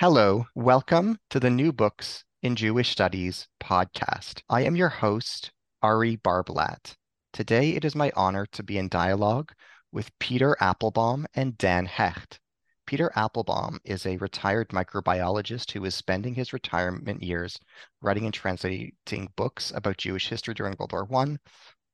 Hello, 0.00 0.44
welcome 0.54 1.18
to 1.30 1.40
the 1.40 1.48
New 1.48 1.72
Books 1.72 2.22
in 2.42 2.54
Jewish 2.54 2.90
Studies 2.90 3.48
podcast. 3.62 4.42
I 4.46 4.60
am 4.60 4.76
your 4.76 4.90
host, 4.90 5.52
Ari 5.80 6.18
Barbalat. 6.18 6.94
Today 7.32 7.70
it 7.70 7.82
is 7.82 7.94
my 7.94 8.12
honor 8.14 8.44
to 8.52 8.62
be 8.62 8.76
in 8.76 8.90
dialogue 8.90 9.52
with 9.92 10.10
Peter 10.18 10.54
Appelbaum 10.60 11.24
and 11.32 11.56
Dan 11.56 11.86
Hecht. 11.86 12.38
Peter 12.86 13.10
Appelbaum 13.16 13.78
is 13.86 14.04
a 14.04 14.18
retired 14.18 14.68
microbiologist 14.68 15.70
who 15.70 15.82
is 15.86 15.94
spending 15.94 16.34
his 16.34 16.52
retirement 16.52 17.22
years 17.22 17.58
writing 18.02 18.26
and 18.26 18.34
translating 18.34 19.32
books 19.34 19.72
about 19.74 19.96
Jewish 19.96 20.28
history 20.28 20.52
during 20.52 20.76
World 20.78 20.92
War 20.92 21.08
I 21.22 21.38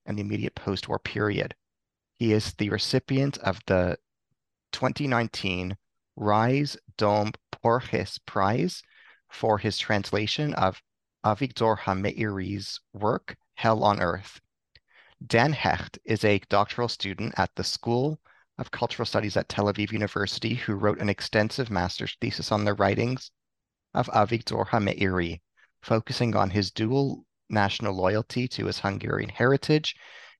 and 0.06 0.18
the 0.18 0.22
immediate 0.22 0.56
post 0.56 0.88
war 0.88 0.98
period. 0.98 1.54
He 2.14 2.32
is 2.32 2.52
the 2.54 2.70
recipient 2.70 3.38
of 3.38 3.60
the 3.68 3.96
2019 4.72 5.76
Rise 6.16 6.76
Domb 6.98 7.36
Porjes 7.62 8.18
Prize 8.26 8.82
for 9.30 9.58
his 9.58 9.78
translation 9.78 10.52
of 10.54 10.82
Avigdor 11.24 11.78
HaMeiri's 11.78 12.80
work, 12.92 13.36
Hell 13.54 13.84
on 13.84 14.00
Earth. 14.00 14.40
Dan 15.24 15.52
Hecht 15.52 15.98
is 16.04 16.24
a 16.24 16.40
doctoral 16.48 16.88
student 16.88 17.34
at 17.36 17.54
the 17.54 17.64
School 17.64 18.20
of 18.58 18.70
Cultural 18.70 19.06
Studies 19.06 19.36
at 19.36 19.48
Tel 19.48 19.66
Aviv 19.66 19.92
University 19.92 20.54
who 20.54 20.74
wrote 20.74 21.00
an 21.00 21.08
extensive 21.08 21.70
master's 21.70 22.16
thesis 22.20 22.50
on 22.50 22.64
the 22.64 22.74
writings 22.74 23.30
of 23.94 24.08
Avigdor 24.08 24.66
HaMeiri, 24.68 25.40
focusing 25.82 26.34
on 26.34 26.50
his 26.50 26.70
dual 26.70 27.24
national 27.48 27.94
loyalty 27.94 28.48
to 28.48 28.66
his 28.66 28.80
Hungarian 28.80 29.30
heritage 29.30 29.94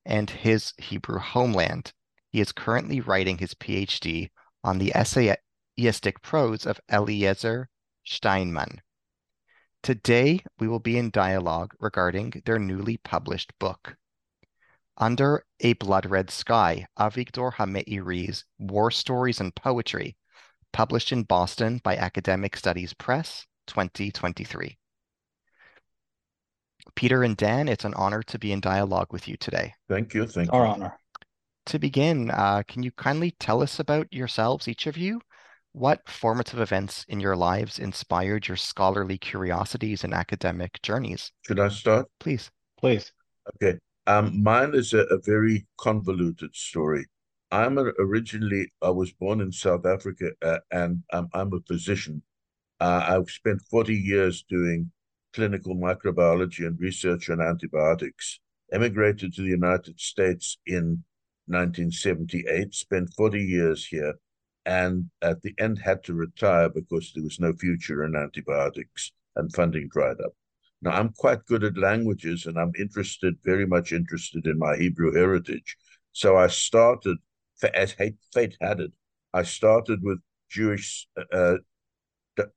and 0.04 0.28
his 0.28 0.72
Hebrew 0.78 1.18
homeland. 1.18 1.92
He 2.30 2.40
is 2.40 2.50
currently 2.50 3.00
writing 3.00 3.38
his 3.38 3.54
PhD 3.54 4.30
on 4.64 4.78
the 4.78 4.92
essay 4.96 5.36
essayistic 5.78 6.22
prose 6.22 6.66
of 6.66 6.80
Eliezer 6.90 7.68
Steinmann. 8.06 8.80
Today, 9.82 10.44
we 10.58 10.68
will 10.68 10.78
be 10.78 10.96
in 10.96 11.10
dialogue 11.10 11.74
regarding 11.80 12.42
their 12.44 12.58
newly 12.58 12.98
published 12.98 13.52
book. 13.58 13.96
Under 14.96 15.44
a 15.60 15.72
Blood 15.74 16.06
Red 16.06 16.30
Sky, 16.30 16.86
Avigdor 16.98 17.54
HaMeiri's 17.54 18.44
War 18.58 18.90
Stories 18.90 19.40
and 19.40 19.54
Poetry, 19.54 20.16
published 20.72 21.10
in 21.10 21.24
Boston 21.24 21.80
by 21.82 21.96
Academic 21.96 22.56
Studies 22.56 22.94
Press, 22.94 23.46
2023. 23.66 24.78
Peter 26.94 27.22
and 27.22 27.36
Dan, 27.36 27.68
it's 27.68 27.84
an 27.84 27.94
honor 27.94 28.22
to 28.24 28.38
be 28.38 28.52
in 28.52 28.60
dialogue 28.60 29.12
with 29.12 29.26
you 29.26 29.36
today. 29.36 29.72
Thank 29.88 30.14
you. 30.14 30.26
Thank 30.26 30.52
Our 30.52 30.66
you. 30.66 30.72
honor. 30.72 30.98
To 31.66 31.78
begin, 31.78 32.30
uh, 32.30 32.62
can 32.66 32.82
you 32.82 32.90
kindly 32.92 33.30
tell 33.38 33.62
us 33.62 33.78
about 33.78 34.12
yourselves, 34.12 34.68
each 34.68 34.86
of 34.86 34.96
you, 34.96 35.20
what 35.72 36.08
formative 36.08 36.60
events 36.60 37.04
in 37.08 37.20
your 37.20 37.36
lives 37.36 37.78
inspired 37.78 38.46
your 38.46 38.56
scholarly 38.56 39.18
curiosities 39.18 40.04
and 40.04 40.12
academic 40.12 40.80
journeys? 40.82 41.32
Should 41.46 41.60
I 41.60 41.68
start? 41.68 42.06
Please. 42.20 42.50
Please. 42.78 43.12
Okay. 43.56 43.78
Um, 44.06 44.42
mine 44.42 44.74
is 44.74 44.92
a, 44.92 45.00
a 45.04 45.18
very 45.24 45.66
convoluted 45.78 46.54
story. 46.54 47.06
I'm 47.50 47.78
a, 47.78 47.84
originally, 47.98 48.70
I 48.82 48.90
was 48.90 49.12
born 49.12 49.40
in 49.40 49.52
South 49.52 49.86
Africa 49.86 50.30
uh, 50.42 50.58
and 50.70 51.02
um, 51.12 51.28
I'm 51.32 51.52
a 51.52 51.60
physician. 51.66 52.22
Uh, 52.80 53.04
I've 53.08 53.30
spent 53.30 53.62
40 53.70 53.94
years 53.94 54.44
doing 54.48 54.90
clinical 55.32 55.76
microbiology 55.76 56.66
and 56.66 56.78
research 56.80 57.30
on 57.30 57.40
antibiotics. 57.40 58.40
Emigrated 58.72 59.34
to 59.34 59.42
the 59.42 59.48
United 59.48 60.00
States 60.00 60.58
in 60.66 61.04
1978, 61.46 62.74
spent 62.74 63.12
40 63.14 63.38
years 63.38 63.86
here, 63.86 64.14
and 64.64 65.10
at 65.22 65.42
the 65.42 65.54
end 65.58 65.78
had 65.78 66.04
to 66.04 66.14
retire 66.14 66.68
because 66.68 67.12
there 67.12 67.24
was 67.24 67.40
no 67.40 67.52
future 67.52 68.04
in 68.04 68.14
antibiotics 68.16 69.12
and 69.36 69.54
funding 69.54 69.88
dried 69.88 70.20
up. 70.24 70.32
Now 70.82 70.92
I'm 70.92 71.10
quite 71.10 71.44
good 71.46 71.64
at 71.64 71.78
languages 71.78 72.46
and 72.46 72.58
I'm 72.58 72.72
interested, 72.78 73.34
very 73.44 73.66
much 73.66 73.92
interested 73.92 74.46
in 74.46 74.58
my 74.58 74.76
Hebrew 74.76 75.12
heritage. 75.12 75.76
So 76.12 76.36
I 76.36 76.48
started, 76.48 77.18
as 77.74 77.92
fate 77.92 78.56
had 78.60 78.80
it, 78.80 78.92
I 79.32 79.42
started 79.42 80.00
with 80.02 80.18
Jewish 80.50 81.08
uh, 81.32 81.56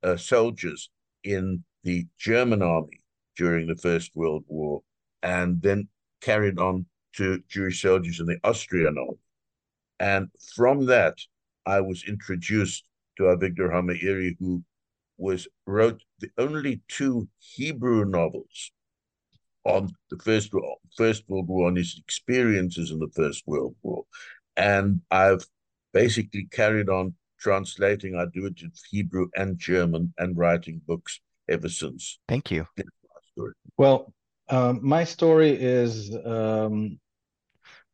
uh, 0.04 0.18
soldiers 0.18 0.90
in 1.24 1.64
the 1.84 2.06
German 2.18 2.62
army 2.62 3.02
during 3.38 3.68
the 3.68 3.76
First 3.76 4.16
World 4.16 4.44
War, 4.48 4.82
and 5.22 5.62
then 5.62 5.88
carried 6.22 6.60
on 6.60 6.86
to 7.18 7.42
Jewish 7.48 7.82
soldiers 7.82 8.20
in 8.20 8.26
the 8.26 8.40
Austrian 8.44 8.98
army. 8.98 9.20
And 10.00 10.30
from 10.56 10.86
that, 10.88 11.18
I 11.66 11.81
was 11.81 12.03
introduced 12.08 12.84
to 13.18 13.24
Avigdor 13.24 13.72
HaMeiri, 13.72 14.36
who 14.40 14.64
was 15.18 15.48
wrote 15.66 16.03
the 16.20 16.30
only 16.38 16.81
two 16.88 17.28
Hebrew 17.40 18.06
novels 18.06 18.72
on 19.64 19.90
the 20.09 20.18
First 20.18 20.52
First 20.96 21.24
World 21.28 21.48
War 21.48 21.68
and 21.70 21.78
his 21.78 21.98
experiences 21.98 22.92
in 22.92 23.00
the 23.00 23.09
First 23.16 23.44
World 23.48 23.75
War, 23.81 24.06
and 24.56 25.02
I've 25.09 25.46
basically 25.94 26.46
carried 26.52 26.90
on 26.90 27.16
translating. 27.40 28.16
I 28.16 28.25
do 28.34 28.46
it 28.46 28.62
in 28.62 28.72
Hebrew 28.92 29.28
and 29.36 29.58
German 29.58 30.14
and 30.18 30.38
writing 30.38 30.81
books 30.86 31.20
ever 31.50 31.70
since. 31.70 32.20
Thank 32.28 32.52
you. 32.52 32.68
Well, 33.78 34.14
um, 34.50 34.80
my 34.84 35.04
story 35.04 35.52
is 35.52 36.16
um, 36.25 37.00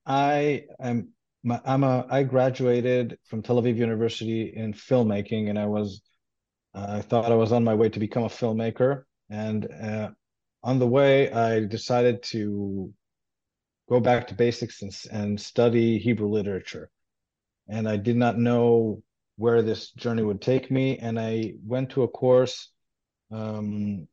I 0.05 0.65
am 0.79 1.09
my, 1.43 1.59
I'm 1.65 1.83
a 1.83 2.05
I 2.09 2.23
graduated 2.23 3.17
from 3.25 3.41
Tel 3.41 3.61
Aviv 3.61 3.75
University 3.75 4.53
in 4.55 4.73
filmmaking, 4.73 5.49
and 5.49 5.57
I 5.57 5.65
was 5.65 6.01
uh, 6.75 6.87
I 6.89 7.01
thought 7.01 7.31
I 7.31 7.35
was 7.35 7.51
on 7.51 7.63
my 7.63 7.73
way 7.73 7.89
to 7.89 7.99
become 7.99 8.23
a 8.23 8.29
filmmaker, 8.29 9.03
and 9.29 9.67
uh, 9.71 10.09
on 10.63 10.79
the 10.79 10.87
way 10.87 11.31
I 11.31 11.61
decided 11.61 12.23
to 12.23 12.93
go 13.89 13.99
back 13.99 14.27
to 14.27 14.35
basics 14.35 14.81
and, 14.81 14.95
and 15.11 15.41
study 15.41 15.97
Hebrew 15.97 16.29
literature, 16.29 16.89
and 17.67 17.89
I 17.89 17.97
did 17.97 18.17
not 18.17 18.37
know 18.37 19.01
where 19.37 19.61
this 19.61 19.91
journey 19.91 20.21
would 20.21 20.41
take 20.41 20.69
me, 20.69 20.97
and 20.99 21.19
I 21.19 21.53
went 21.65 21.91
to 21.91 22.03
a 22.03 22.07
course. 22.07 22.69
Um, 23.31 24.07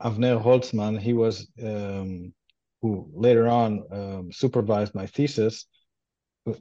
Avner 0.00 0.42
Holtzman, 0.42 0.98
he 0.98 1.12
was 1.12 1.46
um, 1.62 2.32
who 2.80 3.10
later 3.12 3.48
on 3.48 3.84
um, 3.92 4.32
supervised 4.32 4.94
my 4.94 5.06
thesis 5.06 5.66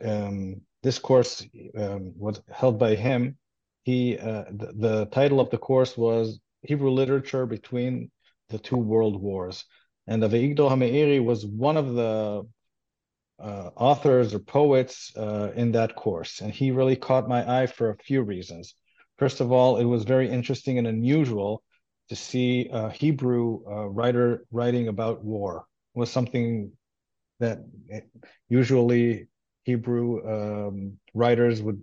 um, 0.03 0.61
this 0.81 0.99
course 0.99 1.45
um, 1.77 2.13
was 2.17 2.41
held 2.51 2.79
by 2.79 2.95
him. 2.95 3.37
He 3.83 4.17
uh, 4.17 4.45
the, 4.51 4.73
the, 4.75 5.05
title 5.07 5.39
of 5.39 5.49
the 5.49 5.57
course 5.57 5.97
was 5.97 6.39
Hebrew 6.61 6.91
Literature 6.91 7.45
Between 7.45 8.11
the 8.49 8.59
Two 8.59 8.77
World 8.77 9.21
Wars, 9.21 9.65
and 10.07 10.23
Avigdor 10.23 10.69
HaMeiri 10.69 11.23
was 11.23 11.45
one 11.45 11.77
of 11.77 11.93
the 11.93 12.47
uh, 13.41 13.69
authors 13.75 14.33
or 14.33 14.39
poets 14.39 15.11
uh, 15.17 15.51
in 15.55 15.71
that 15.73 15.95
course, 15.95 16.39
and 16.39 16.53
he 16.53 16.71
really 16.71 16.95
caught 16.95 17.27
my 17.27 17.61
eye 17.61 17.67
for 17.67 17.89
a 17.89 17.97
few 17.97 18.21
reasons. 18.21 18.75
First 19.17 19.41
of 19.41 19.51
all, 19.51 19.77
it 19.77 19.85
was 19.85 20.03
very 20.03 20.29
interesting 20.29 20.77
and 20.77 20.87
unusual 20.87 21.63
to 22.09 22.15
see 22.15 22.69
a 22.71 22.89
Hebrew 22.89 23.59
uh, 23.67 23.87
writer 23.87 24.45
writing 24.51 24.87
about 24.87 25.23
war. 25.23 25.65
It 25.95 25.99
was 25.99 26.11
something 26.11 26.71
that 27.39 27.59
usually 28.49 29.27
Hebrew 29.63 30.67
um, 30.67 30.99
writers 31.13 31.61
would 31.61 31.81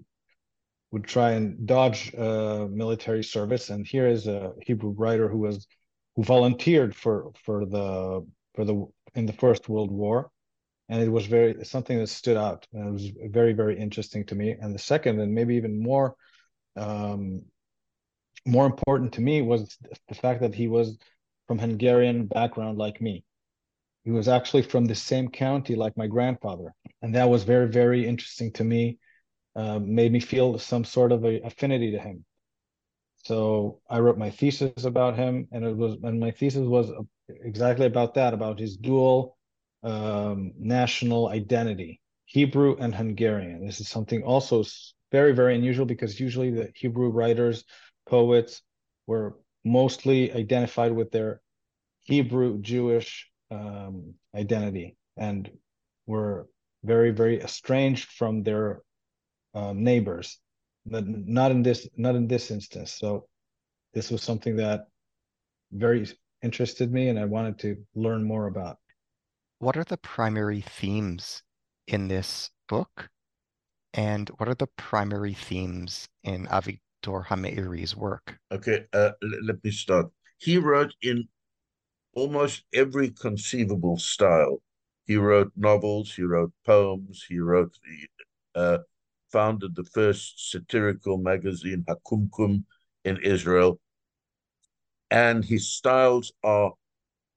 would 0.93 1.05
try 1.05 1.33
and 1.33 1.67
dodge 1.67 2.13
uh, 2.15 2.67
military 2.69 3.23
service, 3.23 3.71
and 3.71 3.87
here 3.87 4.09
is 4.09 4.27
a 4.27 4.53
Hebrew 4.63 4.91
writer 4.91 5.29
who 5.29 5.39
was 5.39 5.67
who 6.17 6.25
volunteered 6.25 6.95
for 6.95 7.33
for 7.45 7.65
the 7.65 8.27
for 8.55 8.65
the 8.65 8.87
in 9.15 9.27
the 9.27 9.33
First 9.33 9.69
World 9.69 9.91
War, 9.91 10.31
and 10.89 11.03
it 11.03 11.09
was 11.09 11.27
very 11.27 11.65
something 11.65 11.99
that 11.99 12.09
stood 12.09 12.37
out. 12.37 12.67
And 12.73 12.89
it 12.89 12.93
was 12.93 13.11
very 13.31 13.53
very 13.53 13.79
interesting 13.79 14.25
to 14.27 14.35
me. 14.35 14.57
And 14.61 14.75
the 14.75 14.79
second, 14.79 15.21
and 15.21 15.35
maybe 15.35 15.57
even 15.57 15.83
more 15.83 16.17
um, 16.77 17.43
more 18.47 18.67
important 18.67 19.13
to 19.15 19.21
me, 19.21 19.43
was 19.43 19.77
the 20.09 20.15
fact 20.15 20.41
that 20.41 20.55
he 20.55 20.69
was 20.69 20.99
from 21.47 21.59
Hungarian 21.59 22.27
background 22.27 22.79
like 22.79 23.01
me. 23.01 23.25
He 24.05 24.11
was 24.11 24.29
actually 24.29 24.63
from 24.63 24.87
the 24.87 24.95
same 24.95 25.29
county 25.29 25.77
like 25.77 25.97
my 25.97 26.07
grandfather. 26.07 26.75
And 27.03 27.15
that 27.15 27.29
was 27.29 27.45
very, 27.45 27.69
very 27.69 28.07
interesting 28.07 28.53
to 28.53 28.65
me 28.65 28.99
uh, 29.57 29.79
made 29.79 30.13
me 30.13 30.21
feel 30.21 30.59
some 30.59 30.85
sort 30.85 31.13
of 31.13 31.25
a 31.25 31.41
affinity 31.41 31.91
to 31.93 31.99
him. 31.99 32.25
So 33.25 33.81
I 33.89 33.99
wrote 33.99 34.17
my 34.17 34.31
thesis 34.31 34.85
about 34.85 35.17
him, 35.17 35.49
and 35.53 35.65
it 35.65 35.77
was 35.77 35.97
and 36.03 36.19
my 36.19 36.31
thesis 36.31 36.67
was 36.67 36.91
exactly 37.29 37.87
about 37.87 38.15
that, 38.15 38.33
about 38.33 38.59
his 38.59 38.77
dual 38.77 39.37
um, 39.83 40.53
national 40.59 41.29
identity, 41.29 42.01
Hebrew 42.25 42.77
and 42.79 42.95
Hungarian. 42.95 43.67
This 43.67 43.81
is 43.81 43.89
something 43.89 44.23
also 44.23 44.65
very 45.13 45.33
very 45.33 45.55
unusual 45.55 45.87
because 45.87 46.19
usually 46.19 46.51
the 46.51 46.71
Hebrew 46.75 47.11
writers, 47.11 47.65
poets 48.09 48.63
were 49.07 49.37
mostly 49.65 50.33
identified 50.33 50.93
with 50.93 51.11
their 51.11 51.43
Hebrew 52.03 52.61
Jewish 52.63 53.30
um, 53.51 54.15
identity. 54.35 54.97
And 55.17 55.51
were 56.07 56.49
very 56.85 57.11
very 57.11 57.41
estranged 57.41 58.09
from 58.11 58.43
their 58.43 58.83
um, 59.55 59.83
neighbors. 59.83 60.39
But 60.87 61.07
not 61.07 61.51
in 61.51 61.63
this 61.63 61.89
not 61.97 62.15
in 62.17 62.27
this 62.27 62.51
instance. 62.51 62.93
So 62.93 63.27
this 63.95 64.11
was 64.11 64.23
something 64.23 64.57
that 64.57 64.87
very 65.73 66.07
interested 66.43 66.91
me 66.91 67.09
and 67.09 67.19
i 67.19 67.25
wanted 67.25 67.59
to 67.61 67.77
learn 67.95 68.25
more 68.25 68.47
about. 68.47 68.79
What 69.59 69.77
are 69.77 69.85
the 69.85 69.99
primary 69.99 70.63
themes 70.63 71.43
in 71.87 72.09
this 72.09 72.51
book? 72.69 73.09
And 73.93 74.29
what 74.39 74.49
are 74.49 74.55
the 74.55 74.69
primary 74.79 75.35
themes 75.35 76.09
in 76.23 76.47
Avigdor 76.47 77.27
Hameiri's 77.27 77.95
work? 77.95 78.39
Okay 78.51 78.87
uh, 78.93 79.13
let 79.43 79.63
me 79.63 79.71
start. 79.71 80.07
He 80.39 80.57
wrote 80.57 80.95
in 81.03 81.29
almost 82.21 82.65
every 82.83 83.09
conceivable 83.27 83.99
style 84.13 84.57
he 85.07 85.17
wrote 85.17 85.51
novels 85.57 86.07
he 86.19 86.25
wrote 86.33 86.53
poems 86.65 87.17
he 87.29 87.39
wrote 87.39 87.75
the 87.85 88.61
uh, 88.61 88.79
founded 89.31 89.75
the 89.75 89.85
first 89.85 90.51
satirical 90.51 91.19
magazine, 91.19 91.85
Hakumkum, 91.89 92.65
in 93.05 93.17
Israel. 93.19 93.81
And 95.11 95.45
his 95.45 95.69
styles 95.69 96.33
are, 96.45 96.73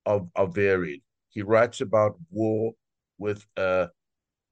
are, 0.06 0.22
are 0.36 0.48
varied. 0.48 1.02
He 1.30 1.42
writes 1.42 1.82
about 1.82 2.18
war 2.30 2.74
with, 3.18 3.46
uh, 3.58 3.88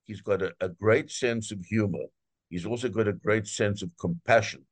he's 0.06 0.22
got 0.22 0.42
a, 0.42 0.54
a 0.62 0.70
great 0.70 1.12
sense 1.12 1.52
of 1.52 1.64
humor. 1.64 2.06
He's 2.50 2.66
also 2.66 2.90
got 2.90 3.08
a 3.08 3.14
great 3.14 3.48
sense 3.48 3.82
of 3.82 3.92
compassion. 4.00 4.66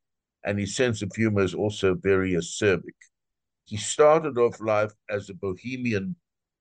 And 0.43 0.57
his 0.57 0.75
sense 0.75 1.01
of 1.01 1.11
humor 1.15 1.41
is 1.41 1.53
also 1.53 1.95
very 1.95 2.33
acerbic. 2.33 2.95
He 3.69 3.77
started 3.77 4.39
off 4.39 4.59
life 4.59 4.93
as 5.11 5.29
a 5.29 5.35
bohemian 5.35 6.15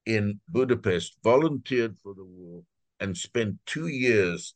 in 0.05 0.41
Budapest, 0.47 1.17
volunteered 1.25 1.97
for 2.03 2.13
the 2.13 2.25
war, 2.25 2.65
and 3.01 3.17
spent 3.17 3.57
two 3.65 3.87
years 3.87 4.55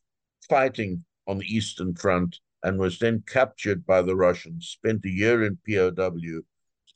fighting 0.50 1.02
on 1.26 1.38
the 1.38 1.46
Eastern 1.46 1.94
Front 1.94 2.40
and 2.62 2.78
was 2.78 2.99
then 2.99 3.25
captured 3.26 3.87
by 3.87 4.02
the 4.02 4.14
Russians, 4.14 4.69
spent 4.69 5.06
a 5.06 5.08
year 5.08 5.43
in 5.44 5.56
POW, 5.66 6.43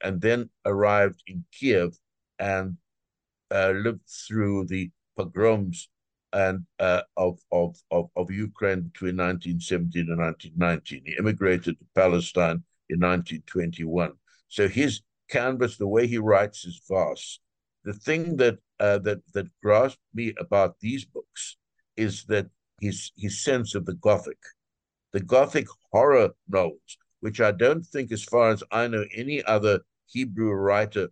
and 0.03 0.21
then 0.21 0.51
arrived 0.67 1.23
in 1.27 1.43
Kiev 1.53 1.97
and 2.39 2.77
uh, 3.51 3.71
lived 3.71 4.07
through 4.29 4.67
the 4.67 4.91
pogroms 5.17 5.89
and 6.35 6.67
uh, 6.79 7.01
of, 7.17 7.39
of, 7.51 7.81
of, 7.91 8.11
of 8.15 8.31
Ukraine 8.31 8.83
between 8.83 9.17
1917 9.17 10.11
and 10.11 10.19
1919. 10.19 11.03
He 11.07 11.17
immigrated 11.19 11.79
to 11.79 11.87
Palestine 11.95 12.63
in 12.91 13.01
1921. 13.01 14.13
So 14.49 14.69
his 14.69 15.01
canvas, 15.29 15.77
the 15.77 15.87
way 15.87 16.07
he 16.07 16.19
writes, 16.19 16.65
is 16.65 16.81
vast. 16.89 17.41
The 17.85 17.93
thing 17.93 18.37
that 18.37 18.59
uh, 18.81 18.99
that 18.99 19.21
that 19.33 19.47
grasped 19.63 20.03
me 20.15 20.35
about 20.39 20.81
these 20.81 21.05
books 21.05 21.57
is 21.97 22.25
that 22.25 22.47
his 22.81 23.13
his 23.17 23.43
sense 23.43 23.75
of 23.75 23.87
the 23.87 23.95
Gothic, 23.95 24.39
the 25.13 25.21
Gothic 25.21 25.67
horror 25.93 26.31
novels, 26.49 26.99
which 27.21 27.41
I 27.41 27.53
don't 27.53 27.85
think, 27.85 28.13
as 28.13 28.25
far 28.25 28.51
as 28.51 28.63
I 28.71 28.89
know, 28.89 29.05
any 29.15 29.43
other 29.45 29.81
Hebrew 30.07 30.53
writer 30.53 31.09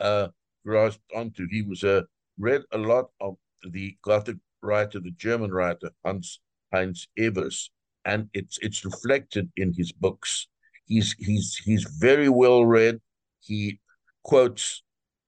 uh, 0.00 0.28
grasped 0.64 1.10
onto. 1.14 1.46
He 1.48 1.62
was 1.62 1.84
uh, 1.84 2.02
read 2.38 2.62
a 2.72 2.78
lot 2.78 3.10
of 3.20 3.36
the 3.70 3.96
Gothic 4.02 4.36
writer, 4.62 5.00
the 5.00 5.12
German 5.12 5.52
writer 5.52 5.90
Hans 6.04 6.40
Heinz 6.72 7.08
Ewers, 7.16 7.70
and 8.04 8.28
it's 8.34 8.58
it's 8.60 8.84
reflected 8.84 9.50
in 9.56 9.72
his 9.72 9.92
books. 9.92 10.48
He's 10.86 11.14
he's 11.18 11.56
he's 11.64 11.84
very 11.98 12.28
well 12.28 12.64
read. 12.64 13.00
He 13.46 13.80
quotes 14.22 14.82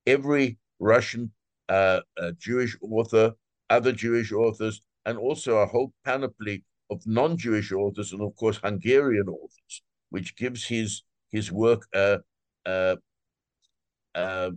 every 0.06 0.58
Russian 0.78 1.32
uh, 1.68 2.00
uh, 2.20 2.32
Jewish 2.38 2.76
author, 2.82 3.32
other 3.70 3.92
Jewish 3.92 4.32
authors, 4.32 4.80
and 5.04 5.18
also 5.18 5.58
a 5.58 5.66
whole 5.66 5.92
panoply 6.04 6.64
of 6.90 7.06
non-Jewish 7.06 7.72
authors 7.72 8.12
and 8.12 8.22
of 8.22 8.34
course 8.36 8.58
Hungarian 8.62 9.28
authors, 9.28 9.82
which 10.10 10.36
gives 10.36 10.64
his 10.64 11.02
his 11.30 11.52
work 11.52 11.86
a, 11.94 12.18
a, 12.64 12.96
a 14.14 14.52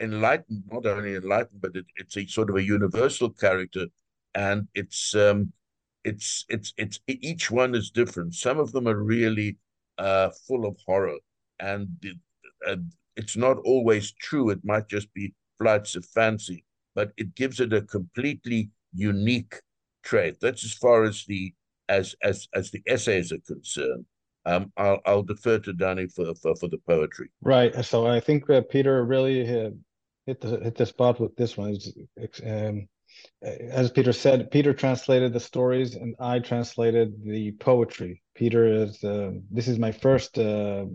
enlightened, 0.00 0.64
not 0.70 0.86
only 0.86 1.14
enlightened, 1.14 1.60
but 1.60 1.74
it, 1.74 1.86
it's 1.96 2.16
a 2.16 2.26
sort 2.26 2.50
of 2.50 2.56
a 2.56 2.62
universal 2.62 3.30
character, 3.30 3.86
and 4.34 4.68
it's 4.74 5.14
um, 5.14 5.52
it's 6.04 6.44
it's 6.48 6.72
it's 6.76 7.00
each 7.06 7.50
one 7.50 7.74
is 7.74 7.90
different. 7.90 8.34
Some 8.34 8.58
of 8.58 8.72
them 8.72 8.86
are 8.88 9.02
really 9.02 9.58
uh, 9.98 10.30
full 10.46 10.66
of 10.66 10.76
horror, 10.86 11.18
and 11.58 11.88
uh, 12.66 12.76
it's 13.20 13.36
not 13.36 13.58
always 13.64 14.12
true. 14.12 14.48
It 14.50 14.64
might 14.64 14.88
just 14.88 15.12
be 15.12 15.34
flights 15.58 15.94
of 15.94 16.04
fancy, 16.06 16.64
but 16.94 17.12
it 17.18 17.34
gives 17.34 17.60
it 17.60 17.72
a 17.72 17.82
completely 17.82 18.70
unique 18.94 19.56
trait. 20.02 20.40
That's 20.40 20.64
as 20.64 20.72
far 20.72 21.04
as 21.04 21.24
the 21.26 21.52
as 21.88 22.14
as 22.22 22.48
as 22.54 22.70
the 22.70 22.82
essays 22.86 23.30
are 23.32 23.44
concerned. 23.46 24.06
Um, 24.46 24.72
I'll 24.78 25.00
I'll 25.04 25.22
defer 25.22 25.58
to 25.58 25.72
Danny 25.74 26.06
for 26.06 26.34
for, 26.34 26.56
for 26.56 26.68
the 26.68 26.82
poetry. 26.92 27.28
Right. 27.42 27.72
So 27.84 28.06
I 28.06 28.20
think 28.20 28.48
uh, 28.48 28.62
Peter 28.74 29.04
really 29.04 29.44
hit, 29.44 29.74
hit 30.26 30.40
the 30.40 30.60
hit 30.66 30.76
the 30.76 30.86
spot 30.86 31.20
with 31.20 31.36
this 31.36 31.58
one. 31.58 31.76
Um, 32.46 32.88
as 33.42 33.90
Peter 33.90 34.14
said, 34.14 34.50
Peter 34.50 34.72
translated 34.72 35.32
the 35.32 35.40
stories, 35.40 35.94
and 35.94 36.14
I 36.20 36.38
translated 36.38 37.22
the 37.22 37.52
poetry. 37.52 38.22
Peter 38.34 38.64
is 38.82 39.04
uh, 39.04 39.32
this 39.50 39.68
is 39.68 39.78
my 39.78 39.92
first 39.92 40.38
uh, 40.38 40.86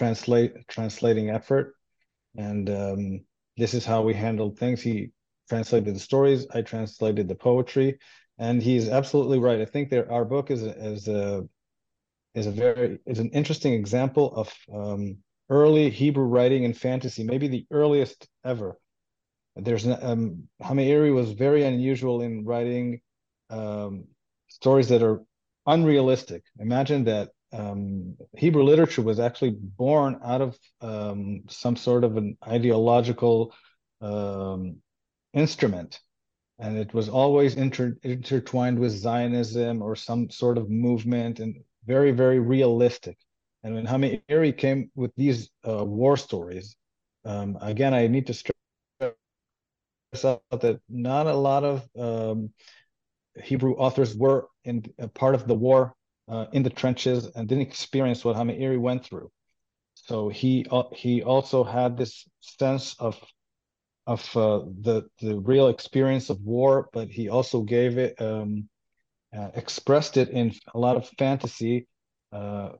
translate 0.00 0.66
translating 0.66 1.28
effort, 1.28 1.74
and 2.34 2.70
um, 2.70 3.20
this 3.58 3.74
is 3.74 3.84
how 3.84 4.00
we 4.00 4.14
handled 4.14 4.58
things. 4.58 4.80
He 4.80 5.10
translated 5.50 5.94
the 5.94 6.00
stories, 6.00 6.46
I 6.54 6.62
translated 6.62 7.28
the 7.28 7.34
poetry, 7.34 7.98
and 8.38 8.62
he's 8.62 8.88
absolutely 8.88 9.38
right. 9.38 9.60
I 9.60 9.66
think 9.66 9.90
there 9.90 10.10
our 10.10 10.24
book 10.24 10.50
is 10.50 10.62
is 10.62 11.06
a 11.08 11.46
is 12.34 12.46
a 12.46 12.50
very 12.50 12.98
is 13.04 13.18
an 13.18 13.30
interesting 13.40 13.74
example 13.74 14.26
of 14.42 14.48
um, 14.72 15.18
early 15.50 15.90
Hebrew 15.90 16.24
writing 16.24 16.64
and 16.64 16.74
fantasy, 16.74 17.22
maybe 17.22 17.48
the 17.48 17.66
earliest 17.70 18.26
ever. 18.42 18.78
There's 19.56 19.86
um, 19.86 20.48
Hameiri 20.62 21.12
was 21.12 21.32
very 21.32 21.62
unusual 21.64 22.22
in 22.22 22.46
writing 22.46 23.02
um, 23.50 24.04
stories 24.48 24.88
that 24.88 25.02
are 25.02 25.20
unrealistic. 25.66 26.42
Imagine 26.58 27.04
that 27.04 27.26
um, 27.52 28.16
Hebrew 28.36 28.62
literature 28.62 29.02
was 29.02 29.18
actually 29.20 29.56
born 29.58 30.20
out 30.24 30.40
of 30.40 30.58
um, 30.80 31.42
some 31.48 31.76
sort 31.76 32.04
of 32.04 32.16
an 32.16 32.36
ideological 32.46 33.54
um, 34.00 34.76
instrument 35.32 36.00
and 36.60 36.76
it 36.76 36.92
was 36.92 37.08
always 37.08 37.56
inter- 37.56 37.96
intertwined 38.02 38.78
with 38.78 38.92
Zionism 38.92 39.80
or 39.80 39.96
some 39.96 40.28
sort 40.28 40.58
of 40.58 40.68
movement 40.68 41.40
and 41.40 41.56
very, 41.86 42.10
very 42.10 42.38
realistic. 42.38 43.16
And 43.62 43.74
when 43.74 43.86
Hameiri 43.86 44.56
came 44.56 44.90
with 44.94 45.10
these 45.16 45.48
uh, 45.66 45.84
war 45.84 46.18
stories, 46.18 46.76
um, 47.24 47.56
again, 47.62 47.94
I 47.94 48.06
need 48.08 48.26
to 48.26 48.34
stress 48.34 48.54
out 50.22 50.42
that 50.50 50.80
not 50.88 51.26
a 51.26 51.34
lot 51.34 51.64
of 51.64 51.88
um, 51.98 52.50
Hebrew 53.42 53.74
authors 53.74 54.14
were 54.14 54.48
in 54.64 54.84
part 55.14 55.34
of 55.34 55.46
the 55.46 55.54
war 55.54 55.94
uh, 56.30 56.46
in 56.52 56.62
the 56.62 56.70
trenches 56.70 57.26
and 57.34 57.48
didn't 57.48 57.66
experience 57.66 58.24
what 58.24 58.36
Hameiri 58.36 58.80
went 58.80 59.04
through. 59.04 59.30
So 59.94 60.28
he 60.28 60.66
uh, 60.70 60.84
he 60.94 61.22
also 61.22 61.64
had 61.64 61.96
this 61.96 62.26
sense 62.40 62.94
of 62.98 63.18
of 64.06 64.36
uh, 64.36 64.60
the 64.80 65.08
the 65.20 65.38
real 65.40 65.68
experience 65.68 66.30
of 66.30 66.40
war, 66.40 66.88
but 66.92 67.08
he 67.08 67.28
also 67.28 67.62
gave 67.62 67.98
it 67.98 68.20
um, 68.20 68.68
uh, 69.36 69.50
expressed 69.54 70.16
it 70.16 70.30
in 70.30 70.54
a 70.74 70.78
lot 70.78 70.96
of 70.96 71.08
fantasy. 71.18 71.86
Uh, 72.32 72.70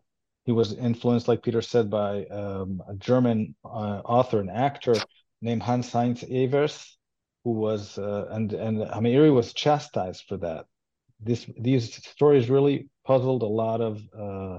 he 0.44 0.52
was 0.52 0.72
influenced, 0.72 1.28
like 1.28 1.42
Peter 1.42 1.60
said, 1.60 1.90
by 1.90 2.24
um, 2.26 2.82
a 2.88 2.94
German 2.94 3.54
uh, 3.64 4.00
author 4.04 4.40
and 4.40 4.50
actor 4.50 4.94
named 5.42 5.62
Hans 5.62 5.92
Heinz 5.92 6.22
Ewers, 6.22 6.96
who 7.44 7.52
was 7.52 7.98
and 7.98 8.52
and 8.52 8.78
Hameiri 8.78 9.32
was 9.34 9.52
chastised 9.52 10.24
for 10.28 10.38
that. 10.38 10.66
This 11.22 11.46
these 11.58 11.94
stories 12.06 12.48
really 12.50 12.88
puzzled 13.04 13.42
a 13.42 13.46
lot 13.46 13.80
of 13.80 14.00
uh, 14.18 14.58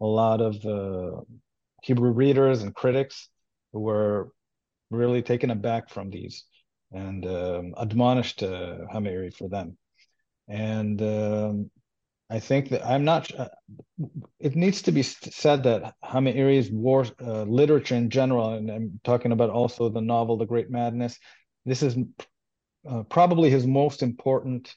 a 0.00 0.06
lot 0.06 0.40
of 0.40 1.24
Hebrew 1.82 2.12
readers 2.12 2.62
and 2.62 2.74
critics 2.74 3.28
who 3.72 3.80
were 3.80 4.30
really 4.90 5.22
taken 5.22 5.50
aback 5.50 5.88
from 5.88 6.10
these 6.10 6.44
and 6.92 7.26
um, 7.26 7.74
admonished 7.76 8.42
uh, 8.42 8.78
for 9.36 9.48
them. 9.48 9.76
And 10.48 11.00
um, 11.00 11.70
I 12.30 12.40
think 12.40 12.70
that 12.70 12.86
I'm 12.86 13.04
not. 13.04 13.34
Uh, 13.34 13.48
it 14.40 14.56
needs 14.56 14.82
to 14.82 14.92
be 14.92 15.02
said 15.02 15.64
that 15.64 15.94
Hameiri's 16.04 16.70
war 16.70 17.06
uh, 17.20 17.42
literature 17.42 17.94
in 17.94 18.10
general, 18.10 18.54
and 18.54 18.70
I'm 18.70 19.00
talking 19.04 19.32
about 19.32 19.50
also 19.50 19.88
the 19.88 20.00
novel 20.00 20.36
*The 20.36 20.46
Great 20.46 20.70
Madness*. 20.70 21.18
This 21.64 21.82
is 21.82 21.96
uh, 22.88 23.02
probably 23.04 23.50
his 23.50 23.66
most 23.66 24.02
important 24.02 24.74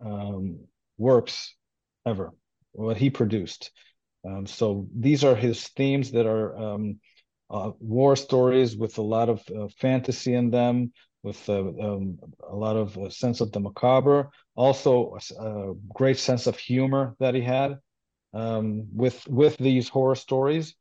um, 0.00 0.60
works 0.98 1.54
ever. 2.06 2.32
What 2.72 2.96
he 2.96 3.10
produced. 3.10 3.70
Um, 4.24 4.46
so 4.46 4.88
these 4.94 5.22
are 5.22 5.36
his 5.36 5.68
themes 5.68 6.10
that 6.12 6.26
are 6.26 6.56
um, 6.56 6.98
uh, 7.50 7.72
war 7.78 8.16
stories 8.16 8.76
with 8.76 8.98
a 8.98 9.02
lot 9.02 9.28
of 9.28 9.42
uh, 9.56 9.68
fantasy 9.78 10.34
in 10.34 10.50
them, 10.50 10.92
with 11.22 11.48
uh, 11.48 11.60
um, 11.60 12.18
a 12.48 12.54
lot 12.54 12.76
of 12.76 12.96
uh, 12.98 13.10
sense 13.10 13.40
of 13.40 13.52
the 13.52 13.60
macabre, 13.60 14.30
also 14.56 15.16
a, 15.16 15.42
a, 15.42 15.74
great 15.94 16.18
sense 16.18 16.46
of 16.46 16.56
humor 16.58 17.14
that 17.20 17.34
he 17.34 17.42
had 17.42 17.78
um, 18.32 18.86
with 18.92 19.26
with 19.28 19.56
these 19.58 19.88
horror 19.88 20.16
stories. 20.16 20.74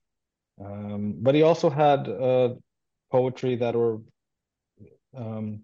Um, 0.63 1.15
but 1.19 1.35
he 1.35 1.41
also 1.41 1.69
had 1.69 2.07
uh, 2.07 2.53
poetry 3.11 3.55
that 3.57 3.75
were 3.75 3.99
um, 5.15 5.61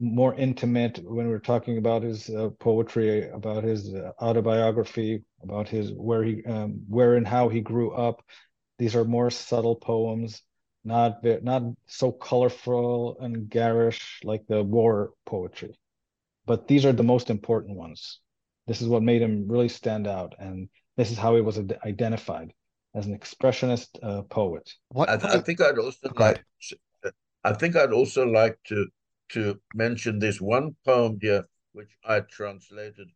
more 0.00 0.34
intimate 0.34 1.00
when 1.02 1.28
we 1.28 1.34
are 1.34 1.40
talking 1.40 1.78
about 1.78 2.02
his 2.02 2.30
uh, 2.30 2.50
poetry, 2.60 3.28
about 3.30 3.64
his 3.64 3.92
uh, 3.92 4.12
autobiography, 4.20 5.22
about 5.42 5.68
his 5.68 5.92
where 5.92 6.22
he 6.22 6.44
um, 6.44 6.80
where 6.88 7.16
and 7.16 7.26
how 7.26 7.48
he 7.48 7.60
grew 7.60 7.92
up. 7.92 8.22
These 8.78 8.94
are 8.94 9.04
more 9.04 9.30
subtle 9.30 9.76
poems, 9.76 10.42
not 10.84 11.24
not 11.42 11.62
so 11.86 12.12
colorful 12.12 13.18
and 13.20 13.48
garish 13.48 14.20
like 14.22 14.46
the 14.46 14.62
war 14.62 15.12
poetry. 15.26 15.78
But 16.46 16.68
these 16.68 16.86
are 16.86 16.92
the 16.92 17.02
most 17.02 17.28
important 17.28 17.76
ones. 17.76 18.20
This 18.66 18.80
is 18.80 18.88
what 18.88 19.02
made 19.02 19.22
him 19.22 19.46
really 19.48 19.68
stand 19.68 20.06
out, 20.06 20.34
and 20.38 20.68
this 20.96 21.10
is 21.10 21.18
how 21.18 21.34
he 21.34 21.40
was 21.40 21.58
identified 21.84 22.52
as 22.94 23.06
an 23.06 23.18
expressionist 23.18 23.88
uh, 24.02 24.22
poet. 24.22 24.70
What 24.90 25.08
I, 25.08 25.14
I, 25.14 25.40
think 25.40 25.60
I'd 25.60 25.78
also 25.78 26.10
like. 26.14 26.44
I 27.44 27.52
think 27.52 27.76
I'd 27.76 27.92
also 27.92 28.26
like 28.26 28.58
to 28.64 28.86
to 29.30 29.60
mention 29.74 30.18
this 30.18 30.40
one 30.40 30.76
poem 30.84 31.18
here, 31.20 31.44
which 31.72 31.90
I 32.04 32.20
translated 32.20 33.08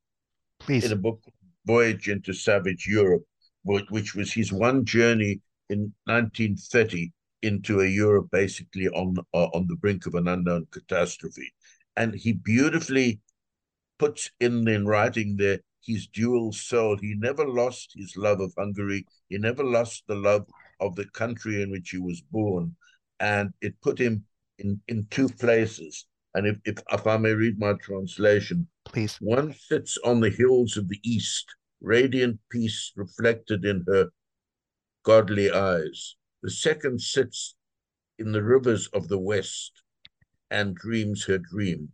Please. 0.61 0.85
in 0.85 0.93
a 0.93 0.97
book, 0.97 1.23
Voyage 1.67 2.09
into 2.09 2.33
Savage 2.33 2.87
Europe, 2.87 3.25
which 3.65 4.15
was 4.15 4.33
his 4.33 4.53
one 4.53 4.85
journey 4.85 5.41
in 5.71 5.93
1930 6.05 7.13
into 7.43 7.81
a 7.81 7.87
Europe 7.87 8.29
basically 8.31 8.89
on 8.89 9.17
uh, 9.35 9.49
on 9.55 9.67
the 9.69 9.77
brink 9.77 10.07
of 10.07 10.15
an 10.15 10.29
unknown 10.29 10.67
catastrophe. 10.71 11.53
And 11.97 12.15
he 12.15 12.33
beautifully 12.33 13.21
puts 13.99 14.31
in 14.41 14.67
in 14.69 14.87
writing 14.87 15.37
there 15.37 15.61
his 15.83 16.07
dual 16.07 16.53
soul. 16.53 16.97
He 17.01 17.15
never 17.17 17.47
lost 17.47 17.93
his 17.95 18.17
love 18.17 18.41
of 18.41 18.53
Hungary. 18.57 19.05
He 19.29 19.39
never 19.39 19.65
lost 19.65 20.05
the 20.07 20.15
love 20.15 20.47
of 20.81 20.95
the 20.95 21.07
country 21.07 21.63
in 21.63 21.71
which 21.71 21.91
he 21.91 21.99
was 21.99 22.21
born. 22.21 22.77
And 23.21 23.53
it 23.61 23.81
put 23.81 23.99
him 23.99 24.25
in, 24.63 24.81
in 24.89 25.07
two 25.11 25.29
places. 25.29 26.07
And 26.35 26.47
if, 26.47 26.57
if, 26.65 26.83
if 26.91 27.07
I 27.07 27.19
may 27.19 27.33
read 27.33 27.59
my 27.59 27.75
translation, 27.75 28.67
please. 28.85 29.17
One 29.21 29.53
sits 29.53 29.99
on 30.05 30.21
the 30.21 30.31
hills 30.31 30.77
of 30.77 30.89
the 30.89 31.01
east, 31.03 31.45
radiant 31.81 32.39
peace 32.51 32.93
reflected 32.97 33.65
in 33.65 33.85
her 33.89 34.09
godly 35.05 35.51
eyes. 35.51 36.17
The 36.43 36.51
second 36.51 37.01
sits 37.01 37.55
in 38.19 38.33
the 38.33 38.43
rivers 38.43 38.89
of 38.89 39.09
the 39.09 39.19
west 39.19 39.83
and 40.51 40.75
dreams 40.75 41.25
her 41.25 41.39
dream. 41.39 41.91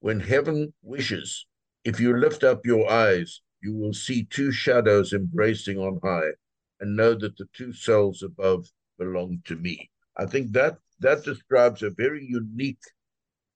When 0.00 0.20
heaven 0.20 0.72
wishes, 0.82 1.46
if 1.84 2.00
you 2.00 2.16
lift 2.16 2.42
up 2.42 2.66
your 2.66 2.90
eyes, 2.90 3.40
you 3.62 3.74
will 3.74 3.92
see 3.92 4.24
two 4.24 4.52
shadows 4.52 5.12
embracing 5.12 5.78
on 5.78 6.00
high 6.02 6.32
and 6.80 6.96
know 6.96 7.14
that 7.14 7.36
the 7.36 7.46
two 7.52 7.72
souls 7.72 8.22
above 8.22 8.66
belong 8.98 9.40
to 9.44 9.56
me. 9.56 9.90
I 10.16 10.26
think 10.26 10.52
that 10.52 10.78
that 11.00 11.24
describes 11.24 11.82
a 11.82 11.90
very 11.90 12.24
unique 12.24 12.82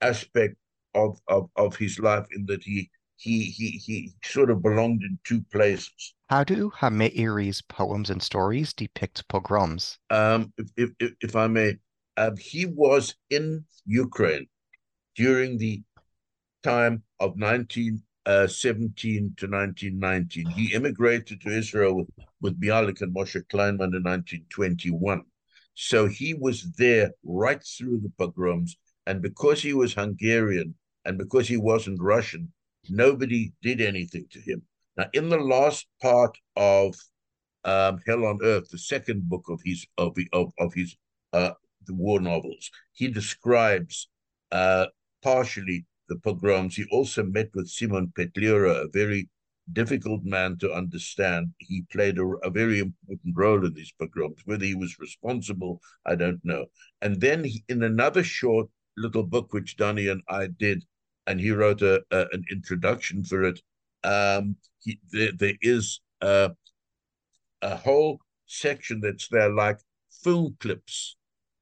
aspect 0.01 0.57
of, 0.95 1.19
of, 1.29 1.49
of 1.57 1.77
his 1.77 1.99
life 1.99 2.27
in 2.33 2.47
that 2.47 2.63
he 2.63 2.91
he 3.17 3.43
he 3.45 3.71
he 3.71 4.13
sort 4.25 4.51
of 4.51 4.63
belonged 4.63 5.03
in 5.03 5.19
two 5.25 5.43
places. 5.53 6.15
How 6.29 6.43
do 6.43 6.71
Hameiri's 6.71 7.61
poems 7.61 8.09
and 8.09 8.23
stories 8.23 8.73
depict 8.73 9.29
pogroms? 9.29 9.99
Um, 10.09 10.53
if, 10.57 10.91
if, 10.99 11.13
if 11.21 11.37
I 11.37 11.47
may, 11.47 11.77
um, 12.17 12.37
he 12.39 12.65
was 12.65 13.15
in 13.29 13.65
Ukraine 13.85 14.47
during 15.17 15.59
the 15.59 15.83
time 16.63 17.03
of 17.19 17.33
1917 17.37 18.01
uh, 18.27 18.47
to 19.37 19.47
1919. 19.47 20.47
He 20.51 20.75
immigrated 20.75 21.41
to 21.43 21.51
Israel 21.51 21.97
with, 21.97 22.09
with 22.41 22.61
Bialik 22.61 23.03
and 23.03 23.15
Moshe 23.15 23.43
Kleinman 23.53 23.95
in 23.95 24.05
1921. 24.05 25.23
So 25.83 26.09
he 26.09 26.35
was 26.35 26.73
there 26.73 27.13
right 27.25 27.63
through 27.65 28.01
the 28.01 28.13
pogroms. 28.19 28.77
And 29.07 29.23
because 29.23 29.63
he 29.63 29.73
was 29.73 29.95
Hungarian 29.95 30.75
and 31.07 31.17
because 31.17 31.49
he 31.49 31.57
wasn't 31.57 32.03
Russian, 32.03 32.53
nobody 32.91 33.55
did 33.63 33.81
anything 33.81 34.27
to 34.33 34.41
him. 34.41 34.61
Now, 34.99 35.07
in 35.15 35.31
the 35.31 35.39
last 35.39 35.87
part 36.03 36.37
of 36.55 36.95
um, 37.65 37.99
Hell 38.07 38.27
on 38.27 38.41
Earth, 38.43 38.69
the 38.69 38.77
second 38.77 39.27
book 39.27 39.47
of 39.49 39.59
his 39.65 39.87
of 39.97 40.15
of, 40.35 40.53
of 40.59 40.75
his 40.75 40.95
uh, 41.33 41.53
the 41.87 41.95
war 41.95 42.21
novels, 42.21 42.71
he 42.93 43.09
describes 43.09 44.11
uh, 44.53 44.87
partially 45.23 45.87
the 46.11 46.17
pogroms. 46.17 46.77
He 46.77 46.85
also 46.93 47.25
met 47.25 47.49
with 47.55 47.69
Simon 47.69 48.13
Petliura, 48.15 48.85
a 48.85 48.89
very 48.93 49.31
difficult 49.73 50.25
man 50.25 50.59
to 50.59 50.73
understand. 50.73 51.53
He 51.59 51.83
played 51.93 52.19
a, 52.19 52.25
a, 52.43 52.51
very 52.51 52.81
important 52.81 53.35
role 53.35 53.65
in 53.65 53.75
these 53.75 53.93
pogroms. 53.99 54.41
Whether 54.45 54.65
he 54.65 54.75
was 54.75 54.99
responsible, 54.99 55.81
I 56.07 56.15
don't 56.15 56.41
know. 56.45 56.67
And 57.03 57.21
then 57.21 57.45
he, 57.45 57.65
in 57.69 57.83
another 57.83 58.23
short 58.23 58.69
little 58.97 59.23
book, 59.23 59.53
which 59.53 59.77
Donnie 59.77 60.09
and 60.09 60.23
I 60.29 60.49
did, 60.49 60.85
and 61.27 61.41
he 61.41 61.51
wrote 61.51 61.83
a, 61.83 62.03
a 62.11 62.27
an 62.33 62.45
introduction 62.51 63.25
for 63.25 63.45
it. 63.45 63.61
Um, 64.05 64.57
he, 64.83 64.99
there, 65.13 65.33
there 65.33 65.57
is 65.61 66.01
a, 66.21 66.51
a 67.63 67.77
whole 67.77 68.21
section 68.47 69.01
that's 69.01 69.29
there, 69.29 69.53
like 69.53 69.79
film 70.25 70.57
clips 70.61 71.17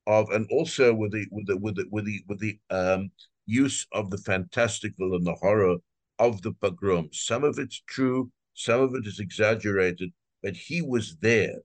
of, 0.07 0.31
and 0.31 0.47
also 0.51 0.95
with 0.95 1.13
the 1.13 1.27
with 1.31 1.47
the 1.47 1.57
with 1.57 1.77
the 1.77 1.87
with 1.91 2.07
the 2.07 2.21
with 2.29 2.41
the 2.41 2.59
um, 2.71 3.11
use 3.47 3.87
of 3.93 4.11
the 4.11 4.19
fantastical 4.19 5.15
and 5.15 5.27
the 5.27 5.35
horror 5.35 5.77
of 6.19 6.43
the 6.43 6.53
pogroms. 6.53 7.23
Some 7.23 7.45
of 7.45 7.59
it's 7.59 7.83
true, 7.87 8.31
some 8.55 8.81
of 8.81 8.95
it 8.95 9.07
is 9.07 9.21
exaggerated, 9.21 10.13
but 10.43 10.57
he 10.57 10.83
was 10.83 11.17
there. 11.21 11.57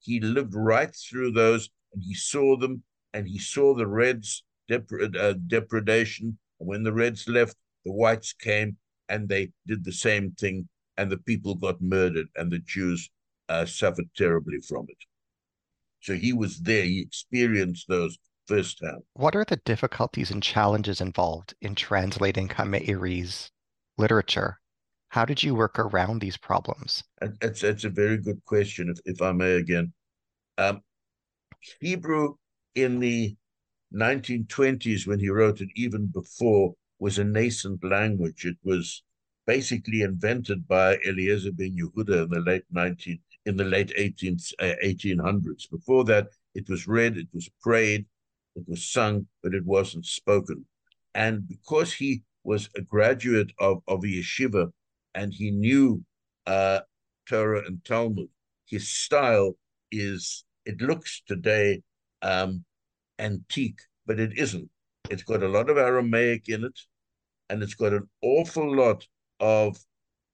He 0.00 0.20
lived 0.20 0.54
right 0.54 0.94
through 0.94 1.32
those 1.32 1.70
and 1.92 2.02
he 2.02 2.14
saw 2.14 2.56
them 2.56 2.82
and 3.12 3.28
he 3.28 3.38
saw 3.38 3.74
the 3.74 3.86
Reds' 3.86 4.42
uh, 4.70 5.34
depredation. 5.46 6.38
And 6.60 6.68
when 6.68 6.82
the 6.82 6.92
Reds 6.92 7.28
left, 7.28 7.56
the 7.84 7.92
Whites 7.92 8.32
came 8.32 8.76
and 9.08 9.28
they 9.28 9.50
did 9.66 9.84
the 9.84 9.92
same 9.92 10.32
thing, 10.32 10.68
and 10.96 11.10
the 11.10 11.18
people 11.18 11.54
got 11.54 11.82
murdered, 11.82 12.28
and 12.36 12.50
the 12.50 12.60
Jews 12.60 13.10
uh, 13.48 13.66
suffered 13.66 14.08
terribly 14.16 14.58
from 14.66 14.86
it. 14.88 14.96
So 16.00 16.14
he 16.14 16.32
was 16.32 16.60
there, 16.60 16.84
he 16.84 17.00
experienced 17.00 17.88
those 17.88 18.18
firsthand. 18.46 19.02
What 19.12 19.36
are 19.36 19.44
the 19.44 19.56
difficulties 19.56 20.30
and 20.30 20.42
challenges 20.42 21.00
involved 21.00 21.54
in 21.60 21.74
translating 21.74 22.48
Hameiri's 22.48 23.50
literature. 23.98 24.58
How 25.08 25.24
did 25.24 25.42
you 25.42 25.54
work 25.54 25.78
around 25.78 26.20
these 26.20 26.36
problems? 26.36 27.04
It's, 27.20 27.60
that's 27.60 27.84
a 27.84 27.90
very 27.90 28.16
good 28.16 28.42
question, 28.46 28.88
if, 28.88 28.98
if 29.04 29.22
I 29.22 29.32
may 29.32 29.56
again. 29.56 29.92
Um, 30.58 30.80
Hebrew 31.80 32.34
in 32.74 32.98
the 32.98 33.36
1920s, 33.94 35.06
when 35.06 35.18
he 35.18 35.28
wrote 35.28 35.60
it, 35.60 35.68
even 35.76 36.06
before, 36.06 36.74
was 36.98 37.18
a 37.18 37.24
nascent 37.24 37.84
language. 37.84 38.46
It 38.46 38.56
was 38.64 39.02
basically 39.46 40.02
invented 40.02 40.66
by 40.66 40.98
Eliezer 41.06 41.52
ben 41.52 41.76
Yehuda 41.76 42.24
in 42.24 42.30
the 42.30 42.40
late 42.40 42.64
19 42.70 43.18
in 43.44 43.56
the 43.56 43.64
late 43.64 43.92
18th, 43.98 44.52
uh, 44.60 44.74
1800s. 44.84 45.70
Before 45.70 46.04
that, 46.04 46.28
it 46.54 46.68
was 46.68 46.86
read, 46.86 47.16
it 47.16 47.28
was 47.32 47.48
prayed, 47.60 48.06
it 48.54 48.64
was 48.68 48.88
sung, 48.88 49.26
but 49.42 49.54
it 49.54 49.64
wasn't 49.64 50.06
spoken. 50.06 50.64
And 51.14 51.48
because 51.48 51.92
he 51.92 52.22
was 52.44 52.68
a 52.76 52.80
graduate 52.80 53.52
of, 53.58 53.82
of 53.86 54.04
a 54.04 54.06
yeshiva 54.06 54.70
and 55.14 55.32
he 55.32 55.50
knew 55.50 56.04
uh, 56.46 56.80
Torah 57.28 57.64
and 57.66 57.84
Talmud. 57.84 58.28
His 58.66 58.88
style 58.88 59.56
is, 59.90 60.44
it 60.64 60.80
looks 60.80 61.22
today 61.26 61.82
um, 62.22 62.64
antique, 63.18 63.80
but 64.06 64.18
it 64.18 64.32
isn't. 64.36 64.68
It's 65.10 65.22
got 65.22 65.42
a 65.42 65.48
lot 65.48 65.68
of 65.68 65.76
Aramaic 65.76 66.48
in 66.48 66.64
it, 66.64 66.78
and 67.48 67.62
it's 67.62 67.74
got 67.74 67.92
an 67.92 68.08
awful 68.22 68.74
lot 68.74 69.06
of 69.40 69.76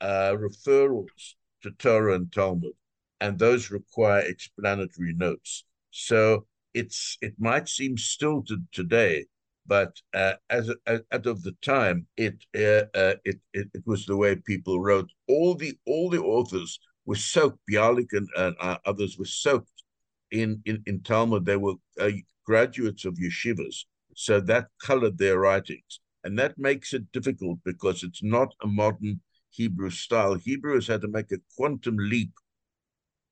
uh, 0.01 0.35
referrals 0.39 1.35
to 1.63 1.71
Torah 1.73 2.15
and 2.15 2.33
Talmud, 2.33 2.73
and 3.21 3.39
those 3.39 3.71
require 3.71 4.21
explanatory 4.21 5.15
notes. 5.15 5.65
So 5.91 6.47
it's 6.75 7.17
it 7.21 7.35
might 7.39 7.69
seem 7.69 7.97
stilted 7.97 8.69
today, 8.73 9.27
but 9.69 9.93
uh, 10.15 10.33
as, 10.49 10.71
as 10.87 11.03
out 11.13 11.27
of 11.27 11.43
the 11.43 11.55
time, 11.63 12.07
it, 12.17 12.37
uh, 12.57 12.87
uh, 12.99 13.15
it 13.25 13.39
it 13.53 13.69
it 13.75 13.83
was 13.87 14.07
the 14.07 14.17
way 14.17 14.35
people 14.35 14.81
wrote. 14.81 15.11
All 15.29 15.55
the 15.55 15.79
all 15.87 16.09
the 16.09 16.21
authors 16.21 16.81
were 17.05 17.17
soaked. 17.17 17.61
Bialik 17.71 18.13
and, 18.13 18.29
and 18.37 18.57
uh, 18.61 18.79
others 18.87 19.19
were 19.19 19.27
soaked 19.27 19.83
in 20.31 20.63
in 20.65 20.83
in 20.87 21.03
Talmud. 21.03 21.45
They 21.45 21.59
were 21.59 21.75
uh, 22.01 22.11
graduates 22.47 23.05
of 23.05 23.15
yeshivas, 23.15 23.85
so 24.15 24.41
that 24.41 24.69
colored 24.83 25.19
their 25.19 25.39
writings, 25.39 26.01
and 26.25 26.39
that 26.39 26.59
makes 26.59 26.95
it 26.95 27.13
difficult 27.13 27.59
because 27.65 28.03
it's 28.03 28.23
not 28.23 28.55
a 28.63 28.67
modern 28.67 29.21
Hebrew 29.51 29.91
style. 29.91 30.35
Hebrew 30.35 30.77
has 30.77 30.87
had 30.87 31.03
to 31.03 31.09
make 31.09 31.31
a 31.31 31.39
quantum 31.57 31.97
leap 31.99 32.33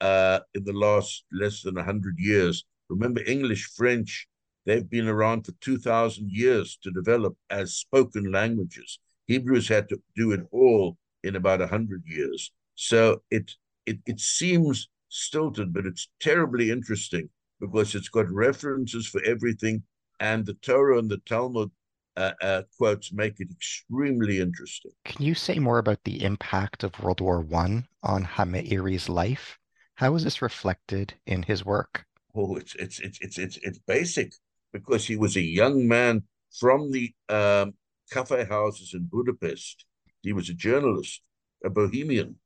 uh, 0.03 0.41
in 0.55 0.65
the 0.65 0.75
last 0.75 1.25
less 1.33 1.63
than 1.63 1.77
hundred 1.77 2.19
years. 2.19 2.65
Remember, 2.91 3.23
English, 3.27 3.71
French 3.75 4.29
They've 4.67 4.89
been 4.89 5.09
around 5.09 5.47
for 5.47 5.53
2,000 5.61 6.29
years 6.31 6.79
to 6.83 6.91
develop 6.91 7.37
as 7.51 7.77
spoken 7.77 8.33
languages. 8.33 8.99
Hebrews 9.27 9.69
had 9.69 9.89
to 9.89 10.03
do 10.17 10.33
it 10.33 10.41
all 10.51 10.99
in 11.23 11.37
about 11.37 11.61
100 11.61 12.03
years. 12.05 12.53
So 12.75 13.23
it, 13.31 13.53
it, 13.87 13.99
it 14.07 14.21
seems 14.21 14.89
stilted, 15.09 15.73
but 15.73 15.87
it's 15.87 16.09
terribly 16.21 16.71
interesting 16.71 17.31
because 17.61 17.95
it's 17.95 18.09
got 18.09 18.29
references 18.29 19.07
for 19.07 19.23
everything. 19.25 19.85
And 20.19 20.45
the 20.45 20.55
Torah 20.55 20.99
and 20.99 21.11
the 21.11 21.19
Talmud 21.19 21.71
uh, 22.17 22.33
uh, 22.41 22.63
quotes 22.77 23.13
make 23.13 23.39
it 23.39 23.49
extremely 23.51 24.41
interesting. 24.41 24.93
Can 25.05 25.25
you 25.25 25.35
say 25.35 25.59
more 25.59 25.79
about 25.79 26.03
the 26.05 26.25
impact 26.25 26.83
of 26.83 26.99
World 27.01 27.21
War 27.21 27.41
One 27.41 27.87
on 28.03 28.25
Hameiri's 28.25 29.09
life? 29.09 29.59
How 29.95 30.15
is 30.15 30.25
this 30.25 30.43
reflected 30.43 31.15
in 31.27 31.43
his 31.43 31.65
work? 31.65 32.05
Oh, 32.35 32.57
it's 32.57 32.75
it's 32.75 33.01
it's 33.01 33.19
it's 33.21 33.39
it's 33.39 33.59
it's 33.63 33.79
basic 33.87 34.33
because 34.73 35.07
he 35.07 35.17
was 35.17 35.37
a 35.37 35.43
young 35.43 35.87
man 35.87 36.23
from 36.59 36.91
the 36.91 37.13
um, 37.29 37.75
cafe 38.11 38.45
houses 38.45 38.95
in 38.95 39.09
Budapest. 39.11 39.85
He 40.23 40.33
was 40.33 40.49
a 40.49 40.55
journalist, 40.55 41.23
a 41.65 41.71
bohemian, 41.71 42.37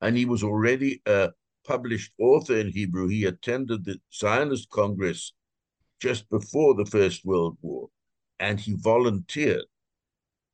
and 0.00 0.16
he 0.16 0.24
was 0.24 0.42
already 0.42 1.02
a 1.06 1.30
published 1.66 2.12
author 2.18 2.56
in 2.56 2.70
Hebrew. 2.70 3.08
He 3.08 3.24
attended 3.24 3.84
the 3.84 4.00
Zionist 4.12 4.70
Congress 4.70 5.32
just 6.00 6.28
before 6.30 6.74
the 6.74 6.86
First 6.86 7.24
World 7.24 7.58
War, 7.60 7.88
and 8.38 8.58
he 8.58 8.74
volunteered, 8.76 9.64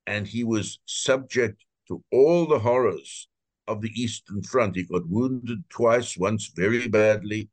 and 0.07 0.27
he 0.27 0.45
was 0.45 0.81
subject 0.87 1.65
to 1.89 2.03
all 2.13 2.47
the 2.47 2.59
horrors 2.59 3.29
of 3.69 3.81
the 3.81 3.91
Eastern 3.95 4.43
Front. 4.43 4.77
He 4.77 4.85
got 4.85 5.09
wounded 5.09 5.65
twice, 5.69 6.17
once 6.17 6.53
very 6.55 6.89
badly. 6.89 7.49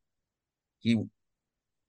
He 0.80 1.02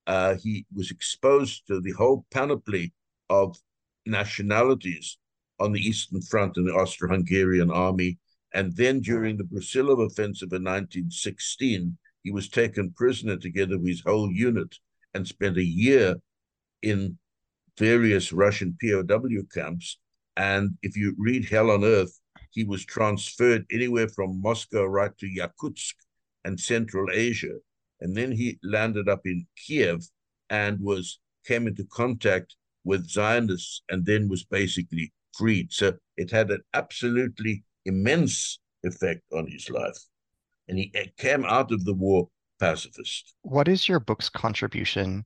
uh, 0.08 0.36
he 0.36 0.66
was 0.74 0.92
exposed 0.92 1.66
to 1.68 1.82
the 1.82 1.92
whole 1.92 2.26
panoply 2.32 2.94
of 3.30 3.58
nationalities 4.06 5.18
on 5.60 5.72
the 5.72 5.80
Eastern 5.80 6.22
Front 6.22 6.58
in 6.58 6.66
the 6.66 6.74
Austro-Hungarian 6.74 7.72
army. 7.72 8.20
And 8.54 8.76
then 8.76 9.00
during 9.02 9.38
the 9.38 9.44
Brusilov 9.44 10.06
offensive 10.06 10.54
in 10.54 10.64
1916, 10.64 11.98
he 12.24 12.32
was 12.32 12.50
taken 12.50 12.92
prisoner 12.92 13.38
together 13.38 13.78
with 13.78 13.88
his 13.88 14.04
whole 14.06 14.32
unit 14.32 14.76
and 15.14 15.28
spent 15.28 15.58
a 15.58 15.64
year 15.64 16.16
in 16.82 17.18
various 17.78 18.32
Russian 18.32 18.78
POW 18.82 19.44
camps. 19.54 19.98
And 20.38 20.78
if 20.82 20.96
you 20.98 21.16
read 21.18 21.46
Hell 21.46 21.72
on 21.72 21.84
Earth, 21.84 22.20
he 22.52 22.64
was 22.64 22.86
transferred 22.86 23.66
anywhere 23.72 24.08
from 24.08 24.42
Moscow 24.42 24.86
right 24.86 25.16
to 25.18 25.28
Yakutsk 25.28 25.96
and 26.44 26.60
Central 26.60 27.08
Asia 27.12 27.56
and 28.02 28.16
then 28.16 28.32
he 28.32 28.60
landed 28.64 29.10
up 29.10 29.22
in 29.26 29.46
Kiev 29.56 30.02
and 30.50 30.80
was 30.80 31.20
came 31.46 31.68
into 31.68 31.86
contact 31.86 32.56
with 32.84 33.10
Zionists 33.10 33.82
and 33.90 34.06
then 34.06 34.30
was 34.30 34.44
basically 34.44 35.12
freed. 35.38 35.72
So 35.72 35.94
it 36.18 36.32
had 36.32 36.52
an 36.52 36.62
absolutely 36.74 37.64
immense 37.86 38.60
effect 38.84 39.22
on 39.34 39.48
his 39.48 39.70
life. 39.70 39.98
And 40.68 40.78
he 40.80 40.92
uh, 40.98 41.06
came 41.18 41.46
out 41.46 41.72
of 41.72 41.86
the 41.86 41.94
war 41.94 42.30
pacifist. 42.60 43.34
What 43.42 43.68
is 43.68 43.88
your 43.88 44.00
book's 44.00 44.30
contribution 44.30 45.26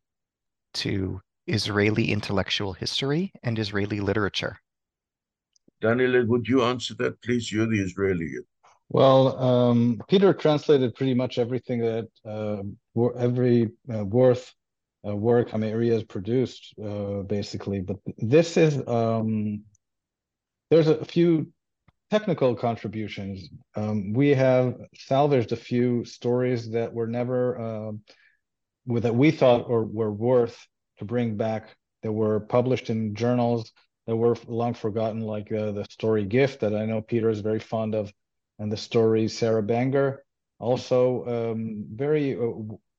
to 0.75 1.21
Israeli 1.47 2.11
intellectual 2.11 2.73
history 2.73 3.31
and 3.43 3.57
Israeli 3.57 3.99
literature? 3.99 4.59
Daniel, 5.81 6.25
would 6.25 6.47
you 6.47 6.63
answer 6.63 6.93
that, 6.95 7.21
please? 7.21 7.51
You're 7.51 7.67
the 7.67 7.81
Israeli. 7.81 8.29
Well, 8.89 9.37
um, 9.37 10.01
Peter 10.07 10.33
translated 10.33 10.95
pretty 10.95 11.13
much 11.13 11.37
everything 11.37 11.79
that 11.81 12.07
uh, 12.25 12.63
every 13.17 13.69
uh, 13.93 14.03
worth 14.03 14.51
uh, 15.07 15.15
work 15.15 15.49
Hameiri 15.49 15.91
has 15.91 16.03
produced, 16.03 16.73
uh, 16.83 17.21
basically. 17.21 17.81
But 17.81 17.97
this 18.17 18.57
is 18.57 18.81
um, 18.87 19.63
there's 20.71 20.87
a 20.87 21.05
few 21.05 21.51
technical 22.09 22.55
contributions. 22.55 23.49
Um, 23.75 24.11
we 24.13 24.29
have 24.29 24.75
salvaged 24.95 25.51
a 25.51 25.55
few 25.55 26.03
stories 26.03 26.71
that 26.71 26.91
were 26.91 27.07
never 27.07 27.59
um, 27.61 28.01
that 28.87 29.13
we 29.13 29.29
thought 29.29 29.65
or 29.67 29.83
were 29.85 30.11
worth 30.11 30.57
to 30.97 31.05
bring 31.05 31.37
back. 31.37 31.75
That 32.01 32.13
were 32.13 32.39
published 32.39 32.89
in 32.89 33.13
journals 33.13 33.73
that 34.07 34.15
were 34.15 34.37
long 34.47 34.73
forgotten, 34.73 35.19
like 35.19 35.51
uh, 35.51 35.73
the 35.73 35.85
story 35.89 36.23
"Gift" 36.23 36.61
that 36.61 36.73
I 36.73 36.85
know 36.85 37.01
Peter 37.01 37.29
is 37.29 37.41
very 37.41 37.59
fond 37.59 37.93
of 37.93 38.11
and 38.59 38.71
the 38.71 38.77
story 38.77 39.27
Sarah 39.27 39.63
Banger. 39.63 40.23
Also, 40.59 41.51
um, 41.53 41.85
very 41.93 42.35
uh, 42.35 42.51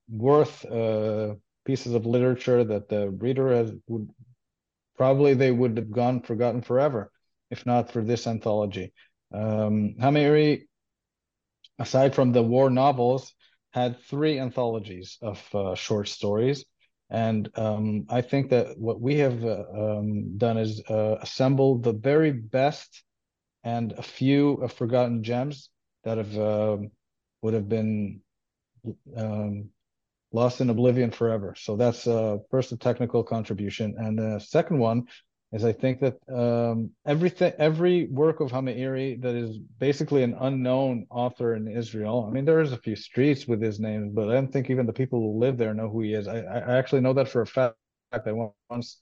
worth 0.09 0.65
uh, 0.65 1.35
pieces 1.65 1.93
of 1.93 2.05
literature 2.05 2.63
that 2.63 2.89
the 2.89 3.11
reader 3.11 3.55
has 3.55 3.71
would 3.87 4.09
probably 4.97 5.33
they 5.33 5.51
would 5.51 5.77
have 5.77 5.91
gone 5.91 6.21
forgotten 6.21 6.61
forever 6.61 7.11
if 7.51 7.65
not 7.65 7.91
for 7.91 8.01
this 8.01 8.25
anthology. 8.25 8.93
Um, 9.33 9.95
aside 11.77 12.15
from 12.15 12.31
the 12.31 12.41
war 12.41 12.69
novels, 12.69 13.33
had 13.71 13.99
three 14.03 14.39
anthologies 14.39 15.17
of 15.21 15.43
uh, 15.53 15.75
short 15.75 16.07
stories. 16.07 16.65
And 17.09 17.49
um, 17.55 18.05
I 18.09 18.21
think 18.21 18.49
that 18.49 18.77
what 18.77 19.01
we 19.01 19.17
have 19.17 19.43
uh, 19.43 19.63
um, 19.73 20.37
done 20.37 20.57
is 20.57 20.81
uh, 20.89 21.17
assemble 21.21 21.77
the 21.77 21.93
very 21.93 22.31
best 22.31 23.03
and 23.63 23.93
a 23.93 24.01
few 24.01 24.67
forgotten 24.75 25.23
gems 25.23 25.69
that 26.03 26.17
have 26.17 26.37
uh, 26.37 26.77
would 27.41 27.53
have 27.53 27.69
been 27.69 28.21
um, 29.15 29.69
lost 30.31 30.61
in 30.61 30.69
oblivion 30.69 31.11
forever. 31.11 31.55
So 31.57 31.75
that's 31.75 32.07
uh, 32.07 32.37
first 32.49 32.71
a 32.71 32.77
technical 32.77 33.23
contribution, 33.23 33.95
and 33.97 34.17
the 34.17 34.39
second 34.39 34.79
one 34.79 35.07
is 35.51 35.65
I 35.65 35.73
think 35.73 35.99
that 35.99 36.17
um, 36.33 36.91
everything, 37.05 37.51
every 37.57 38.07
work 38.07 38.39
of 38.39 38.51
Hameiri 38.51 39.21
that 39.21 39.35
is 39.35 39.57
basically 39.79 40.23
an 40.23 40.35
unknown 40.39 41.07
author 41.09 41.55
in 41.55 41.67
Israel. 41.67 42.25
I 42.27 42.31
mean, 42.31 42.45
there 42.45 42.61
is 42.61 42.71
a 42.71 42.77
few 42.77 42.95
streets 42.95 43.47
with 43.47 43.61
his 43.61 43.79
name, 43.79 44.13
but 44.13 44.29
I 44.29 44.33
don't 44.33 44.51
think 44.51 44.69
even 44.69 44.85
the 44.85 44.93
people 44.93 45.19
who 45.19 45.39
live 45.39 45.57
there 45.57 45.73
know 45.73 45.89
who 45.89 46.01
he 46.01 46.13
is. 46.13 46.27
I, 46.27 46.39
I 46.39 46.77
actually 46.77 47.01
know 47.01 47.13
that 47.13 47.27
for 47.27 47.41
a 47.41 47.47
fact. 47.47 47.75
I 48.13 48.19
once 48.69 48.97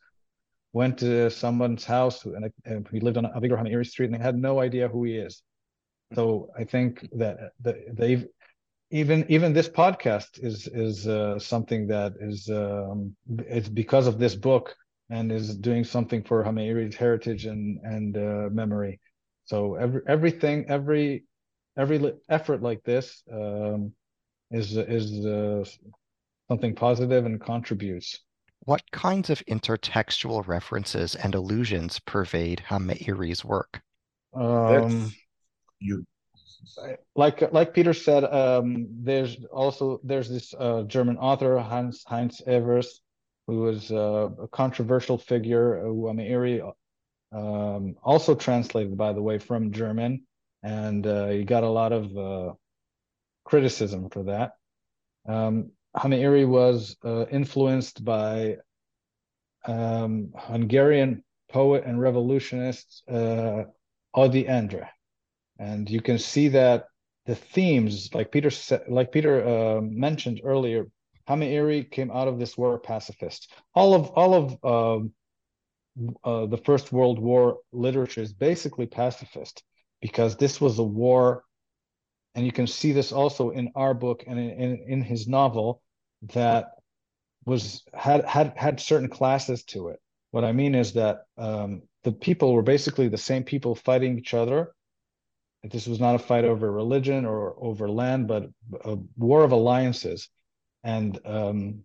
went 0.73 0.99
to 0.99 1.29
someone's 1.29 1.85
house 1.85 2.25
and, 2.25 2.51
and 2.65 2.87
he 2.91 2.99
lived 2.99 3.17
on 3.17 3.25
Avigdor 3.25 3.57
Hameiri 3.57 3.85
Street 3.85 4.07
and 4.07 4.15
they 4.15 4.23
had 4.23 4.37
no 4.37 4.59
idea 4.59 4.87
who 4.87 5.03
he 5.03 5.15
is. 5.17 5.41
So 6.13 6.49
I 6.57 6.63
think 6.63 7.07
that 7.13 7.51
they've 7.59 8.25
even 8.91 9.25
even 9.29 9.53
this 9.53 9.69
podcast 9.69 10.43
is 10.43 10.67
is 10.67 11.07
uh, 11.07 11.37
something 11.39 11.87
that 11.87 12.13
is 12.19 12.49
um, 12.49 13.15
it's 13.37 13.69
because 13.69 14.07
of 14.07 14.17
this 14.17 14.35
book 14.35 14.75
and 15.09 15.31
is 15.31 15.55
doing 15.55 15.83
something 15.83 16.23
for 16.23 16.43
Hameiri's 16.43 16.95
heritage 16.95 17.45
and 17.45 17.79
and 17.83 18.17
uh, 18.17 18.49
memory. 18.51 18.99
So 19.45 19.75
every 19.75 20.01
everything 20.07 20.65
every 20.69 21.25
every 21.77 22.13
effort 22.29 22.61
like 22.63 22.83
this 22.83 23.23
um, 23.31 23.93
is 24.51 24.75
is 24.75 25.25
uh, 25.25 25.63
something 26.47 26.73
positive 26.73 27.25
and 27.25 27.39
contributes. 27.39 28.19
What 28.61 28.91
kinds 28.91 29.29
of 29.29 29.43
intertextual 29.45 30.47
references 30.47 31.15
and 31.15 31.33
allusions 31.33 31.99
pervade 31.99 32.63
Hameiri's 32.69 33.43
work? 33.43 33.81
Um, 34.33 35.11
you 35.79 36.05
like 37.15 37.51
like 37.51 37.73
Peter 37.73 37.93
said, 37.93 38.23
um, 38.25 38.87
there's 38.89 39.37
also 39.51 39.99
there's 40.03 40.29
this 40.29 40.53
uh, 40.57 40.83
German 40.83 41.17
author 41.17 41.57
Hans 41.57 42.03
Heinz 42.05 42.41
Ewers, 42.45 43.01
who 43.47 43.61
was 43.61 43.91
uh, 43.91 44.29
a 44.41 44.47
controversial 44.47 45.17
figure 45.17 45.81
who 45.81 46.03
Hameiri 46.03 46.71
um, 47.31 47.95
also 48.03 48.35
translated, 48.35 48.97
by 48.97 49.13
the 49.13 49.21
way, 49.21 49.37
from 49.37 49.71
German, 49.71 50.25
and 50.63 51.05
uh, 51.05 51.27
he 51.27 51.43
got 51.43 51.63
a 51.63 51.69
lot 51.69 51.91
of 51.91 52.17
uh, 52.17 52.53
criticism 53.45 54.09
for 54.09 54.23
that. 54.23 54.53
Um, 55.27 55.71
Hameiri 55.95 56.47
was 56.47 56.95
uh, 57.03 57.25
influenced 57.31 58.03
by 58.03 58.57
um, 59.65 60.31
Hungarian 60.35 61.23
poet 61.51 61.83
and 61.85 61.99
revolutionist 61.99 63.03
uh, 63.09 63.63
Ady 64.15 64.43
Endre, 64.43 64.87
and 65.57 65.89
you 65.89 66.01
can 66.01 66.19
see 66.19 66.49
that 66.49 66.85
the 67.25 67.35
themes, 67.35 68.13
like 68.13 68.31
Peter 68.31 68.49
like 68.87 69.11
Peter 69.11 69.47
uh, 69.47 69.81
mentioned 69.81 70.41
earlier, 70.43 70.87
Hameiri 71.27 71.89
came 71.91 72.09
out 72.11 72.27
of 72.27 72.39
this 72.39 72.57
war 72.57 72.79
pacifist. 72.79 73.51
All 73.75 73.93
of 73.93 74.09
all 74.11 74.33
of 74.33 74.63
um, 74.63 75.13
uh, 76.23 76.45
the 76.45 76.57
First 76.57 76.91
World 76.91 77.19
War 77.19 77.57
literature 77.71 78.21
is 78.21 78.33
basically 78.33 78.87
pacifist 78.87 79.63
because 80.01 80.37
this 80.37 80.61
was 80.61 80.79
a 80.79 80.83
war, 80.83 81.43
and 82.35 82.45
you 82.45 82.51
can 82.51 82.67
see 82.67 82.91
this 82.91 83.11
also 83.11 83.49
in 83.49 83.71
our 83.75 83.93
book 83.93 84.23
and 84.27 84.39
in, 84.39 84.49
in, 84.51 84.85
in 84.87 85.01
his 85.01 85.27
novel 85.27 85.81
that 86.33 86.71
was 87.45 87.83
had 87.93 88.25
had 88.25 88.53
had 88.55 88.79
certain 88.79 89.09
classes 89.09 89.63
to 89.63 89.89
it. 89.89 89.99
What 90.31 90.43
I 90.43 90.51
mean 90.51 90.75
is 90.75 90.93
that 90.93 91.23
um, 91.37 91.81
the 92.03 92.11
people 92.11 92.53
were 92.53 92.61
basically 92.61 93.07
the 93.07 93.17
same 93.17 93.43
people 93.43 93.75
fighting 93.75 94.17
each 94.17 94.33
other. 94.33 94.73
This 95.63 95.87
was 95.87 95.99
not 95.99 96.15
a 96.15 96.19
fight 96.19 96.45
over 96.45 96.71
religion 96.71 97.25
or 97.25 97.55
over 97.59 97.89
land, 97.89 98.27
but 98.27 98.49
a 98.85 98.97
war 99.17 99.43
of 99.43 99.51
alliances. 99.51 100.29
And 100.83 101.19
um, 101.25 101.83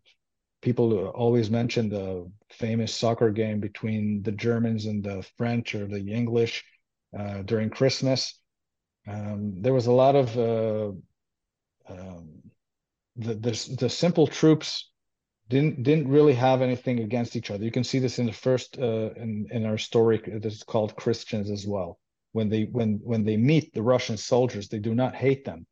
people 0.63 1.09
always 1.09 1.51
mention 1.51 1.89
the 1.89 2.31
famous 2.51 2.95
soccer 2.95 3.31
game 3.31 3.61
between 3.61 4.23
the 4.23 4.33
Germans 4.33 4.87
and 4.87 5.03
the 5.03 5.27
French 5.37 5.75
or 5.75 5.87
the 5.87 6.13
English 6.13 6.63
uh, 7.19 7.43
during 7.43 7.71
Christmas. 7.71 8.39
Um, 9.07 9.63
there 9.63 9.75
was 9.75 9.87
a 9.87 9.93
lot 9.93 10.17
of 10.17 10.39
uh, 10.39 10.93
um, 11.89 12.43
the, 13.17 13.35
the 13.35 13.77
the 13.79 13.91
simple 13.91 14.27
troops 14.27 14.91
didn't 15.49 15.83
didn't 15.83 16.09
really 16.09 16.35
have 16.35 16.63
anything 16.63 17.01
against 17.01 17.37
each 17.37 17.51
other. 17.51 17.65
You 17.65 17.71
can 17.71 17.85
see 17.85 17.99
this 17.99 18.19
in 18.19 18.27
the 18.27 18.33
first 18.33 18.79
uh, 18.79 19.11
in 19.17 19.47
in 19.51 19.67
our 19.67 19.79
story 19.79 20.23
that's 20.43 20.63
called 20.63 20.97
Christians 20.97 21.51
as 21.51 21.67
well. 21.67 21.99
When 22.33 22.49
they 22.49 22.65
when 22.65 23.01
when 23.03 23.25
they 23.25 23.37
meet 23.37 23.75
the 23.75 23.83
Russian 23.83 24.17
soldiers, 24.17 24.69
they 24.69 24.79
do 24.79 24.95
not 24.95 25.15
hate 25.15 25.45
them. 25.45 25.67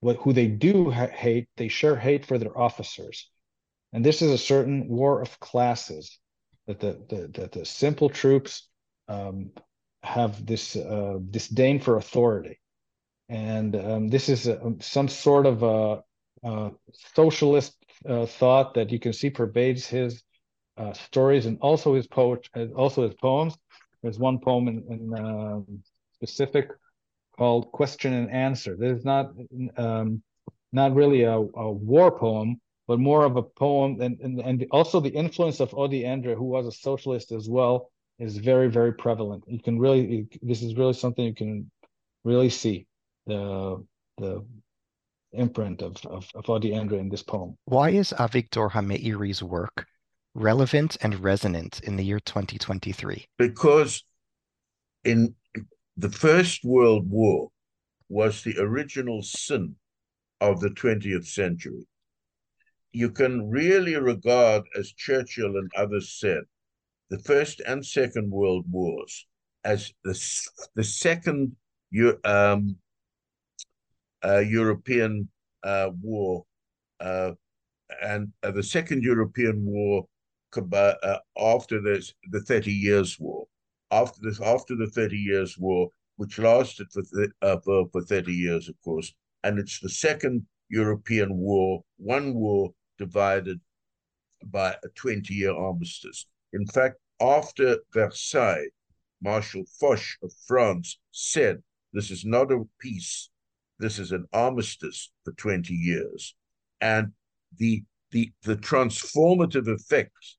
What 0.00 0.16
who 0.16 0.32
they 0.32 0.48
do 0.48 0.90
ha- 0.90 1.08
hate, 1.08 1.48
they 1.56 1.68
share 1.68 1.96
hate 1.96 2.24
for 2.24 2.38
their 2.38 2.56
officers, 2.56 3.28
and 3.92 4.04
this 4.04 4.22
is 4.22 4.30
a 4.30 4.38
certain 4.38 4.88
war 4.88 5.20
of 5.20 5.38
classes 5.38 6.18
that 6.66 6.80
the 6.80 7.04
the 7.08 7.28
that 7.34 7.52
the 7.52 7.64
simple 7.66 8.08
troops 8.08 8.68
um, 9.08 9.50
have 10.02 10.44
this 10.46 10.76
uh, 10.76 11.18
disdain 11.30 11.78
for 11.78 11.98
authority, 11.98 12.58
and 13.30 13.76
um, 13.76 14.08
this 14.08 14.28
is 14.28 14.48
a, 14.48 14.74
some 14.80 15.08
sort 15.08 15.46
of 15.46 15.62
a, 15.62 16.02
a 16.42 16.72
socialist 17.14 17.76
uh, 18.08 18.26
thought 18.26 18.74
that 18.74 18.90
you 18.90 18.98
can 18.98 19.12
see 19.12 19.30
pervades 19.30 19.86
his 19.86 20.22
uh, 20.76 20.92
stories 20.92 21.46
and 21.46 21.56
also 21.60 21.94
his 21.94 22.08
poet, 22.08 22.48
also 22.76 23.04
his 23.04 23.14
poems. 23.14 23.56
There's 24.02 24.18
one 24.18 24.40
poem 24.40 24.66
in, 24.66 24.84
in 24.90 25.14
uh, 25.14 25.60
specific 26.14 26.70
called 27.38 27.70
"Question 27.70 28.14
and 28.14 28.30
Answer." 28.30 28.76
This 28.76 28.98
is 28.98 29.04
not 29.04 29.30
um, 29.76 30.22
not 30.72 30.94
really 30.94 31.22
a, 31.22 31.36
a, 31.36 31.70
war 31.70 32.10
poem, 32.10 32.60
but 32.88 32.98
more 32.98 33.24
of 33.24 33.36
a 33.36 33.42
poem, 33.42 34.00
and 34.00 34.18
and, 34.20 34.40
and 34.40 34.66
also 34.72 34.98
the 34.98 35.10
influence 35.10 35.60
of 35.60 35.72
Ady 35.78 36.02
Endre, 36.02 36.34
who 36.34 36.44
was 36.44 36.66
a 36.66 36.72
socialist 36.72 37.30
as 37.30 37.48
well, 37.48 37.92
is 38.18 38.38
very 38.38 38.68
very 38.68 38.92
prevalent. 38.92 39.44
You 39.46 39.62
can 39.62 39.78
really 39.78 40.26
this 40.42 40.62
is 40.62 40.74
really 40.74 40.94
something 40.94 41.24
you 41.24 41.34
can 41.34 41.70
really 42.24 42.50
see 42.50 42.86
the 43.30 43.84
the 44.18 44.44
imprint 45.32 45.82
of, 45.82 45.96
of, 46.06 46.28
of 46.34 46.44
Ady 46.50 46.72
Endre 46.72 46.98
in 46.98 47.08
this 47.08 47.22
poem. 47.22 47.56
Why 47.64 47.90
is 47.90 48.12
Avigdor 48.18 48.70
Hameiri's 48.70 49.42
work 49.42 49.86
relevant 50.34 50.96
and 51.02 51.14
resonant 51.20 51.80
in 51.80 51.96
the 51.96 52.04
year 52.04 52.20
2023? 52.20 53.24
Because 53.38 54.04
in 55.04 55.34
the 55.96 56.10
First 56.10 56.64
World 56.64 57.08
War 57.08 57.48
was 58.08 58.42
the 58.42 58.58
original 58.58 59.22
sin 59.22 59.76
of 60.40 60.60
the 60.60 60.70
20th 60.70 61.26
century. 61.26 61.86
You 62.92 63.10
can 63.10 63.48
really 63.48 63.94
regard, 63.96 64.64
as 64.76 64.92
Churchill 64.92 65.56
and 65.56 65.70
others 65.76 66.18
said, 66.18 66.42
the 67.08 67.20
First 67.20 67.60
and 67.66 67.86
Second 67.86 68.30
World 68.30 68.64
Wars 68.68 69.26
as 69.64 69.92
the, 70.04 70.18
the 70.74 70.84
second 70.84 71.54
um, 72.24 72.76
European 74.24 75.28
uh, 75.62 75.90
War 76.02 76.44
uh, 77.00 77.32
and 78.02 78.32
the 78.42 78.62
Second 78.62 79.02
European 79.02 79.64
War 79.64 80.06
after 81.38 81.80
this, 81.80 82.14
the 82.30 82.40
Thirty 82.40 82.72
Years' 82.72 83.18
War. 83.18 83.46
After 83.90 84.20
this, 84.22 84.40
after 84.40 84.76
the 84.76 84.88
Thirty 84.88 85.18
Years' 85.18 85.58
War, 85.58 85.90
which 86.16 86.38
lasted 86.38 86.86
for, 86.92 87.02
for 87.64 87.88
for 87.90 88.02
thirty 88.02 88.34
years, 88.34 88.68
of 88.68 88.74
course, 88.84 89.14
and 89.42 89.58
it's 89.58 89.80
the 89.80 89.88
second 89.88 90.46
European 90.68 91.36
war, 91.36 91.82
one 91.96 92.34
war 92.34 92.74
divided 92.98 93.58
by 94.44 94.76
a 94.84 94.88
20 94.94 95.34
year 95.34 95.52
armistice. 95.52 96.26
In 96.52 96.66
fact, 96.66 96.96
after 97.20 97.78
Versailles, 97.92 98.68
Marshal 99.22 99.64
Foch 99.78 100.18
of 100.22 100.32
France 100.46 100.98
said 101.10 101.62
this 101.92 102.10
is 102.10 102.24
not 102.24 102.52
a 102.52 102.62
peace, 102.78 103.30
this 103.80 103.98
is 103.98 104.12
an 104.12 104.26
armistice 104.32 105.10
for 105.24 105.32
20 105.32 105.74
years. 105.74 106.34
And 106.80 107.12
the, 107.56 107.82
the, 108.10 108.30
the 108.42 108.56
transformative 108.56 109.68
effects 109.68 110.36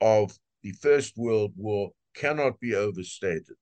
of 0.00 0.32
the 0.62 0.72
First 0.72 1.16
World 1.16 1.52
War 1.56 1.90
cannot 2.14 2.60
be 2.60 2.74
overstated. 2.74 3.56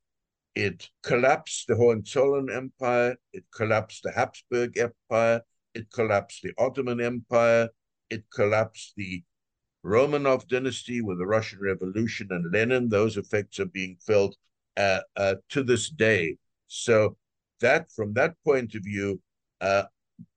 It 0.55 0.89
collapsed 1.03 1.67
the 1.67 1.75
Hohenzollern 1.77 2.51
Empire, 2.55 3.17
it 3.33 3.45
collapsed 3.55 4.03
the 4.03 4.13
Habsburg 4.13 4.77
Empire, 4.77 5.41
it 5.75 5.91
collapsed 5.91 6.43
the 6.43 6.53
Ottoman 6.59 7.01
Empire, 7.01 7.71
it 8.11 8.25
collapsed 8.31 8.93
the 8.97 9.25
Romanov 9.85 10.47
dynasty 10.47 11.01
with 11.01 11.19
the 11.19 11.27
Russian 11.27 11.59
Revolution 11.61 12.29
and 12.31 12.53
Lenin. 12.53 12.89
Those 12.89 13.17
effects 13.17 13.59
are 13.59 13.67
being 13.67 13.97
felt 14.07 14.37
uh, 14.77 15.01
uh, 15.17 15.37
to 15.49 15.63
this 15.63 15.89
day. 15.89 16.37
So 16.69 17.17
that 17.63 17.91
from 17.91 18.13
that 18.15 18.35
point 18.45 18.75
of 18.75 18.83
view, 18.85 19.21
uh, 19.61 19.85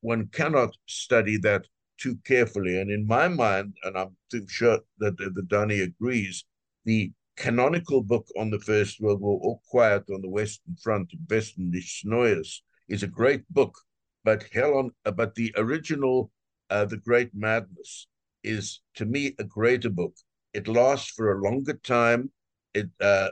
one 0.01 0.27
cannot 0.31 0.75
study 0.87 1.37
that 1.37 1.65
too 1.97 2.17
carefully. 2.25 2.79
And 2.79 2.89
in 2.89 3.05
my 3.05 3.27
mind, 3.27 3.75
and 3.83 3.97
I'm 3.97 4.15
sure 4.47 4.79
that, 4.99 5.17
that 5.17 5.47
Danny 5.49 5.81
agrees, 5.81 6.45
the 6.85 7.11
canonical 7.35 8.01
book 8.01 8.27
on 8.37 8.49
the 8.49 8.59
First 8.59 9.01
World 9.01 9.21
War, 9.21 9.39
All 9.41 9.61
Quiet 9.69 10.03
on 10.13 10.21
the 10.21 10.29
Western 10.29 10.75
Front, 10.81 11.13
Westen 11.27 11.71
nichts 11.73 12.05
Neues, 12.05 12.63
is 12.87 13.03
a 13.03 13.07
great 13.07 13.43
book. 13.49 13.77
But 14.23 14.45
hell 14.51 14.73
on, 14.79 14.91
but 15.15 15.35
the 15.35 15.53
original, 15.55 16.31
uh, 16.69 16.85
The 16.85 16.97
Great 16.97 17.31
Madness, 17.35 18.07
is 18.43 18.81
to 18.95 19.05
me 19.05 19.35
a 19.39 19.43
greater 19.43 19.89
book. 19.89 20.13
It 20.53 20.67
lasts 20.67 21.11
for 21.11 21.31
a 21.31 21.41
longer 21.41 21.73
time. 21.83 22.31
It 22.73 22.89
uh, 23.01 23.29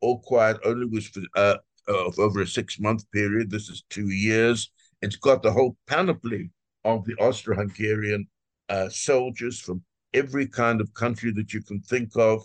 All 0.00 0.20
Quiet 0.20 0.58
only 0.64 0.86
was 0.86 1.08
for 1.08 1.22
uh, 1.34 1.56
of 1.88 2.18
over 2.18 2.40
a 2.42 2.46
six 2.46 2.78
month 2.80 3.10
period. 3.12 3.50
This 3.50 3.68
is 3.68 3.84
two 3.90 4.10
years. 4.10 4.70
It's 5.02 5.16
got 5.16 5.42
the 5.42 5.52
whole 5.52 5.76
panoply 5.86 6.50
of 6.84 7.04
the 7.04 7.14
Austro 7.16 7.56
Hungarian 7.56 8.26
uh, 8.68 8.88
soldiers 8.88 9.60
from 9.60 9.82
every 10.14 10.46
kind 10.46 10.80
of 10.80 10.92
country 10.94 11.32
that 11.32 11.52
you 11.52 11.62
can 11.62 11.80
think 11.80 12.10
of. 12.16 12.42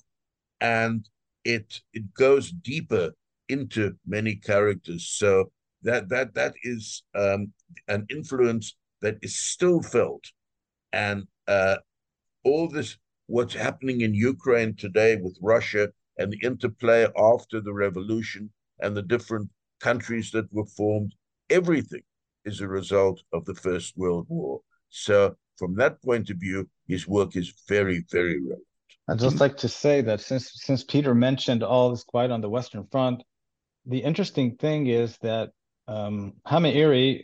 And 0.60 1.08
it 1.43 1.82
it 1.93 2.13
goes 2.13 2.51
deeper 2.51 3.12
into 3.49 3.93
many 4.06 4.36
characters. 4.36 5.08
So 5.08 5.51
that 5.84 6.10
that 6.10 6.34
that 6.36 6.54
is 6.63 7.04
um, 7.15 7.51
an 7.88 8.06
influence 8.10 8.75
that 9.01 9.17
is 9.21 9.36
still 9.36 9.82
felt, 9.82 10.23
and 10.93 11.23
uh, 11.47 11.77
all 12.43 12.67
this 12.67 12.97
what's 13.27 13.54
happening 13.54 14.01
in 14.01 14.13
Ukraine 14.13 14.75
today 14.75 15.15
with 15.15 15.38
Russia 15.41 15.89
and 16.17 16.32
the 16.32 16.39
interplay 16.43 17.08
after 17.17 17.62
the 17.62 17.73
revolution 17.73 18.51
and 18.82 18.96
the 18.96 19.02
different 19.02 19.50
countries 19.80 20.32
that 20.32 20.52
were 20.54 20.65
formed, 20.65 21.13
everything 21.50 22.04
is 22.46 22.62
a 22.62 22.67
result 22.67 23.22
of 23.34 23.46
the 23.46 23.56
First 23.56 23.98
World 23.98 24.26
War. 24.30 24.62
So, 24.89 25.36
from 25.58 25.76
that 25.76 26.02
point 26.02 26.30
of 26.30 26.38
view, 26.38 26.67
his 26.88 27.08
work 27.08 27.36
is 27.36 27.54
very, 27.67 28.04
very 28.12 28.39
relevant. 28.39 28.65
I'd 29.08 29.20
just 29.20 29.39
like 29.39 29.58
to 29.58 29.67
say 29.67 30.02
that 30.02 30.22
since 30.22 30.52
since 30.54 30.84
Peter 30.84 31.13
mentioned 31.13 31.63
all 31.63 31.89
this 31.89 32.04
quiet 32.04 32.32
on 32.32 32.41
the 32.41 32.50
Western 32.50 32.86
Front, 32.91 33.24
the 33.86 34.00
interesting 34.00 34.56
thing 34.56 34.88
is 34.88 35.17
that 35.20 35.52
um, 35.88 36.34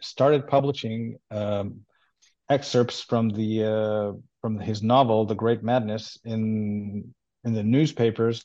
started 0.01 0.47
publishing 0.47 1.17
um, 1.31 1.81
excerpts 2.49 3.01
from 3.01 3.29
the 3.29 3.63
uh, 3.63 4.11
from 4.41 4.59
his 4.59 4.83
novel 4.83 5.25
The 5.25 5.35
Great 5.35 5.63
Madness 5.63 6.17
in 6.25 7.13
in 7.43 7.53
the 7.53 7.63
newspapers 7.63 8.43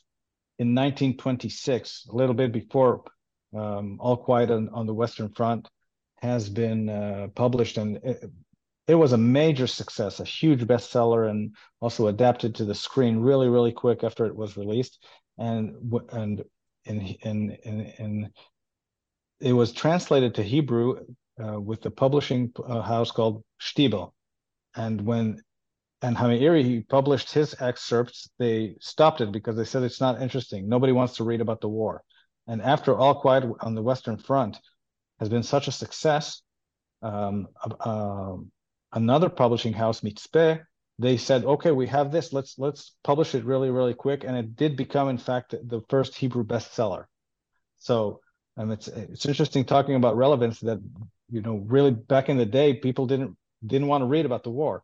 in 0.63 0.73
1926, 0.73 2.07
a 2.09 2.15
little 2.15 2.33
bit 2.33 2.53
before 2.53 3.03
um, 3.53 3.97
All 3.99 4.15
Quiet 4.15 4.49
on, 4.49 4.69
on, 4.69 4.87
the 4.87 4.93
Western 4.93 5.29
Front 5.29 5.67
has 6.21 6.49
been 6.49 6.87
uh, 6.87 7.27
published, 7.35 7.77
and 7.77 7.97
it, 7.97 8.31
it, 8.87 8.95
was 8.95 9.11
a 9.11 9.17
major 9.17 9.67
success, 9.67 10.21
a 10.21 10.23
huge 10.23 10.61
bestseller, 10.61 11.29
and 11.29 11.53
also 11.81 12.07
adapted 12.07 12.55
to 12.55 12.65
the 12.65 12.73
screen 12.73 13.17
really, 13.17 13.49
really 13.49 13.73
quick 13.73 14.05
after 14.05 14.25
it 14.25 14.35
was 14.35 14.55
released, 14.55 15.05
and 15.37 15.75
and 16.13 16.45
in 16.85 16.99
in, 17.23 17.81
in 17.99 18.31
it 19.41 19.53
was 19.53 19.73
translated 19.73 20.35
to 20.35 20.43
Hebrew 20.43 21.05
uh, 21.43 21.59
with 21.59 21.81
the 21.81 21.91
publishing 21.91 22.53
uh, 22.65 22.81
house 22.81 23.11
called 23.11 23.43
Stybel, 23.59 24.13
and 24.75 25.01
when 25.01 25.41
and 26.03 26.17
Hameiri, 26.17 26.65
he 26.65 26.81
published 26.81 27.31
his 27.31 27.55
excerpts. 27.61 28.29
They 28.37 28.75
stopped 28.81 29.21
it 29.21 29.31
because 29.31 29.55
they 29.55 29.63
said 29.63 29.83
it's 29.83 30.01
not 30.01 30.21
interesting. 30.21 30.67
Nobody 30.67 30.91
wants 30.91 31.15
to 31.15 31.23
read 31.23 31.39
about 31.39 31.61
the 31.61 31.69
war. 31.69 32.03
And 32.45 32.61
after 32.61 32.93
All 32.93 33.21
Quiet 33.21 33.45
on 33.61 33.73
the 33.73 33.81
Western 33.81 34.17
Front 34.17 34.59
has 35.19 35.29
been 35.29 35.43
such 35.43 35.69
a 35.69 35.71
success, 35.71 36.41
um, 37.01 37.47
uh, 37.79 38.35
another 38.91 39.29
publishing 39.29 39.71
house, 39.71 40.01
Mitzpeh, 40.01 40.61
they 40.99 41.15
said, 41.15 41.45
"Okay, 41.45 41.71
we 41.71 41.87
have 41.87 42.11
this. 42.11 42.33
Let's 42.33 42.59
let's 42.59 42.93
publish 43.05 43.33
it 43.33 43.45
really, 43.45 43.69
really 43.69 43.93
quick." 43.93 44.25
And 44.25 44.35
it 44.35 44.57
did 44.57 44.75
become, 44.75 45.07
in 45.07 45.17
fact, 45.17 45.55
the 45.63 45.81
first 45.87 46.15
Hebrew 46.15 46.43
bestseller. 46.43 47.05
So, 47.77 48.19
um, 48.57 48.71
it's 48.71 48.89
it's 48.89 49.25
interesting 49.25 49.63
talking 49.63 49.95
about 49.95 50.17
relevance. 50.17 50.59
That 50.59 50.79
you 51.29 51.41
know, 51.41 51.63
really 51.65 51.91
back 51.91 52.27
in 52.27 52.37
the 52.37 52.45
day, 52.45 52.73
people 52.73 53.07
didn't 53.07 53.37
didn't 53.65 53.87
want 53.87 54.01
to 54.01 54.07
read 54.07 54.25
about 54.25 54.43
the 54.43 54.51
war 54.51 54.83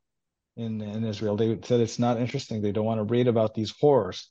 in 0.59 0.81
in 0.81 1.03
Israel. 1.05 1.35
They 1.37 1.57
said 1.63 1.79
it's 1.79 1.99
not 1.99 2.19
interesting. 2.19 2.61
They 2.61 2.71
don't 2.71 2.85
want 2.85 2.99
to 2.99 3.03
read 3.03 3.27
about 3.27 3.53
these 3.55 3.73
horrors. 3.79 4.29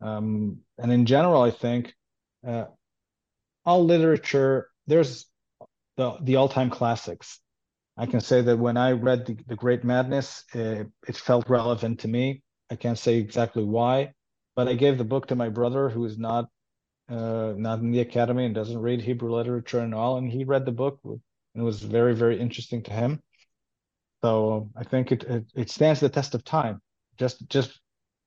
Um, 0.00 0.58
and 0.78 0.92
in 0.92 1.06
general, 1.06 1.42
I 1.42 1.50
think 1.50 1.94
uh, 2.46 2.66
all 3.64 3.84
literature 3.84 4.68
there's 4.86 5.26
the 5.96 6.16
the 6.22 6.36
all 6.36 6.48
time 6.48 6.70
classics. 6.70 7.40
I 7.96 8.06
can 8.06 8.20
say 8.20 8.42
that 8.42 8.58
when 8.58 8.76
I 8.76 8.92
read 8.92 9.26
the, 9.26 9.36
the 9.46 9.54
Great 9.54 9.84
Madness, 9.84 10.44
it, 10.52 10.88
it 11.06 11.16
felt 11.16 11.48
relevant 11.48 12.00
to 12.00 12.08
me. 12.08 12.42
I 12.68 12.74
can't 12.74 12.98
say 12.98 13.18
exactly 13.18 13.62
why, 13.62 14.14
but 14.56 14.66
I 14.66 14.74
gave 14.74 14.98
the 14.98 15.04
book 15.04 15.28
to 15.28 15.36
my 15.36 15.48
brother, 15.48 15.88
who 15.88 16.04
is 16.04 16.18
not 16.18 16.48
uh, 17.08 17.52
not 17.56 17.80
in 17.80 17.90
the 17.90 18.00
academy 18.00 18.46
and 18.46 18.54
doesn't 18.54 18.78
read 18.78 19.02
Hebrew 19.02 19.34
literature 19.34 19.80
and 19.80 19.94
all, 19.94 20.16
and 20.16 20.30
he 20.30 20.44
read 20.44 20.64
the 20.64 20.72
book 20.72 20.98
and 21.04 21.20
it 21.54 21.62
was 21.62 21.82
very 21.82 22.14
very 22.14 22.40
interesting 22.40 22.82
to 22.84 22.92
him. 22.92 23.20
So 24.24 24.70
I 24.74 24.84
think 24.84 25.12
it, 25.12 25.22
it, 25.24 25.44
it 25.54 25.68
stands 25.68 26.00
the 26.00 26.08
test 26.08 26.34
of 26.34 26.44
time. 26.44 26.80
Just 27.18 27.46
just 27.50 27.78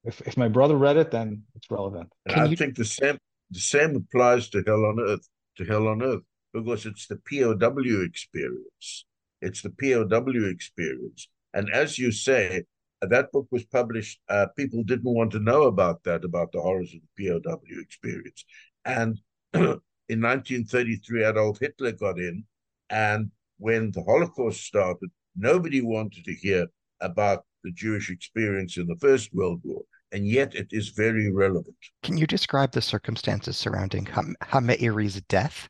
if, 0.04 0.22
if 0.22 0.38
my 0.38 0.48
brother 0.48 0.76
read 0.78 0.96
it, 0.96 1.10
then 1.10 1.42
it's 1.56 1.72
relevant. 1.72 2.14
And 2.28 2.42
I 2.42 2.46
you... 2.46 2.56
think 2.56 2.76
the 2.76 2.86
same 2.86 3.18
the 3.50 3.60
same 3.60 3.96
applies 3.96 4.48
to 4.50 4.64
Hell 4.68 4.86
on 4.86 5.00
Earth 5.00 5.28
to 5.58 5.66
Hell 5.66 5.88
on 5.88 6.04
Earth 6.04 6.22
because 6.54 6.86
it's 6.86 7.08
the 7.08 7.20
POW 7.28 8.04
experience. 8.06 9.06
It's 9.42 9.64
the 9.64 9.72
POW 9.72 10.48
experience, 10.52 11.30
and 11.56 11.68
as 11.74 11.98
you 11.98 12.12
say, 12.12 12.66
that 13.02 13.32
book 13.32 13.48
was 13.50 13.66
published. 13.66 14.20
Uh, 14.30 14.46
people 14.56 14.84
didn't 14.84 15.16
want 15.16 15.32
to 15.32 15.40
know 15.40 15.64
about 15.64 16.04
that, 16.04 16.24
about 16.24 16.52
the 16.52 16.62
horrors 16.62 16.94
of 16.94 17.02
the 17.18 17.28
POW 17.28 17.82
experience, 17.82 18.46
and 18.86 19.18
in 19.56 20.22
1933, 20.22 21.26
Adolf 21.26 21.58
Hitler 21.60 21.94
got 21.94 22.20
in, 22.20 22.44
and 22.92 23.32
when 23.58 23.90
the 23.90 24.04
Holocaust 24.04 24.64
started, 24.64 25.10
Nobody 25.38 25.82
wanted 25.82 26.26
to 26.26 26.34
hear 26.34 26.68
about 27.00 27.46
the 27.64 27.72
Jewish 27.72 28.10
experience 28.10 28.78
in 28.78 28.88
the 28.88 28.96
First 28.96 29.34
World 29.34 29.62
War, 29.64 29.84
and 30.12 30.28
yet 30.28 30.56
it 30.56 30.68
is 30.72 30.90
very 30.90 31.32
relevant. 31.32 31.76
Can 32.02 32.18
you 32.18 32.26
describe 32.26 32.72
the 32.72 32.82
circumstances 32.82 33.58
surrounding 33.58 34.06
Ham- 34.08 34.36
Hameiri's 34.42 35.22
death? 35.22 35.70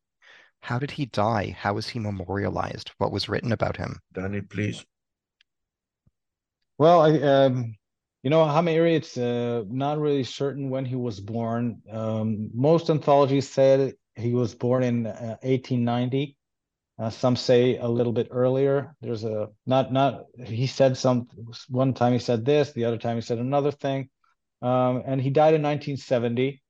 How 0.61 0.79
did 0.79 0.91
he 0.91 1.05
die? 1.07 1.55
How 1.57 1.73
was 1.73 1.89
he 1.89 1.99
memorialized? 1.99 2.91
What 2.97 3.11
was 3.11 3.29
written 3.29 3.51
about 3.51 3.77
him? 3.77 3.99
Danny, 4.13 4.41
please. 4.41 4.85
Well, 6.77 7.01
I, 7.01 7.19
um, 7.19 7.75
you 8.23 8.29
know, 8.29 8.43
Hameiri, 8.45 8.95
it's 8.95 9.17
uh, 9.17 9.63
not 9.67 9.99
really 9.99 10.23
certain 10.23 10.69
when 10.69 10.85
he 10.85 10.95
was 10.95 11.19
born. 11.19 11.81
Um, 11.91 12.49
most 12.53 12.89
anthologies 12.89 13.49
said 13.49 13.93
he 14.15 14.33
was 14.33 14.55
born 14.55 14.83
in 14.83 15.07
uh, 15.07 15.37
1890. 15.41 16.36
Uh, 16.99 17.11
some 17.11 17.35
say 17.35 17.77
a 17.77 17.87
little 17.87 18.13
bit 18.13 18.29
earlier. 18.31 18.95
There's 19.01 19.23
a 19.23 19.49
not 19.65 19.93
not 19.93 20.25
he 20.43 20.65
said 20.65 20.97
some 20.97 21.27
one 21.69 21.93
time 21.93 22.13
he 22.13 22.19
said 22.19 22.43
this, 22.43 22.71
the 22.71 22.85
other 22.85 22.97
time 22.97 23.17
he 23.17 23.21
said 23.21 23.37
another 23.37 23.71
thing, 23.71 24.09
um, 24.63 25.03
and 25.05 25.21
he 25.21 25.29
died 25.29 25.53
in 25.53 25.61
1970. 25.61 26.61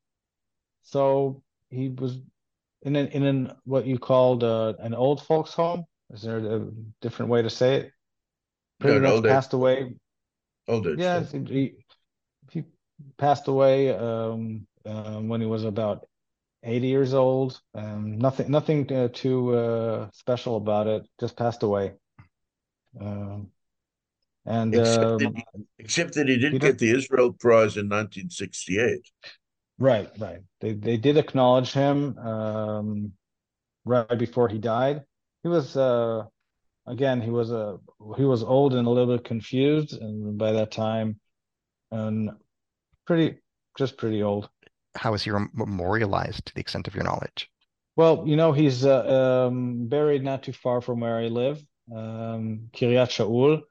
So 0.83 1.43
he 1.69 1.89
was 1.89 2.19
in 2.81 2.95
an 2.97 3.07
in 3.07 3.23
an 3.23 3.53
what 3.63 3.85
you 3.85 3.99
called 3.99 4.43
uh, 4.43 4.73
an 4.79 4.93
old 4.93 5.21
folks 5.21 5.53
home. 5.53 5.85
Is 6.11 6.21
there 6.23 6.37
a 6.37 6.67
different 7.01 7.31
way 7.31 7.41
to 7.41 7.49
say 7.49 7.75
it? 7.75 7.91
Pretty 8.79 8.99
no, 8.99 9.15
much 9.15 9.23
passed 9.23 9.53
away. 9.53 9.93
Older. 10.67 10.95
Yeah, 10.95 11.23
he, 11.23 11.75
he 12.51 12.63
passed 13.17 13.47
away 13.47 13.95
um, 13.95 14.67
uh, 14.85 15.19
when 15.19 15.41
he 15.41 15.47
was 15.47 15.63
about 15.63 16.05
80 16.67 16.87
years 16.87 17.13
old. 17.13 17.59
Um, 17.73 18.17
nothing, 18.17 18.51
nothing 18.51 18.91
uh, 18.91 19.07
too 19.13 19.55
uh, 19.55 20.09
special 20.11 20.57
about 20.57 20.87
it. 20.87 21.07
Just 21.19 21.37
passed 21.37 21.63
away. 21.63 21.93
Um, 22.99 23.47
and 24.45 24.75
except, 24.75 25.03
um, 25.03 25.17
that 25.17 25.33
he, 25.35 25.43
except, 25.79 26.13
that 26.15 26.27
he, 26.27 26.37
did 26.37 26.53
he 26.53 26.59
get 26.59 26.77
the 26.77 26.91
Israel 26.91 27.33
Prize 27.33 27.77
in 27.77 27.89
1968. 27.89 29.01
Right, 29.79 30.09
right. 30.17 30.39
They 30.61 30.73
they 30.73 30.97
did 30.97 31.17
acknowledge 31.17 31.71
him 31.71 32.17
um, 32.17 33.11
right 33.85 34.17
before 34.17 34.49
he 34.49 34.57
died. 34.57 35.03
He 35.43 35.49
was 35.49 35.77
uh, 35.77 36.23
again 36.87 37.21
he 37.21 37.29
was 37.29 37.51
a 37.51 37.77
uh, 38.01 38.13
he 38.15 38.23
was 38.23 38.41
old 38.41 38.73
and 38.73 38.87
a 38.87 38.89
little 38.89 39.15
bit 39.15 39.25
confused, 39.25 39.93
and 39.93 40.37
by 40.37 40.53
that 40.53 40.71
time, 40.71 41.19
and 41.91 42.31
pretty 43.05 43.37
just 43.77 43.97
pretty 43.97 44.23
old 44.23 44.49
how 44.97 45.13
is 45.13 45.23
he 45.23 45.31
memorialized 45.53 46.45
to 46.45 46.53
the 46.53 46.61
extent 46.61 46.87
of 46.87 46.95
your 46.95 47.03
knowledge? 47.03 47.49
Well, 47.95 48.23
you 48.27 48.35
know, 48.35 48.51
he's 48.51 48.85
uh, 48.85 49.47
um, 49.47 49.87
buried 49.87 50.23
not 50.23 50.43
too 50.43 50.53
far 50.53 50.81
from 50.81 50.99
where 50.99 51.17
I 51.17 51.27
live, 51.27 51.63
um, 51.95 52.69
Kiryat 52.73 53.09
Shaul. 53.09 53.61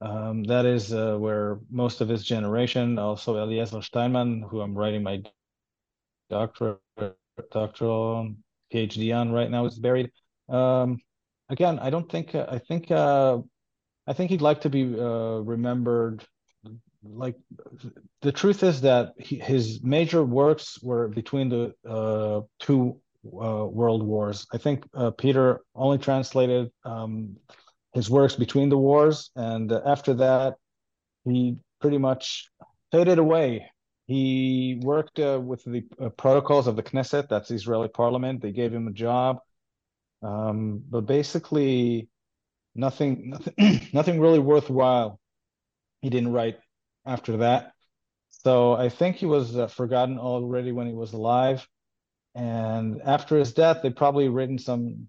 Um, 0.00 0.44
that 0.44 0.64
is 0.64 0.94
uh, 0.94 1.16
where 1.18 1.58
most 1.70 2.00
of 2.00 2.08
his 2.08 2.24
generation, 2.24 2.98
also 2.98 3.36
Eliezer 3.36 3.82
Steinmann, 3.82 4.48
who 4.48 4.62
I'm 4.62 4.74
writing 4.74 5.02
my 5.02 5.22
doctoral, 6.30 6.80
doctoral 7.52 8.34
PhD 8.72 9.14
on 9.14 9.30
right 9.30 9.50
now, 9.50 9.66
is 9.66 9.78
buried. 9.78 10.10
Um, 10.48 10.98
again, 11.50 11.78
I 11.78 11.90
don't 11.90 12.10
think, 12.10 12.34
uh, 12.34 12.46
I 12.48 12.58
think, 12.58 12.90
uh, 12.90 13.38
I 14.06 14.14
think 14.14 14.30
he'd 14.30 14.40
like 14.40 14.62
to 14.62 14.70
be 14.70 14.84
uh, 14.98 15.40
remembered 15.44 16.24
like 17.02 17.36
the 18.22 18.32
truth 18.32 18.62
is 18.62 18.82
that 18.82 19.14
he, 19.18 19.36
his 19.36 19.82
major 19.82 20.22
works 20.22 20.82
were 20.82 21.08
between 21.08 21.48
the 21.48 21.74
uh, 21.88 22.42
two 22.58 23.00
uh, 23.26 23.64
world 23.66 24.02
wars. 24.02 24.46
I 24.52 24.58
think 24.58 24.84
uh, 24.94 25.10
Peter 25.10 25.60
only 25.74 25.98
translated 25.98 26.70
um, 26.84 27.36
his 27.92 28.10
works 28.10 28.36
between 28.36 28.68
the 28.68 28.78
wars, 28.78 29.30
and 29.34 29.72
after 29.72 30.14
that, 30.14 30.56
he 31.24 31.56
pretty 31.80 31.98
much 31.98 32.50
faded 32.92 33.18
away. 33.18 33.70
He 34.06 34.80
worked 34.82 35.18
uh, 35.20 35.40
with 35.42 35.62
the 35.64 35.84
uh, 36.00 36.08
protocols 36.10 36.66
of 36.66 36.76
the 36.76 36.82
Knesset, 36.82 37.28
that's 37.28 37.48
the 37.48 37.54
Israeli 37.54 37.88
parliament. 37.88 38.42
They 38.42 38.52
gave 38.52 38.72
him 38.72 38.88
a 38.88 38.92
job, 38.92 39.38
um, 40.22 40.82
but 40.88 41.02
basically, 41.02 42.08
nothing, 42.74 43.30
nothing, 43.30 43.88
nothing 43.92 44.20
really 44.20 44.38
worthwhile. 44.38 45.18
He 46.02 46.10
didn't 46.10 46.32
write 46.32 46.58
after 47.06 47.38
that. 47.38 47.72
So 48.28 48.72
I 48.74 48.88
think 48.88 49.16
he 49.16 49.26
was 49.26 49.56
uh, 49.56 49.66
forgotten 49.66 50.18
already 50.18 50.72
when 50.72 50.86
he 50.86 50.94
was 50.94 51.12
alive. 51.12 51.66
And 52.34 53.02
after 53.02 53.36
his 53.36 53.52
death, 53.52 53.82
they 53.82 53.90
probably 53.90 54.28
written 54.28 54.58
some 54.58 55.08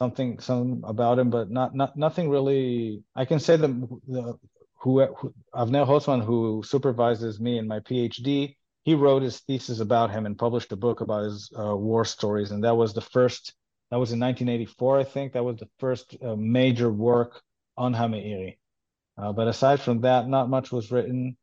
something 0.00 0.40
some 0.40 0.82
about 0.84 1.18
him, 1.18 1.30
but 1.30 1.50
not 1.50 1.74
not 1.74 1.96
nothing 1.96 2.28
really. 2.28 3.04
I 3.14 3.24
can 3.24 3.38
say 3.38 3.56
that 3.56 3.68
the 4.08 4.38
who, 4.80 5.04
who 5.14 5.34
Avner 5.54 5.86
Holtzman, 5.86 6.24
who 6.24 6.62
supervises 6.64 7.38
me 7.38 7.58
in 7.58 7.68
my 7.68 7.80
PhD, 7.80 8.56
he 8.84 8.94
wrote 8.94 9.22
his 9.22 9.40
thesis 9.40 9.80
about 9.80 10.10
him 10.10 10.26
and 10.26 10.38
published 10.38 10.72
a 10.72 10.76
book 10.76 11.00
about 11.00 11.24
his 11.24 11.50
uh, 11.56 11.76
war 11.76 12.04
stories, 12.04 12.50
and 12.50 12.64
that 12.64 12.76
was 12.76 12.94
the 12.94 13.00
first. 13.00 13.54
That 13.90 13.98
was 13.98 14.12
in 14.12 14.20
1984, 14.20 14.98
I 15.00 15.04
think. 15.04 15.32
That 15.32 15.44
was 15.44 15.56
the 15.56 15.68
first 15.80 16.16
uh, 16.22 16.36
major 16.36 16.90
work 16.90 17.42
on 17.76 17.92
Hameiri. 17.92 18.56
Uh, 19.20 19.32
but 19.32 19.48
aside 19.48 19.80
from 19.80 20.00
that, 20.00 20.28
not 20.28 20.48
much 20.48 20.72
was 20.72 20.90
written. 20.90 21.36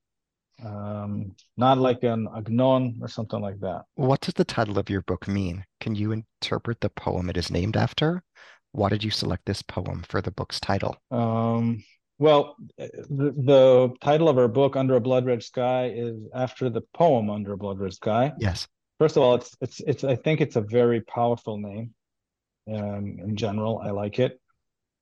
Um, 0.64 1.36
not 1.56 1.78
like 1.78 2.02
an 2.04 2.28
Agnon 2.36 2.98
or 3.02 3.08
something 3.08 3.40
like 3.40 3.60
that. 3.60 3.84
What 3.96 4.22
does 4.22 4.34
the 4.34 4.46
title 4.46 4.80
of 4.80 4.90
your 4.90 5.04
book 5.04 5.28
mean? 5.28 5.64
Can 5.80 5.94
you 5.94 6.12
interpret 6.12 6.82
the 6.82 6.90
poem 6.90 7.30
it 7.30 7.38
is 7.38 7.52
named 7.52 7.78
after? 7.78 8.24
Why 8.72 8.90
did 8.90 9.04
you 9.04 9.12
select 9.12 9.46
this 9.46 9.62
poem 9.62 10.04
for 10.10 10.22
the 10.22 10.32
book's 10.32 10.60
title? 10.60 10.98
Um, 11.12 11.84
well, 12.18 12.56
the, 12.78 13.34
the, 13.38 13.94
title 14.02 14.30
of 14.30 14.40
our 14.40 14.48
book, 14.48 14.76
Under 14.76 14.96
a 14.96 15.02
Blood 15.02 15.28
Red 15.28 15.44
Sky, 15.44 15.92
is 15.96 16.16
after 16.34 16.70
the 16.72 16.82
poem 16.96 17.30
Under 17.30 17.54
a 17.54 17.58
Blood 17.58 17.80
Red 17.80 17.94
Sky. 17.94 18.34
Yes. 18.40 18.68
First 19.00 19.16
of 19.16 19.22
all, 19.22 19.36
it's 19.36 19.56
it's 19.62 19.80
it's. 19.82 20.04
I 20.04 20.16
think 20.16 20.42
it's 20.42 20.56
a 20.56 20.62
very 20.62 21.02
powerful 21.02 21.60
name. 21.60 21.94
Um, 22.68 23.20
in 23.20 23.36
general, 23.36 23.80
I 23.84 23.92
like 23.92 24.18
it 24.18 24.40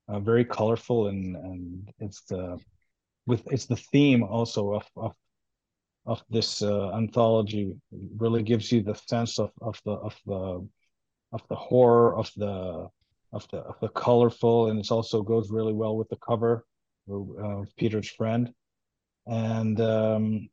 uh, 0.08 0.20
very 0.20 0.46
colorful 0.46 1.08
and 1.08 1.36
and 1.36 1.94
it's 2.00 2.22
the 2.24 2.58
with 3.26 3.44
it's 3.52 3.66
the 3.66 3.76
theme 3.76 4.24
also 4.24 4.74
of 4.74 4.86
of 4.96 5.14
of 6.06 6.24
this 6.30 6.62
uh, 6.62 6.92
anthology 6.94 7.76
really 8.18 8.44
gives 8.44 8.72
you 8.72 8.82
the 8.82 8.96
sense 9.08 9.40
of 9.40 9.52
of 9.62 9.82
the 9.86 9.92
of 9.92 10.16
the 10.26 10.68
of 11.32 11.42
the 11.50 11.56
horror 11.56 12.16
of 12.16 12.30
the 12.38 12.88
of 13.34 13.48
the 13.52 13.58
of 13.58 13.76
the 13.82 13.90
colorful 13.90 14.70
and 14.70 14.80
it 14.80 14.92
also 14.92 15.22
goes 15.22 15.50
really 15.50 15.74
well 15.74 15.98
with 15.98 16.10
the 16.10 16.18
cover 16.18 16.66
uh, 17.12 17.64
Peter's 17.78 18.10
friend, 18.10 18.52
and 19.28 19.80
um, 19.80 20.50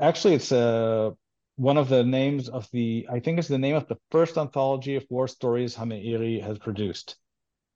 actually, 0.00 0.34
it's 0.34 0.52
uh, 0.52 1.10
one 1.56 1.76
of 1.76 1.88
the 1.88 2.02
names 2.04 2.48
of 2.48 2.68
the 2.72 3.06
I 3.10 3.20
think 3.20 3.38
it's 3.38 3.48
the 3.48 3.58
name 3.58 3.76
of 3.76 3.86
the 3.88 3.98
first 4.10 4.38
anthology 4.38 4.96
of 4.96 5.06
war 5.08 5.28
stories 5.28 5.76
Hameiri 5.76 6.42
has 6.42 6.58
produced. 6.58 7.16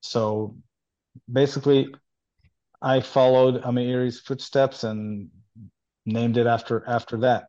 So 0.01 0.57
basically, 1.31 1.93
I 2.81 3.01
followed 3.01 3.63
Hameiri's 3.63 4.21
footsteps 4.21 4.85
and 4.85 5.29
named 6.05 6.37
it 6.37 6.47
after 6.47 6.85
after 6.89 7.17
that. 7.19 7.47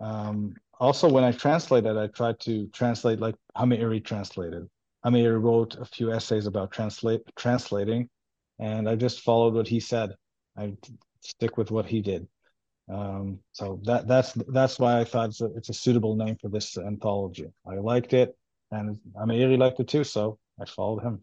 Um, 0.00 0.56
also, 0.78 1.08
when 1.08 1.24
I 1.24 1.32
translated, 1.32 1.96
I 1.96 2.06
tried 2.08 2.40
to 2.40 2.66
translate 2.68 3.20
like 3.20 3.36
Hameiri 3.56 4.04
translated. 4.04 4.68
Hameiri 5.04 5.40
wrote 5.40 5.76
a 5.76 5.84
few 5.84 6.12
essays 6.12 6.46
about 6.46 6.72
translate 6.72 7.22
translating, 7.36 8.08
and 8.58 8.88
I 8.88 8.96
just 8.96 9.20
followed 9.20 9.54
what 9.54 9.68
he 9.68 9.80
said. 9.80 10.14
I 10.56 10.74
stick 11.20 11.56
with 11.56 11.70
what 11.70 11.86
he 11.86 12.00
did. 12.00 12.26
Um, 12.90 13.38
so 13.52 13.80
that 13.84 14.08
that's 14.08 14.32
that's 14.48 14.78
why 14.78 15.00
I 15.00 15.04
thought 15.04 15.28
it's 15.28 15.40
a, 15.40 15.46
it's 15.56 15.68
a 15.68 15.74
suitable 15.74 16.16
name 16.16 16.36
for 16.40 16.48
this 16.48 16.76
anthology. 16.76 17.46
I 17.66 17.74
liked 17.74 18.14
it, 18.14 18.36
and 18.72 18.98
Hameiri 19.16 19.58
liked 19.58 19.80
it 19.80 19.88
too, 19.88 20.04
so 20.04 20.38
I 20.60 20.64
followed 20.64 21.02
him. 21.02 21.22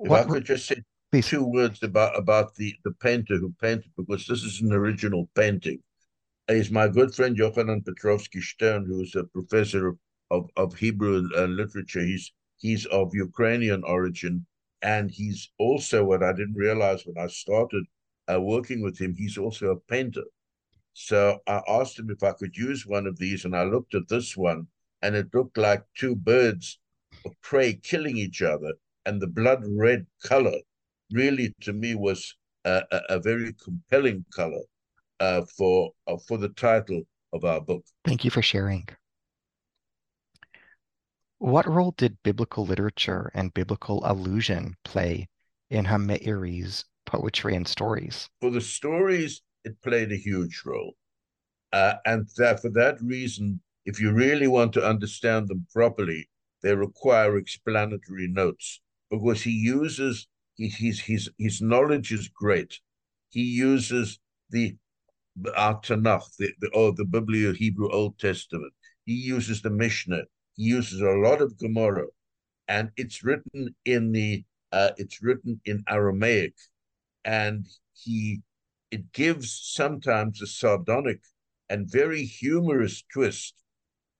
If 0.00 0.10
what, 0.10 0.26
I 0.26 0.30
could 0.30 0.44
just 0.44 0.66
say 0.66 0.82
please. 1.10 1.28
two 1.28 1.44
words 1.44 1.82
about 1.82 2.16
about 2.18 2.54
the 2.54 2.74
the 2.84 2.92
painter 2.92 3.36
who 3.36 3.54
painted, 3.60 3.90
because 3.96 4.26
this 4.26 4.42
is 4.42 4.60
an 4.60 4.72
original 4.72 5.28
painting. 5.34 5.82
Is 6.48 6.70
my 6.70 6.88
good 6.88 7.14
friend 7.14 7.36
Yochanan 7.36 7.84
Petrovsky 7.84 8.40
Stern, 8.40 8.86
who 8.86 9.02
is 9.02 9.14
a 9.14 9.24
professor 9.24 9.96
of, 10.30 10.48
of, 10.56 10.74
Hebrew 10.74 11.28
uh, 11.36 11.44
literature. 11.44 12.00
He's 12.00 12.32
He's 12.58 12.86
of 12.86 13.14
Ukrainian 13.14 13.84
origin, 13.84 14.44
and 14.82 15.10
he's 15.10 15.50
also 15.58 16.04
what 16.04 16.24
I 16.24 16.32
didn't 16.32 16.56
realize 16.56 17.06
when 17.06 17.16
I 17.16 17.28
started 17.28 17.84
uh, 18.30 18.40
working 18.40 18.82
with 18.82 18.98
him. 18.98 19.14
He's 19.14 19.38
also 19.38 19.70
a 19.70 19.80
painter. 19.80 20.24
So 20.92 21.38
I 21.46 21.62
asked 21.68 21.98
him 21.98 22.10
if 22.10 22.24
I 22.24 22.32
could 22.32 22.56
use 22.56 22.84
one 22.84 23.06
of 23.06 23.16
these, 23.16 23.44
and 23.44 23.54
I 23.56 23.62
looked 23.62 23.94
at 23.94 24.08
this 24.08 24.36
one, 24.36 24.66
and 25.02 25.14
it 25.14 25.32
looked 25.32 25.56
like 25.56 25.84
two 25.96 26.16
birds 26.16 26.80
of 27.24 27.40
prey 27.40 27.74
killing 27.74 28.16
each 28.16 28.42
other, 28.42 28.72
and 29.08 29.22
the 29.22 29.26
blood 29.26 29.64
red 29.66 30.06
color 30.22 30.58
really, 31.10 31.54
to 31.62 31.72
me, 31.72 31.94
was 31.94 32.36
a, 32.66 32.82
a, 32.92 33.00
a 33.16 33.18
very 33.18 33.54
compelling 33.54 34.22
color 34.30 34.60
uh, 35.20 35.42
for 35.56 35.92
uh, 36.06 36.16
for 36.28 36.36
the 36.36 36.50
title 36.50 37.02
of 37.32 37.44
our 37.44 37.60
book. 37.60 37.82
Thank 38.04 38.24
you 38.24 38.30
for 38.30 38.42
sharing. 38.42 38.86
What 41.38 41.66
role 41.66 41.94
did 41.96 42.18
biblical 42.22 42.66
literature 42.66 43.30
and 43.32 43.54
biblical 43.54 44.02
allusion 44.04 44.76
play 44.84 45.28
in 45.70 45.86
Hameiri's 45.86 46.84
poetry 47.06 47.54
and 47.54 47.66
stories? 47.66 48.28
For 48.40 48.50
the 48.50 48.60
stories, 48.60 49.40
it 49.64 49.80
played 49.82 50.12
a 50.12 50.16
huge 50.16 50.62
role. 50.66 50.94
Uh, 51.72 51.94
and 52.04 52.26
that, 52.36 52.60
for 52.60 52.70
that 52.70 53.00
reason, 53.00 53.60
if 53.84 54.00
you 54.00 54.12
really 54.12 54.48
want 54.48 54.72
to 54.74 54.84
understand 54.84 55.48
them 55.48 55.66
properly, 55.72 56.28
they 56.62 56.74
require 56.74 57.36
explanatory 57.36 58.28
notes 58.28 58.80
because 59.10 59.42
he 59.42 59.52
uses 59.52 60.28
his 60.56 61.00
his 61.00 61.30
his 61.38 61.60
knowledge 61.62 62.12
is 62.12 62.28
great. 62.28 62.80
He 63.30 63.42
uses 63.42 64.18
the 64.50 64.76
our 65.56 65.80
Tanakh, 65.80 66.24
the, 66.38 66.52
the 66.60 66.68
or 66.74 66.92
the 66.92 67.04
Biblio 67.04 67.54
Hebrew 67.54 67.90
Old 67.90 68.18
Testament. 68.18 68.72
He 69.04 69.14
uses 69.14 69.62
the 69.62 69.70
Mishnah 69.70 70.24
he 70.58 70.64
uses 70.64 71.00
a 71.00 71.10
lot 71.10 71.40
of 71.40 71.56
Gemara, 71.56 72.06
and 72.66 72.90
it's 72.96 73.22
written 73.22 73.76
in 73.84 74.10
the 74.10 74.44
uh, 74.72 74.90
it's 74.96 75.22
written 75.22 75.60
in 75.64 75.84
Aramaic, 75.88 76.54
and 77.24 77.64
he 77.94 78.42
it 78.90 79.12
gives 79.12 79.52
sometimes 79.52 80.42
a 80.42 80.48
sardonic 80.48 81.20
and 81.68 81.88
very 81.88 82.24
humorous 82.24 83.04
twist 83.12 83.54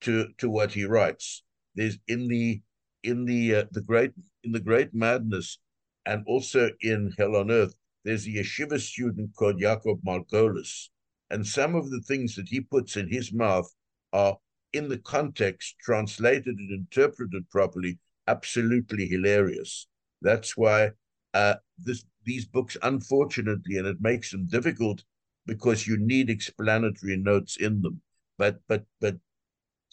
to 0.02 0.28
to 0.38 0.48
what 0.48 0.72
he 0.72 0.84
writes. 0.84 1.42
There's 1.74 1.98
in 2.06 2.28
the 2.28 2.62
in 3.02 3.24
the 3.24 3.56
uh, 3.56 3.64
the 3.72 3.82
great 3.82 4.12
in 4.44 4.52
the 4.52 4.60
great 4.60 4.94
madness, 4.94 5.58
and 6.06 6.24
also 6.26 6.70
in 6.80 7.12
Hell 7.18 7.36
on 7.36 7.50
Earth. 7.50 7.74
There's 8.04 8.26
a 8.26 8.30
yeshiva 8.30 8.80
student 8.80 9.34
called 9.36 9.60
Yaakov 9.60 10.02
Margolis, 10.02 10.88
and 11.30 11.46
some 11.46 11.74
of 11.74 11.90
the 11.90 12.00
things 12.00 12.34
that 12.36 12.48
he 12.48 12.60
puts 12.60 12.96
in 12.96 13.08
his 13.10 13.32
mouth 13.32 13.70
are 14.12 14.38
in 14.72 14.88
the 14.88 14.98
context, 14.98 15.76
translated 15.80 16.56
and 16.56 16.70
interpreted 16.70 17.48
properly, 17.50 17.98
absolutely 18.26 19.06
hilarious. 19.06 19.86
That's 20.22 20.56
why 20.56 20.90
uh, 21.34 21.54
this 21.78 22.04
these 22.24 22.46
books, 22.46 22.76
unfortunately, 22.82 23.78
and 23.78 23.86
it 23.86 24.00
makes 24.00 24.30
them 24.30 24.46
difficult 24.46 25.02
because 25.46 25.86
you 25.86 25.96
need 25.98 26.28
explanatory 26.28 27.16
notes 27.16 27.56
in 27.56 27.82
them. 27.82 28.00
But 28.36 28.60
but 28.68 28.84
but 29.00 29.16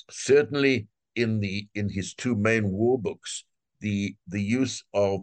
certainly 0.09 0.87
in 1.15 1.39
the 1.39 1.67
in 1.75 1.89
his 1.89 2.13
two 2.13 2.35
main 2.35 2.69
war 2.69 2.99
books, 2.99 3.45
the 3.85 3.99
the 4.35 4.45
use 4.61 4.77
of 4.93 5.17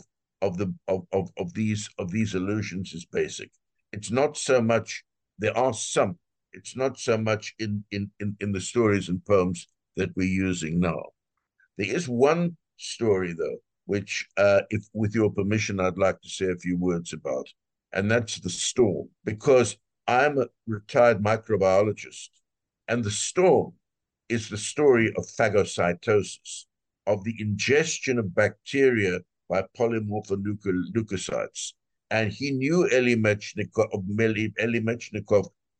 of 0.47 0.53
the 0.61 0.69
of, 0.95 1.01
of, 1.19 1.25
of 1.43 1.49
these 1.61 1.83
of 2.03 2.07
these 2.17 2.33
allusions 2.41 2.89
is 2.99 3.05
basic. 3.21 3.51
It's 3.97 4.11
not 4.21 4.33
so 4.37 4.57
much 4.73 4.89
there 5.43 5.57
are 5.65 5.75
some 5.75 6.13
it's 6.53 6.77
not 6.77 6.99
so 6.99 7.17
much 7.17 7.55
in, 7.59 7.85
in, 7.91 8.11
in, 8.21 8.37
in 8.41 8.53
the 8.53 8.61
stories 8.61 9.09
and 9.09 9.25
poems 9.25 9.69
that 9.97 10.15
we're 10.17 10.39
using 10.49 10.79
now. 10.81 11.03
There 11.79 11.95
is 11.95 12.09
one 12.09 12.57
story, 12.77 13.33
though, 13.33 13.59
which, 13.87 14.27
uh, 14.37 14.63
if 14.71 14.83
with 14.93 15.15
your 15.15 15.31
permission, 15.31 15.81
I'd 15.81 15.99
like 15.99 16.21
to 16.21 16.29
say 16.29 16.51
a 16.51 16.57
few 16.57 16.77
words 16.77 17.13
about, 17.13 17.47
and 17.93 18.11
that's 18.11 18.39
the 18.41 18.51
storm, 18.51 19.09
because 19.25 19.77
I'm 20.07 20.39
a 20.39 20.47
retired 20.67 21.23
microbiologist, 21.23 22.29
and 22.89 23.03
the 23.03 23.11
storm 23.11 23.73
is 24.29 24.49
the 24.49 24.59
story 24.59 25.09
of 25.17 25.25
phagocytosis, 25.25 26.67
of 27.07 27.25
the 27.25 27.35
ingestion 27.39 28.19
of 28.19 28.35
bacteria 28.35 29.21
by 29.49 29.65
polymorpholeucocytes. 29.79 31.73
And 32.11 32.33
he 32.33 32.51
knew 32.51 32.89
Eli 32.89 33.15
Mechnikov 33.17 33.91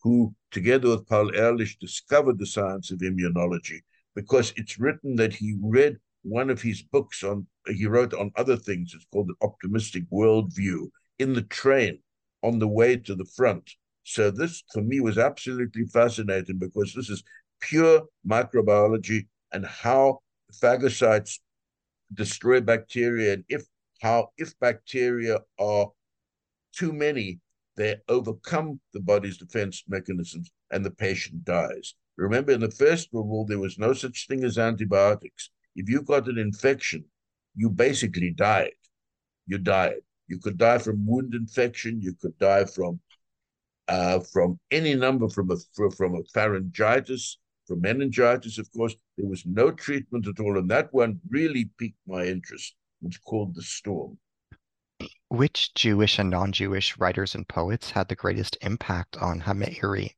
who, 0.03 0.35
together 0.51 0.89
with 0.89 1.07
Paul 1.07 1.35
Ehrlich, 1.35 1.79
discovered 1.79 2.39
the 2.39 2.47
science 2.47 2.91
of 2.91 2.99
immunology 2.99 3.81
because 4.15 4.53
it's 4.57 4.79
written 4.79 5.17
that 5.17 5.33
he 5.33 5.57
read 5.63 5.97
one 6.23 6.51
of 6.51 6.61
his 6.61 6.83
books 6.83 7.23
on, 7.23 7.47
he 7.67 7.87
wrote 7.87 8.15
on 8.15 8.31
other 8.37 8.57
things. 8.57 8.93
It's 8.95 9.07
called 9.13 9.29
The 9.29 9.47
Optimistic 9.47 10.05
Worldview 10.13 10.89
in 11.19 11.33
the 11.33 11.43
train 11.43 11.99
on 12.43 12.59
the 12.59 12.69
way 12.69 12.97
to 12.97 13.15
the 13.15 13.25
front. 13.37 13.71
So 14.05 14.31
this, 14.31 14.63
for 14.73 14.83
me, 14.83 15.01
was 15.01 15.19
absolutely 15.19 15.87
fascinating 15.87 16.59
because 16.59 16.93
this 16.95 17.09
is 17.09 17.23
pure 17.61 18.03
microbiology 18.29 19.29
and 19.53 19.65
how 19.65 20.21
phagocytes 20.53 21.39
destroy 22.15 22.61
bacteria 22.61 23.35
and 23.35 23.45
if 23.49 23.63
how 24.01 24.29
if 24.37 24.59
bacteria 24.59 25.39
are 25.59 25.91
too 26.75 26.93
many 26.93 27.41
they 27.77 27.97
overcome 28.09 28.81
the 28.93 29.01
body's 29.01 29.39
defense 29.39 29.83
mechanisms 29.89 30.51
and 30.71 30.85
the 30.85 30.91
patient 30.91 31.45
dies. 31.45 31.95
Remember, 32.17 32.53
in 32.53 32.61
the 32.61 32.71
First 32.71 33.13
World 33.13 33.29
War, 33.29 33.47
there 33.47 33.59
was 33.59 33.79
no 33.79 33.93
such 33.95 34.27
thing 34.29 34.45
as 34.45 34.59
antibiotics. 34.59 35.51
If 35.75 35.89
you 35.89 36.03
got 36.03 36.29
an 36.29 36.39
infection, 36.39 37.05
you 37.57 37.71
basically 37.71 38.31
died. 38.31 38.73
You 39.47 39.59
died. 39.59 40.03
You 40.29 40.39
could 40.39 40.59
die 40.59 40.79
from 40.79 41.07
wound 41.07 41.35
infection. 41.35 42.01
You 42.01 42.15
could 42.15 42.39
die 42.39 42.65
from 42.67 43.01
uh, 43.89 44.21
from 44.21 44.59
any 44.71 44.95
number, 44.95 45.29
from 45.29 45.51
a 45.51 45.57
from 45.97 46.15
a 46.15 46.23
pharyngitis, 46.35 47.39
from 47.67 47.81
meningitis. 47.81 48.59
Of 48.59 48.71
course, 48.73 48.95
there 49.17 49.29
was 49.29 49.45
no 49.47 49.71
treatment 49.71 50.27
at 50.27 50.41
all, 50.41 50.59
and 50.59 50.71
that 50.71 50.93
one 50.93 51.21
really 51.29 51.71
piqued 51.79 51.99
my 52.07 52.25
interest. 52.27 52.75
It's 53.05 53.19
called 53.19 53.55
the 53.55 53.63
storm. 53.63 54.19
Which 55.29 55.75
Jewish 55.75 56.19
and 56.19 56.31
non-Jewish 56.31 56.99
writers 56.99 57.35
and 57.35 57.49
poets 57.49 57.91
had 57.91 58.09
the 58.09 58.15
greatest 58.15 58.57
impact 58.61 59.17
on 59.17 59.41
Hameiri? 59.41 60.11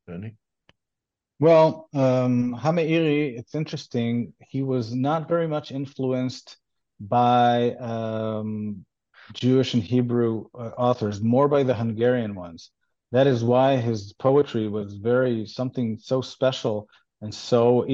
Well, 1.40 1.88
um, 1.94 2.54
Hameiri, 2.54 3.38
it's 3.38 3.54
interesting. 3.54 4.34
He 4.40 4.62
was 4.62 4.94
not 4.94 5.28
very 5.28 5.46
much 5.46 5.72
influenced 5.72 6.56
by 7.00 7.74
um, 7.74 8.84
Jewish 9.32 9.74
and 9.74 9.82
Hebrew 9.82 10.46
uh, 10.54 10.70
authors, 10.76 11.20
more 11.20 11.48
by 11.48 11.62
the 11.62 11.74
Hungarian 11.74 12.34
ones. 12.34 12.70
That 13.12 13.26
is 13.26 13.44
why 13.44 13.76
his 13.76 14.12
poetry 14.14 14.68
was 14.68 14.96
very 14.96 15.46
something 15.46 15.98
so 16.00 16.20
special 16.20 16.88
and 17.20 17.34
so 17.34 17.86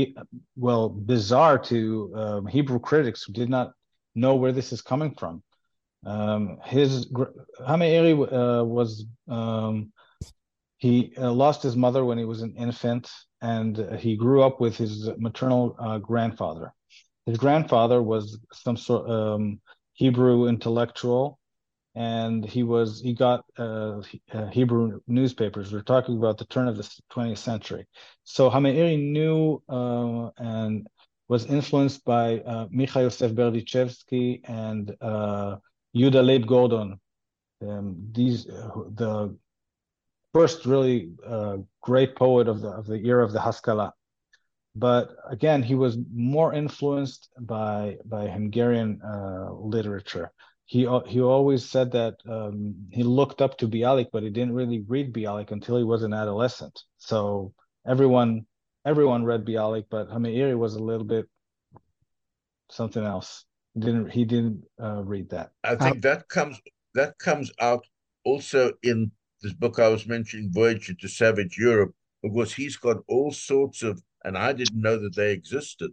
well 0.57 0.89
bizarre 0.89 1.59
to 1.59 2.13
um, 2.15 2.47
Hebrew 2.47 2.79
critics 2.79 3.23
who 3.23 3.33
did 3.33 3.49
not 3.49 3.73
know 4.15 4.35
where 4.35 4.53
this 4.53 4.73
is 4.73 4.83
coming 4.83 5.15
from. 5.15 5.43
Um, 6.05 6.59
his 6.65 7.13
Hameiri 7.61 8.13
uh, 8.13 8.65
was 8.65 9.05
um, 9.29 9.93
he 10.79 11.13
uh, 11.19 11.31
lost 11.31 11.63
his 11.63 11.77
mother 11.77 12.05
when 12.05 12.17
he 12.17 12.25
was 12.25 12.41
an 12.41 12.55
infant, 12.57 13.11
and 13.43 13.77
he 13.99 14.17
grew 14.17 14.43
up 14.43 14.61
with 14.61 14.77
his 14.77 15.11
maternal 15.19 15.77
uh, 15.79 15.99
grandfather. 15.99 16.73
His 17.27 17.37
grandfather 17.37 18.03
was 18.03 18.39
some 18.53 18.77
sort 18.77 19.09
um, 19.11 19.61
Hebrew 19.93 20.49
intellectual, 20.49 21.39
and 21.95 22.45
he 22.45 22.63
was 22.63 23.01
he 23.01 23.13
got 23.13 23.45
uh, 23.59 24.01
uh, 24.33 24.47
Hebrew 24.47 25.01
newspapers. 25.07 25.73
We're 25.73 25.83
talking 25.83 26.17
about 26.17 26.39
the 26.39 26.45
turn 26.47 26.69
of 26.69 26.77
the 26.77 26.89
20th 27.13 27.39
century. 27.39 27.87
So 28.25 28.49
Hameiri 28.49 29.11
knew 29.11 29.63
uh, 29.69 30.31
and 30.39 30.87
was 31.29 31.47
influenced 31.47 32.05
by 32.05 32.41
uh, 32.41 32.67
Michael 32.71 33.03
Yosef 33.03 33.33
Berdichevsky 33.33 34.41
and 34.45 34.95
uh, 35.01 35.57
Yuda 35.97 36.25
Leib 36.25 36.47
Gordon. 36.47 37.01
Um, 37.67 37.97
these 38.13 38.49
uh, 38.49 38.71
the 38.95 39.37
first 40.33 40.67
really 40.67 41.11
uh, 41.27 41.59
great 41.83 42.15
poet 42.15 42.47
of 42.47 42.61
the 42.61 42.69
of 42.69 42.87
the 42.87 42.99
era 42.99 43.25
of 43.25 43.33
the 43.33 43.41
Haskalah. 43.41 43.93
But 44.77 45.11
again, 45.29 45.65
he 45.65 45.75
was 45.75 45.99
more 46.15 46.55
influenced 46.55 47.31
by 47.41 47.97
by 48.05 48.29
Hungarian 48.29 49.01
literature 49.59 50.31
he 50.71 50.87
he 51.09 51.21
always 51.21 51.69
said 51.69 51.91
that 51.91 52.15
um, 52.29 52.77
he 52.93 53.03
looked 53.03 53.43
up 53.43 53.59
to 53.59 53.67
Bialik, 53.67 54.07
but 54.13 54.23
he 54.23 54.31
didn't 54.31 54.55
really 54.55 54.85
read 54.87 55.13
Bialik 55.13 55.51
until 55.51 55.77
he 55.77 55.83
was 55.83 56.05
an 56.05 56.15
adolescent. 56.15 56.85
So 56.97 57.53
everyone 57.85 58.47
everyone 58.87 59.25
read 59.25 59.45
Bialik, 59.45 59.87
but 59.91 60.09
Hameiri 60.09 60.57
was 60.57 60.77
a 60.77 60.83
little 60.91 61.05
bit 61.05 61.27
something 62.71 63.05
else. 63.05 63.47
He 63.75 63.81
didn't 63.81 64.11
he 64.11 64.25
didn't 64.25 64.63
uh, 64.81 65.03
read 65.03 65.31
that? 65.31 65.51
I 65.65 65.75
think 65.75 66.03
that 66.03 66.29
comes 66.29 66.61
that 66.95 67.19
comes 67.19 67.51
out 67.61 67.85
also 68.25 68.73
in 68.85 69.11
this 69.43 69.55
book 69.55 69.81
I 69.81 69.89
was 69.89 70.07
mentioning, 70.07 70.53
Voyage 70.53 70.95
to 71.01 71.09
Savage 71.09 71.59
Europe, 71.59 71.97
because 72.23 72.55
he's 72.55 72.77
got 72.77 72.99
all 73.09 73.33
sorts 73.33 73.83
of, 73.83 74.01
and 74.23 74.39
I 74.39 74.53
didn't 74.53 74.81
know 74.81 74.99
that 74.99 75.17
they 75.17 75.33
existed, 75.33 75.91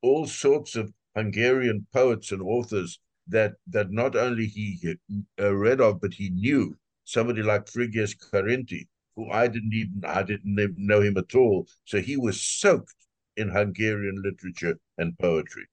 all 0.00 0.26
sorts 0.26 0.74
of 0.74 0.90
Hungarian 1.14 1.86
poets 1.92 2.32
and 2.32 2.40
authors 2.40 2.98
that 3.28 3.54
that 3.68 3.90
not 3.90 4.16
only 4.16 4.46
he 4.46 4.96
uh, 5.40 5.54
read 5.54 5.80
of, 5.80 6.00
but 6.00 6.14
he 6.14 6.30
knew 6.30 6.76
somebody 7.04 7.42
like 7.42 7.66
Frigyes 7.66 8.16
Karinthy, 8.16 8.86
who 9.16 9.30
I 9.30 9.48
didn't 9.48 9.74
even 9.74 10.02
I 10.04 10.22
didn't 10.22 10.58
even 10.58 10.86
know 10.86 11.00
him 11.00 11.16
at 11.16 11.34
all. 11.34 11.66
So 11.84 12.00
he 12.00 12.16
was 12.16 12.40
soaked 12.40 12.94
in 13.36 13.48
Hungarian 13.48 14.22
literature 14.22 14.78
and 14.98 15.18
poetry, 15.18 15.66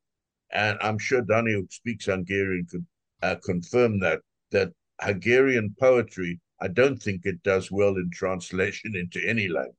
and 0.52 0.78
I'm 0.82 0.98
sure 0.98 1.22
Danny, 1.22 1.54
who 1.54 1.68
speaks 1.70 2.06
Hungarian, 2.06 2.66
could 2.70 2.86
uh, 3.22 3.36
confirm 3.44 4.00
that 4.00 4.22
that 4.52 4.72
Hungarian 5.02 5.76
poetry. 5.80 6.40
I 6.62 6.70
don't 6.70 7.02
think 7.02 7.26
it 7.26 7.44
does 7.44 7.72
well 7.72 7.98
in 7.98 8.10
translation 8.14 8.96
into 9.04 9.20
any 9.28 9.48
language 9.50 9.76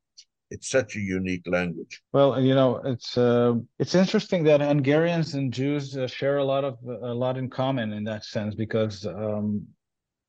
it's 0.50 0.68
such 0.68 0.96
a 0.96 1.00
unique 1.00 1.42
language. 1.46 2.02
Well, 2.12 2.40
you 2.40 2.54
know, 2.54 2.76
it's 2.84 3.16
uh, 3.16 3.54
it's 3.78 3.94
interesting 3.94 4.44
that 4.44 4.60
Hungarians 4.60 5.34
and 5.34 5.52
Jews 5.52 5.96
uh, 5.96 6.06
share 6.06 6.38
a 6.38 6.44
lot 6.44 6.64
of 6.64 6.78
a 6.84 7.14
lot 7.14 7.36
in 7.36 7.48
common 7.50 7.92
in 7.92 8.04
that 8.04 8.24
sense 8.24 8.54
because 8.54 9.06
um, 9.06 9.66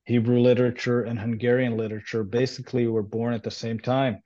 Hebrew 0.04 0.40
literature 0.40 1.02
and 1.02 1.18
Hungarian 1.18 1.76
literature 1.76 2.24
basically 2.24 2.86
were 2.86 3.02
born 3.02 3.34
at 3.34 3.42
the 3.42 3.50
same 3.50 3.78
time. 3.78 4.22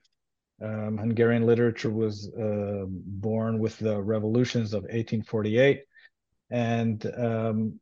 Um, 0.63 0.97
Hungarian 0.97 1.45
literature 1.45 1.89
was 1.89 2.31
uh, 2.39 2.85
born 2.87 3.59
with 3.59 3.77
the 3.79 3.99
revolutions 4.01 4.73
of 4.73 4.83
1848, 4.83 5.81
and 6.51 7.11
um, 7.17 7.79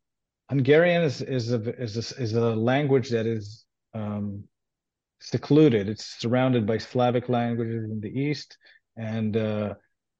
Hungarian 0.49 1.03
is 1.03 1.21
is 1.21 1.51
a, 1.51 1.59
is 1.81 1.95
a, 1.95 2.21
is 2.21 2.33
a 2.33 2.55
language 2.55 3.09
that 3.09 3.25
is 3.25 3.65
um, 3.93 4.45
secluded. 5.19 5.89
It's 5.89 6.19
surrounded 6.19 6.65
by 6.65 6.77
Slavic 6.77 7.29
languages 7.29 7.89
in 7.89 7.99
the 7.99 8.09
east 8.09 8.57
and 8.97 9.35
uh, 9.37 9.73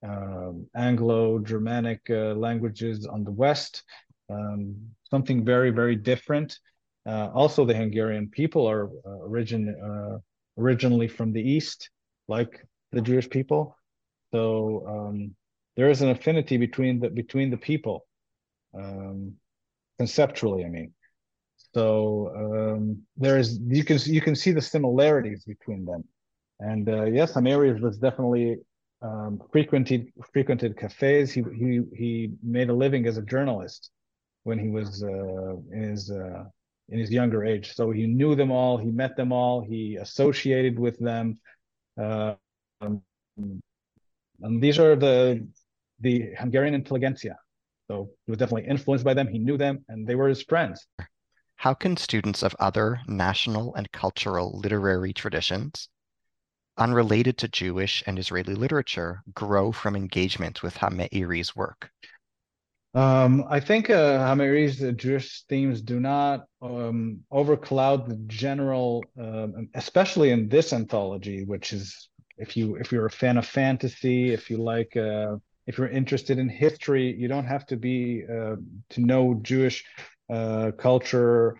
uh, 0.05 0.51
Anglo-Germanic 0.75 2.01
uh, 2.09 2.33
languages 2.35 3.05
on 3.05 3.23
the 3.23 3.31
west. 3.31 3.83
Um, 4.29 4.75
something 5.09 5.43
very, 5.43 5.71
very 5.71 5.95
different. 5.95 6.57
Uh, 7.05 7.29
also, 7.33 7.65
the 7.65 7.75
Hungarian 7.75 8.29
people 8.29 8.67
are 8.67 8.85
uh, 9.05 9.25
origin, 9.25 9.75
uh, 9.83 10.17
originally 10.61 11.07
from 11.07 11.33
the 11.33 11.41
east, 11.41 11.89
like 12.27 12.63
the 12.91 13.01
Jewish 13.01 13.29
people. 13.29 13.75
So 14.31 14.85
um, 14.87 15.35
there 15.75 15.89
is 15.89 16.01
an 16.01 16.09
affinity 16.09 16.57
between 16.57 16.99
the 16.99 17.09
between 17.09 17.49
the 17.49 17.57
people, 17.57 18.05
um, 18.77 19.33
conceptually. 19.97 20.63
I 20.65 20.69
mean, 20.69 20.93
so 21.73 22.31
um, 22.35 23.01
there 23.17 23.37
is 23.37 23.59
you 23.67 23.83
can 23.83 23.97
you 24.05 24.21
can 24.21 24.35
see 24.35 24.51
the 24.51 24.61
similarities 24.61 25.43
between 25.45 25.85
them, 25.85 26.03
and 26.59 26.89
uh, 26.89 27.05
yes, 27.05 27.33
Hameiri 27.33 27.79
was 27.79 27.97
definitely 27.97 28.57
um, 29.01 29.41
frequented 29.51 30.11
frequented 30.33 30.77
cafes. 30.77 31.31
He 31.31 31.43
he 31.55 31.81
he 31.95 32.31
made 32.41 32.69
a 32.69 32.73
living 32.73 33.05
as 33.05 33.17
a 33.17 33.21
journalist 33.21 33.91
when 34.43 34.57
he 34.57 34.69
was 34.69 35.03
uh, 35.03 35.55
in 35.71 35.89
his 35.91 36.11
uh, 36.11 36.43
in 36.89 36.99
his 36.99 37.11
younger 37.11 37.45
age. 37.45 37.73
So 37.73 37.91
he 37.91 38.07
knew 38.07 38.35
them 38.35 38.51
all. 38.51 38.77
He 38.77 38.89
met 38.89 39.15
them 39.15 39.31
all. 39.31 39.61
He 39.61 39.97
associated 39.97 40.77
with 40.79 40.97
them. 40.99 41.39
Um, 41.97 42.37
and 44.41 44.61
these 44.61 44.79
are 44.79 44.95
the 44.95 45.47
the 45.99 46.33
Hungarian 46.37 46.73
intelligentsia. 46.73 47.37
So 47.87 48.09
he 48.25 48.31
was 48.31 48.39
definitely 48.39 48.67
influenced 48.67 49.05
by 49.05 49.13
them. 49.13 49.27
He 49.27 49.39
knew 49.39 49.57
them, 49.57 49.83
and 49.87 50.07
they 50.07 50.15
were 50.15 50.29
his 50.29 50.43
friends. 50.43 50.87
How 51.59 51.73
can 51.73 51.97
students 51.97 52.41
of 52.41 52.55
other 52.57 53.01
national 53.05 53.75
and 53.75 53.91
cultural 53.91 54.57
literary 54.57 55.11
traditions, 55.11 55.89
unrelated 56.77 57.37
to 57.39 57.49
Jewish 57.49 58.01
and 58.07 58.17
Israeli 58.17 58.55
literature, 58.55 59.21
grow 59.33 59.73
from 59.73 59.97
engagement 59.97 60.63
with 60.63 60.75
Hameiri's 60.75 61.57
work? 61.57 61.91
Um, 62.93 63.43
I 63.49 63.59
think 63.59 63.89
uh, 63.89 64.19
Hameiri's 64.19 64.81
uh, 64.81 64.91
Jewish 64.91 65.43
themes 65.49 65.81
do 65.81 65.99
not 65.99 66.45
um, 66.61 67.25
overcloud 67.29 68.07
the 68.07 68.15
general, 68.27 69.03
um, 69.19 69.67
especially 69.75 70.29
in 70.29 70.47
this 70.47 70.71
anthology, 70.71 71.43
which 71.43 71.73
is 71.73 72.07
if 72.37 72.55
you 72.55 72.75
if 72.75 72.93
you're 72.93 73.07
a 73.07 73.11
fan 73.11 73.37
of 73.37 73.45
fantasy, 73.45 74.31
if 74.31 74.49
you 74.49 74.63
like, 74.63 74.95
uh, 74.95 75.35
if 75.67 75.77
you're 75.77 75.89
interested 75.89 76.39
in 76.39 76.47
history, 76.47 77.13
you 77.13 77.27
don't 77.27 77.47
have 77.47 77.65
to 77.65 77.75
be 77.75 78.23
uh, 78.33 78.55
to 78.91 79.01
know 79.01 79.37
Jewish 79.41 79.83
uh, 80.29 80.71
culture 80.77 81.57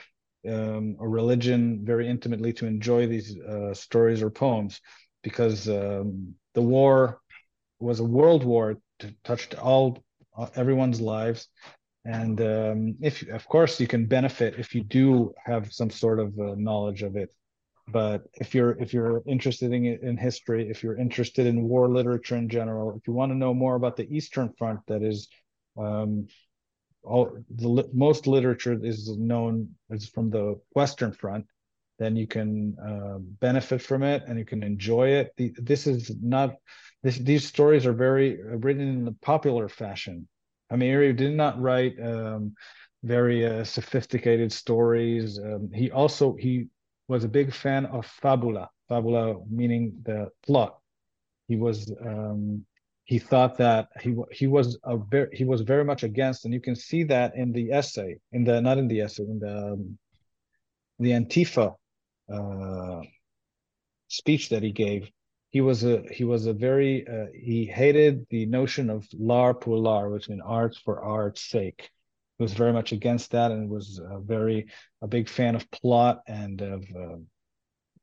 um, 0.48 0.96
or 1.00 1.10
religion 1.10 1.82
very 1.84 2.08
intimately 2.08 2.54
to 2.54 2.66
enjoy 2.66 3.08
these 3.08 3.38
uh, 3.40 3.74
stories 3.74 4.22
or 4.22 4.30
poems 4.30 4.80
because 5.24 5.68
um, 5.68 6.34
the 6.54 6.62
war 6.62 7.20
was 7.80 8.00
a 8.00 8.04
world 8.04 8.44
war 8.44 8.78
that 9.00 9.24
touched 9.24 9.56
all 9.56 10.04
uh, 10.38 10.48
everyone's 10.56 11.02
lives. 11.02 11.48
And 12.06 12.40
um, 12.42 12.96
if 13.02 13.28
of 13.30 13.46
course 13.48 13.80
you 13.80 13.88
can 13.88 14.06
benefit 14.06 14.56
if 14.58 14.74
you 14.74 14.84
do 14.84 15.34
have 15.44 15.74
some 15.74 15.90
sort 15.90 16.20
of 16.20 16.40
uh, 16.40 16.56
knowledge 16.58 17.04
of 17.04 17.16
it. 17.16 17.34
But 17.88 18.24
if 18.36 18.54
you're 18.54 18.80
if 18.80 18.94
you're 18.94 19.24
interested 19.28 19.74
in 19.74 19.86
in 19.86 20.16
history 20.16 20.70
if 20.70 20.84
you're 20.84 20.98
interested 20.98 21.48
in 21.48 21.64
war 21.64 21.90
literature 21.90 22.38
in 22.38 22.48
general 22.48 22.96
if 22.96 23.08
you 23.08 23.14
want 23.14 23.32
to 23.32 23.38
know 23.38 23.54
more 23.54 23.76
about 23.76 23.98
the 23.98 24.08
eastern 24.16 24.54
front 24.58 24.80
that 24.88 25.02
is 25.02 25.28
um, 25.76 26.28
all 27.04 27.38
the 27.56 27.90
most 27.94 28.28
literature 28.28 28.78
is 28.84 29.10
known 29.18 29.70
is 29.90 30.08
from 30.08 30.30
the 30.30 30.60
Western 30.76 31.12
Front, 31.12 31.46
then 31.98 32.16
you 32.16 32.28
can 32.28 32.76
uh, 32.80 33.18
benefit 33.20 33.82
from 33.82 34.04
it 34.04 34.24
and 34.28 34.40
you 34.40 34.46
can 34.46 34.64
enjoy 34.64 35.10
it. 35.10 35.34
The, 35.38 35.54
this 35.58 35.88
is 35.88 36.12
not 36.22 36.56
this, 37.04 37.18
these 37.18 37.48
stories 37.48 37.86
are 37.86 37.94
very 37.94 38.40
uh, 38.42 38.58
written 38.58 38.88
in 38.88 39.06
the 39.06 39.16
popular 39.22 39.70
fashion. 39.70 40.28
I 40.72 40.76
mean, 40.76 40.92
Hameiri 40.92 41.16
did 41.16 41.34
not 41.34 41.60
write 41.60 41.96
um, 42.02 42.54
very 43.04 43.46
uh, 43.46 43.64
sophisticated 43.64 44.52
stories. 44.52 45.40
Um, 45.40 45.70
he 45.74 45.92
also 45.92 46.36
he 46.36 46.68
was 47.08 47.24
a 47.24 47.30
big 47.30 47.54
fan 47.54 47.86
of 47.86 48.06
fabula. 48.06 48.70
Fabula 48.88 49.36
meaning 49.50 49.94
the 50.04 50.30
plot. 50.46 50.78
He 51.48 51.56
was 51.56 51.92
um, 52.06 52.66
he 53.10 53.18
thought 53.18 53.58
that 53.58 53.90
he 54.00 54.16
he 54.32 54.46
was 54.46 54.78
a 54.84 54.96
very 54.96 55.36
he 55.36 55.44
was 55.44 55.62
very 55.62 55.84
much 55.84 56.04
against, 56.04 56.46
and 56.46 56.54
you 56.54 56.62
can 56.62 56.76
see 56.76 57.04
that 57.06 57.36
in 57.36 57.52
the 57.52 57.72
essay, 57.72 58.20
in 58.32 58.44
the 58.44 58.62
not 58.62 58.78
in 58.78 58.88
the 58.88 59.02
essay, 59.02 59.24
in 59.24 59.40
the 59.40 59.58
um, 59.72 59.98
the 61.00 61.10
Antifa 61.10 61.74
uh, 62.32 63.02
speech 64.10 64.50
that 64.50 64.62
he 64.62 64.72
gave. 64.72 65.10
He 65.50 65.60
was 65.60 65.84
a 65.84 66.04
he 66.12 66.24
was 66.24 66.46
a 66.46 66.54
very 66.54 67.08
uh, 67.08 67.32
he 67.34 67.66
hated 67.66 68.28
the 68.30 68.46
notion 68.46 68.92
of 68.92 69.08
l'art 69.12 69.62
pour 69.62 69.80
l'art, 69.80 70.12
which 70.12 70.30
means 70.30 70.44
art 70.46 70.78
for 70.86 71.02
art's 71.02 71.42
sake. 71.42 71.90
He 72.38 72.44
was 72.44 72.54
very 72.54 72.74
much 72.74 72.92
against 72.92 73.32
that, 73.32 73.50
and 73.50 73.72
was 73.72 74.00
a 74.08 74.20
very 74.20 74.68
a 75.02 75.08
big 75.08 75.30
fan 75.30 75.56
of 75.56 75.72
plot 75.72 76.22
and 76.28 76.62
of 76.62 76.84
uh, 76.96 77.18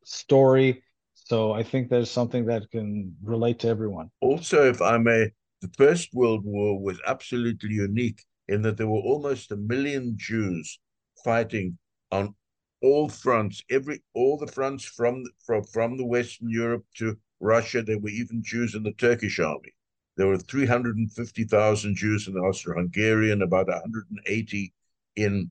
story 0.05 0.83
so 1.27 1.53
I 1.53 1.65
think 1.65 1.89
there's 1.89 2.09
something 2.09 2.47
that 2.47 2.71
can 2.71 3.17
relate 3.21 3.59
to 3.61 3.69
everyone. 3.69 4.13
Also, 4.21 4.69
if 4.69 4.81
I 4.81 4.97
may, 4.97 5.33
the 5.61 5.69
First 5.77 6.15
World 6.15 6.45
War 6.45 6.81
was 6.81 7.01
absolutely 7.05 7.71
unique 7.71 8.25
in 8.47 8.63
that 8.63 8.77
there 8.77 8.87
were 8.87 9.01
almost 9.01 9.51
a 9.51 9.57
million 9.57 10.15
Jews 10.17 10.79
fighting 11.25 11.79
on 12.13 12.33
all 12.81 13.09
fronts, 13.09 13.61
every 13.69 14.05
all 14.15 14.39
the 14.39 14.47
fronts 14.47 14.85
from 14.85 15.25
from 15.45 15.65
from 15.65 15.97
the 15.97 16.07
Western 16.07 16.49
Europe 16.49 16.85
to 16.99 17.19
Russia. 17.41 17.83
There 17.83 17.99
were 17.99 18.11
even 18.11 18.41
Jews 18.45 18.77
in 18.77 18.85
the 18.85 18.93
Turkish 18.93 19.41
army. 19.41 19.75
There 20.17 20.29
were 20.29 20.39
350,000 20.39 21.97
Jews 21.97 22.29
in 22.29 22.35
the 22.35 22.41
Austro-Hungarian, 22.41 23.43
about 23.43 23.67
180 23.67 24.73
in 25.17 25.51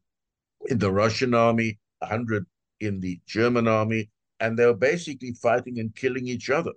in 0.68 0.78
the 0.80 0.92
Russian 0.94 1.34
army, 1.34 1.80
100 2.00 2.46
in 2.80 3.02
the 3.02 3.20
German 3.28 3.68
army, 3.68 4.10
and 4.40 4.58
they 4.58 4.66
were 4.66 4.74
basically 4.74 5.34
fighting 5.42 5.80
and 5.80 5.96
killing 5.96 6.28
each 6.28 6.50
other. 6.50 6.74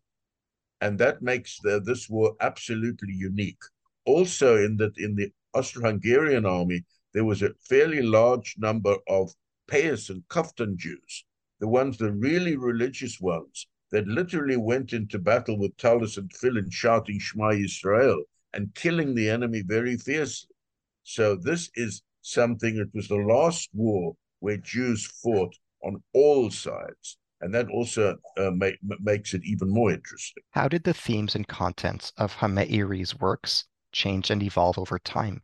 And 0.80 0.98
that 0.98 1.22
makes 1.22 1.58
the, 1.62 1.80
this 1.80 2.08
war 2.08 2.34
absolutely 2.40 3.14
unique. 3.14 3.60
Also, 4.04 4.56
in 4.56 4.76
that 4.76 4.96
in 4.96 5.16
the 5.16 5.30
Austro-Hungarian 5.54 6.46
army, 6.46 6.84
there 7.14 7.24
was 7.24 7.42
a 7.42 7.54
fairly 7.68 8.02
large 8.02 8.54
number 8.58 8.96
of 9.08 9.32
Payas 9.70 10.08
and 10.08 10.22
Kaftan 10.28 10.76
Jews, 10.76 11.24
the 11.60 11.68
ones, 11.68 11.98
the 11.98 12.12
really 12.12 12.56
religious 12.56 13.20
ones, 13.20 13.66
that 13.90 14.06
literally 14.06 14.56
went 14.56 14.92
into 14.92 15.18
battle 15.18 15.58
with 15.58 15.76
Tallis 15.78 16.16
and 16.16 16.30
Tfillin 16.30 16.70
shouting 16.70 17.18
Shema 17.18 17.50
Yisrael 17.50 18.20
and 18.52 18.74
killing 18.74 19.14
the 19.14 19.28
enemy 19.28 19.62
very 19.66 19.96
fiercely. 19.96 20.54
So 21.02 21.36
this 21.36 21.70
is 21.74 22.02
something, 22.22 22.76
it 22.76 22.88
was 22.94 23.08
the 23.08 23.16
last 23.16 23.70
war 23.72 24.14
where 24.40 24.58
Jews 24.58 25.06
fought 25.22 25.54
on 25.82 26.02
all 26.12 26.50
sides. 26.50 27.18
And 27.40 27.54
that 27.54 27.68
also 27.68 28.16
uh, 28.36 28.50
make, 28.50 28.78
makes 29.00 29.34
it 29.34 29.42
even 29.44 29.70
more 29.70 29.92
interesting. 29.92 30.42
How 30.50 30.66
did 30.66 30.84
the 30.84 30.94
themes 30.94 31.34
and 31.34 31.46
contents 31.46 32.12
of 32.16 32.34
Hameiri's 32.34 33.18
works 33.18 33.64
change 33.92 34.30
and 34.30 34.42
evolve 34.42 34.78
over 34.78 34.98
time? 34.98 35.42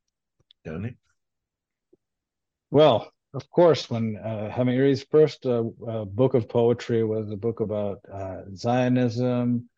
Tony? 0.66 0.96
Well, 2.70 3.12
of 3.34 3.48
course, 3.50 3.90
when 3.90 4.16
uh, 4.16 4.50
Hameiri's 4.52 5.04
first 5.10 5.46
uh, 5.46 5.64
uh, 5.88 6.04
book 6.04 6.34
of 6.34 6.48
poetry 6.48 7.04
was 7.04 7.30
a 7.30 7.36
book 7.36 7.60
about 7.60 8.00
uh, 8.12 8.42
Zionism, 8.54 9.68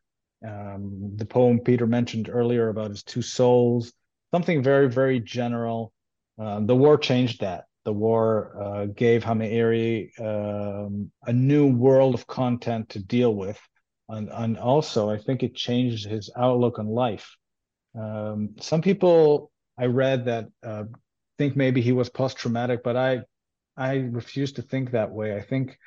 um, 0.47 1.13
the 1.17 1.25
poem 1.25 1.61
Peter 1.61 1.87
mentioned 1.87 2.29
earlier 2.31 2.69
about 2.69 2.91
his 2.91 3.03
two 3.03 3.23
souls, 3.23 3.93
something 4.31 4.63
very, 4.63 4.89
very 4.89 5.21
general. 5.21 5.93
Um, 6.39 6.67
the 6.67 6.77
war 6.77 6.99
changed 6.99 7.41
that. 7.41 7.65
The 7.87 7.93
war 7.93 8.53
uh, 8.61 8.87
gave 8.87 9.23
Hameiri 9.23 10.11
um, 10.21 11.13
a 11.23 11.33
new 11.33 11.69
world 11.69 12.15
of 12.15 12.27
content 12.27 12.89
to 12.91 12.99
deal 12.99 13.33
with. 13.33 13.61
And, 14.09 14.29
and 14.29 14.59
also, 14.59 15.09
I 15.09 15.19
think 15.19 15.45
it 15.45 15.55
changed 15.55 16.05
his 16.05 16.29
outlook 16.37 16.81
on 16.81 16.89
life. 16.89 17.37
Um, 17.97 18.57
some 18.61 18.83
people 18.83 19.53
I 19.79 19.87
read 19.87 20.25
that 20.25 20.47
uh, 20.65 20.85
think 21.39 21.57
maybe 21.57 21.81
he 21.81 21.93
was 21.93 22.09
post-traumatic, 22.09 22.83
but 22.83 22.97
I 22.97 23.23
I 23.77 23.99
refuse 24.11 24.53
to 24.55 24.63
think 24.63 24.91
that 24.91 25.13
way. 25.13 25.37
I 25.37 25.43
think, 25.43 25.79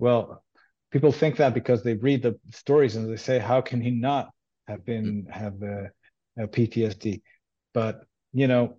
well, 0.00 0.42
people 0.90 1.12
think 1.12 1.36
that 1.36 1.54
because 1.54 1.84
they 1.84 1.94
read 1.94 2.22
the 2.22 2.40
stories 2.50 2.96
and 2.96 3.08
they 3.08 3.16
say, 3.16 3.38
how 3.38 3.60
can 3.60 3.80
he 3.80 3.92
not 3.92 4.30
have 4.66 4.84
been 4.84 5.26
have 5.30 5.62
a, 5.62 5.90
a 6.38 6.48
PTSD? 6.48 7.22
But 7.72 8.00
you 8.32 8.48
know, 8.48 8.78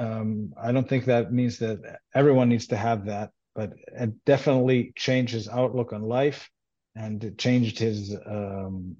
um, 0.00 0.54
I 0.60 0.72
don't 0.72 0.88
think 0.88 1.04
that 1.04 1.32
means 1.32 1.58
that 1.58 2.00
everyone 2.14 2.48
needs 2.48 2.68
to 2.68 2.76
have 2.76 3.06
that. 3.06 3.30
But 3.54 3.72
it 3.88 4.24
definitely 4.24 4.92
changed 4.96 5.34
his 5.34 5.48
outlook 5.48 5.92
on 5.92 6.02
life, 6.02 6.48
and 6.94 7.22
it 7.22 7.36
changed 7.36 7.78
his 7.78 8.16
um, 8.26 8.96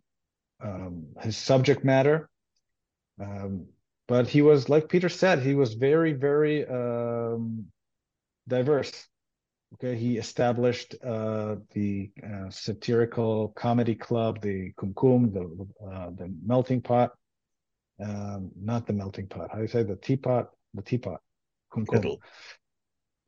um, 0.61 1.07
his 1.21 1.37
subject 1.37 1.85
matter. 1.85 2.29
Um, 3.21 3.67
but 4.09 4.27
he 4.27 4.43
was, 4.43 4.69
like 4.69 4.89
Peter 4.89 5.09
said, 5.09 5.39
he 5.39 5.55
was 5.55 5.75
very, 5.75 6.13
very 6.13 6.67
um, 6.67 7.67
diverse. 8.49 9.07
Okay, 9.75 9.97
he 9.97 10.19
established 10.19 10.97
uh, 11.05 11.57
the 11.75 12.11
uh, 12.25 12.51
satirical 12.51 13.49
comedy 13.51 13.95
club, 13.95 14.41
the 14.41 14.73
Kum 14.77 15.33
the 15.33 15.45
uh, 15.87 16.11
the 16.11 16.35
melting 16.45 16.83
pot, 16.83 17.13
um, 18.05 18.51
not 18.61 18.89
the 18.89 18.93
melting 18.93 19.29
pot. 19.29 19.49
How 19.51 19.59
do 19.59 19.63
you 19.63 19.69
say 19.69 19.85
the 19.85 19.95
teapot? 19.95 20.51
The 20.75 20.83
teapot, 20.83 21.21
Kumkum. 21.73 21.93
Kettle. 21.93 22.21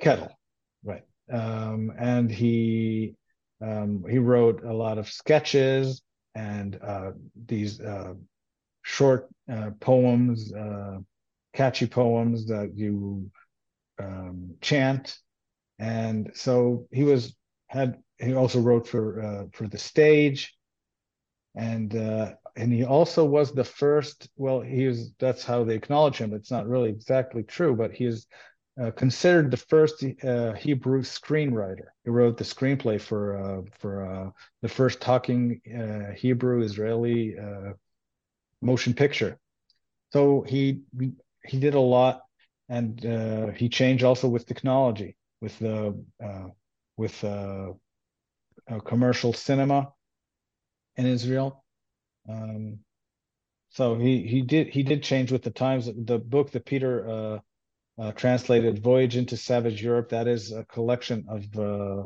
Kettle, 0.00 0.38
right? 0.84 1.02
Um, 1.32 1.92
and 1.98 2.30
he 2.30 3.14
um, 3.60 4.04
he 4.08 4.18
wrote 4.18 4.64
a 4.64 4.72
lot 4.72 4.98
of 4.98 5.08
sketches 5.08 6.02
and 6.34 6.78
uh, 6.82 7.12
these 7.46 7.80
uh, 7.80 8.14
short 8.82 9.28
uh, 9.52 9.70
poems, 9.80 10.52
catchy 11.52 11.86
poems 11.86 12.46
that 12.46 12.72
you 12.74 13.30
um, 13.98 14.54
chant, 14.60 15.16
and 15.78 16.30
so 16.34 16.86
he 16.90 17.04
was 17.04 17.34
had 17.66 17.98
he 18.18 18.34
also 18.34 18.60
wrote 18.60 18.86
for 18.86 19.22
uh, 19.22 19.44
for 19.52 19.68
the 19.68 19.78
stage, 19.78 20.54
and 21.54 21.94
uh, 21.94 22.32
and 22.56 22.72
he 22.72 22.84
also 22.84 23.24
was 23.24 23.52
the 23.52 23.64
first. 23.64 24.28
Well, 24.36 24.60
he 24.60 24.86
was 24.86 25.12
that's 25.18 25.44
how 25.44 25.64
they 25.64 25.74
acknowledge 25.74 26.18
him. 26.18 26.34
It's 26.34 26.50
not 26.50 26.68
really 26.68 26.90
exactly 26.90 27.42
true, 27.42 27.74
but 27.74 27.92
he 27.92 28.04
is 28.04 28.26
uh, 28.80 28.90
considered 28.90 29.50
the 29.50 29.56
first 29.56 30.04
uh, 30.24 30.52
Hebrew 30.54 31.02
screenwriter. 31.02 31.86
He 32.04 32.10
wrote 32.10 32.36
the 32.36 32.44
screenplay 32.44 33.00
for 33.00 33.36
uh, 33.36 33.62
for 33.78 34.06
uh, 34.06 34.30
the 34.60 34.68
first 34.68 35.00
talking 35.00 35.60
uh, 35.66 36.12
Hebrew 36.12 36.62
Israeli 36.62 37.38
uh, 37.38 37.72
motion 38.60 38.94
picture. 38.94 39.38
So 40.12 40.42
he 40.42 40.80
he 41.44 41.58
did 41.58 41.74
a 41.74 41.80
lot 41.80 42.22
and 42.68 43.00
he 43.56 43.68
changed 43.68 44.04
also 44.04 44.28
with 44.28 44.46
technology, 44.46 45.16
with 45.40 45.58
the 45.58 45.94
with 46.96 47.24
commercial 48.84 49.32
cinema 49.32 49.92
in 50.96 51.06
Israel. 51.06 51.61
Um, 52.28 52.78
so 53.70 53.96
he 53.96 54.26
he 54.26 54.42
did 54.42 54.68
he 54.68 54.82
did 54.82 55.02
change 55.02 55.32
with 55.32 55.42
the 55.42 55.50
times. 55.50 55.90
The 55.94 56.18
book 56.18 56.50
that 56.52 56.66
Peter 56.66 57.08
uh, 57.08 57.38
uh, 57.98 58.12
translated, 58.12 58.82
"Voyage 58.82 59.16
into 59.16 59.36
Savage 59.36 59.82
Europe," 59.82 60.10
that 60.10 60.28
is 60.28 60.52
a 60.52 60.64
collection 60.64 61.24
of 61.28 61.58
uh, 61.58 62.04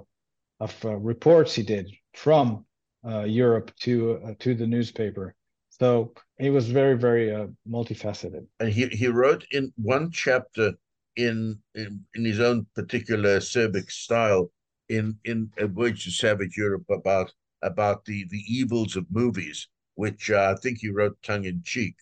of 0.61 0.85
reports 0.85 1.55
he 1.55 1.63
did 1.63 1.91
from 2.15 2.65
Europe 3.05 3.71
to 3.81 4.37
to 4.41 4.55
the 4.55 4.67
newspaper 4.67 5.35
so 5.79 6.13
he 6.39 6.51
was 6.51 6.69
very, 6.69 6.97
very 6.97 7.35
uh, 7.35 7.49
multifaceted. 7.69 8.47
And 8.61 8.71
he, 8.71 8.87
he 8.87 9.09
wrote 9.09 9.45
in 9.51 9.73
one 9.77 10.11
chapter 10.11 10.73
in, 11.17 11.59
in, 11.75 12.05
in 12.15 12.25
his 12.25 12.41
own 12.41 12.67
particular 12.75 13.41
Serbic 13.41 13.91
style 13.91 14.51
in 14.89 15.19
in 15.25 15.51
Voyage 15.59 16.05
to 16.05 16.11
Savage 16.11 16.57
Europe 16.57 16.85
about 16.91 17.33
about 17.63 18.05
the 18.05 18.25
the 18.31 18.43
evils 18.49 18.97
of 18.97 19.05
movies, 19.11 19.69
which 19.97 20.31
uh, 20.31 20.55
I 20.57 20.61
think 20.61 20.79
he 20.79 20.89
wrote 20.89 21.23
tongue 21.23 21.45
in 21.45 21.63
cheek. 21.65 21.97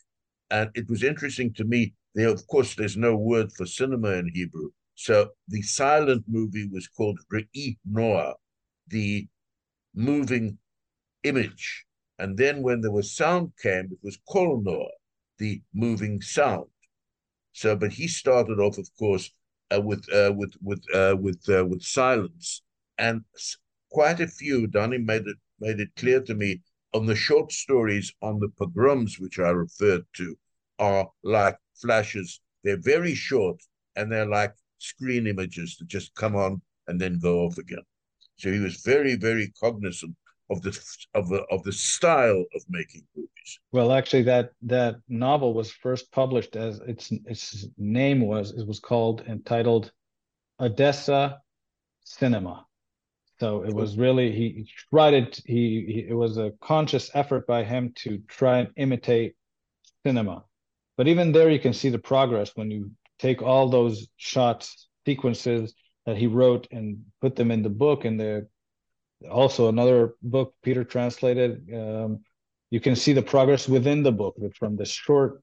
And 0.51 0.71
it 0.75 0.89
was 0.89 1.03
interesting 1.03 1.53
to 1.55 1.65
me. 1.65 1.95
There, 2.15 2.29
of 2.29 2.47
course, 2.47 2.77
there's 2.77 2.97
no 2.97 3.17
word 3.17 3.51
for 3.53 3.67
cinema 3.67 4.11
in 4.11 4.31
Hebrew, 4.33 4.71
so 4.95 5.31
the 5.49 5.63
silent 5.63 6.25
movie 6.29 6.69
was 6.69 6.87
called 6.87 7.19
re'inoa, 7.33 8.35
the 8.87 9.27
moving 9.95 10.59
image 11.25 11.85
and 12.19 12.37
then 12.37 12.63
when 12.63 12.81
there 12.81 12.93
was 12.93 13.17
sound 13.17 13.53
came, 13.61 13.87
it 13.91 13.99
was 14.03 14.19
kolnoa, 14.29 14.89
the 15.39 15.61
moving 15.73 16.21
sound. 16.21 16.67
So, 17.53 17.77
but 17.77 17.93
he 17.93 18.09
started 18.09 18.61
off, 18.61 18.79
of 18.79 18.89
course, 18.99 19.31
uh, 19.75 19.81
with 19.81 20.09
uh, 20.13 20.33
with 20.37 20.55
with 20.63 20.85
uh, 20.95 21.17
with 21.21 21.43
uh, 21.49 21.65
with 21.65 21.83
silence, 21.83 22.63
and 22.99 23.23
quite 23.91 24.21
a 24.21 24.29
few. 24.29 24.67
Donny 24.67 24.99
made 24.99 25.27
it 25.27 25.37
made 25.61 25.81
it 25.81 25.91
clear 25.97 26.21
to 26.23 26.35
me 26.35 26.61
on 26.95 27.07
the 27.07 27.17
short 27.17 27.53
stories 27.53 28.15
on 28.23 28.39
the 28.39 28.49
pogroms, 28.57 29.19
which 29.19 29.39
I 29.39 29.51
referred 29.51 30.05
to, 30.15 30.37
are 30.79 31.09
like 31.23 31.59
flashes. 31.75 32.41
They're 32.63 32.81
very 32.81 33.15
short, 33.15 33.61
and 33.97 34.11
they're 34.11 34.27
like 34.27 34.55
screen 34.79 35.27
images 35.27 35.77
that 35.79 35.89
just 35.89 36.15
come 36.15 36.37
on 36.37 36.63
and 36.87 37.01
then 37.01 37.19
go 37.19 37.41
off 37.41 37.59
again. 37.59 37.83
So 38.37 38.53
he 38.53 38.61
was 38.61 38.83
very, 38.83 39.17
very 39.17 39.53
cognizant 39.61 40.17
of 40.51 40.63
the 40.63 40.79
of 41.15 41.29
the 41.29 41.43
of 41.51 41.63
the 41.65 41.73
style 41.73 42.45
of 42.55 42.63
making 42.69 43.03
movies. 43.17 43.61
Well, 43.73 43.93
actually, 43.93 44.23
that 44.25 44.51
that 44.63 44.97
novel 45.09 45.55
was 45.55 45.71
first 45.71 46.11
published 46.13 46.57
as 46.57 46.81
its 46.81 47.11
its 47.27 47.67
name 47.79 48.21
was 48.21 48.53
it 48.53 48.67
was 48.67 48.81
called 48.81 49.23
entitled 49.27 49.93
Odessa 50.61 51.41
Cinema. 52.05 52.64
So 53.45 53.63
it 53.63 53.75
was 53.75 53.99
really 53.99 54.33
he 54.33 54.67
tried 54.89 55.13
it. 55.13 55.39
He, 55.45 55.85
he 55.87 56.07
it 56.09 56.15
was 56.15 56.39
a 56.39 56.55
conscious 56.63 57.11
effort 57.13 57.47
by 57.47 57.63
him 57.63 57.93
to 57.97 58.23
try 58.27 58.61
and 58.61 58.71
imitate 58.77 59.35
cinema. 60.03 60.45
But 60.97 61.09
even 61.09 61.31
there, 61.31 61.51
you 61.51 61.59
can 61.59 61.75
see 61.75 61.91
the 61.91 61.99
progress 61.99 62.53
when 62.55 62.71
you 62.71 62.91
take 63.19 63.43
all 63.43 63.69
those 63.69 64.09
shots 64.17 64.89
sequences 65.05 65.75
that 66.07 66.17
he 66.17 66.27
wrote 66.27 66.69
and 66.71 67.05
put 67.21 67.37
them 67.37 67.51
in 67.51 67.63
the 67.63 67.69
book 67.69 68.07
and 68.07 68.19
the 68.19 68.49
also 69.31 69.69
another 69.69 70.15
book 70.23 70.55
Peter 70.63 70.83
translated. 70.83 71.69
Um, 71.71 72.21
you 72.71 72.81
can 72.81 72.97
see 72.97 73.13
the 73.13 73.29
progress 73.35 73.69
within 73.69 74.03
the 74.03 74.13
book 74.13 74.37
from 74.59 74.77
the 74.77 74.87
short 74.87 75.43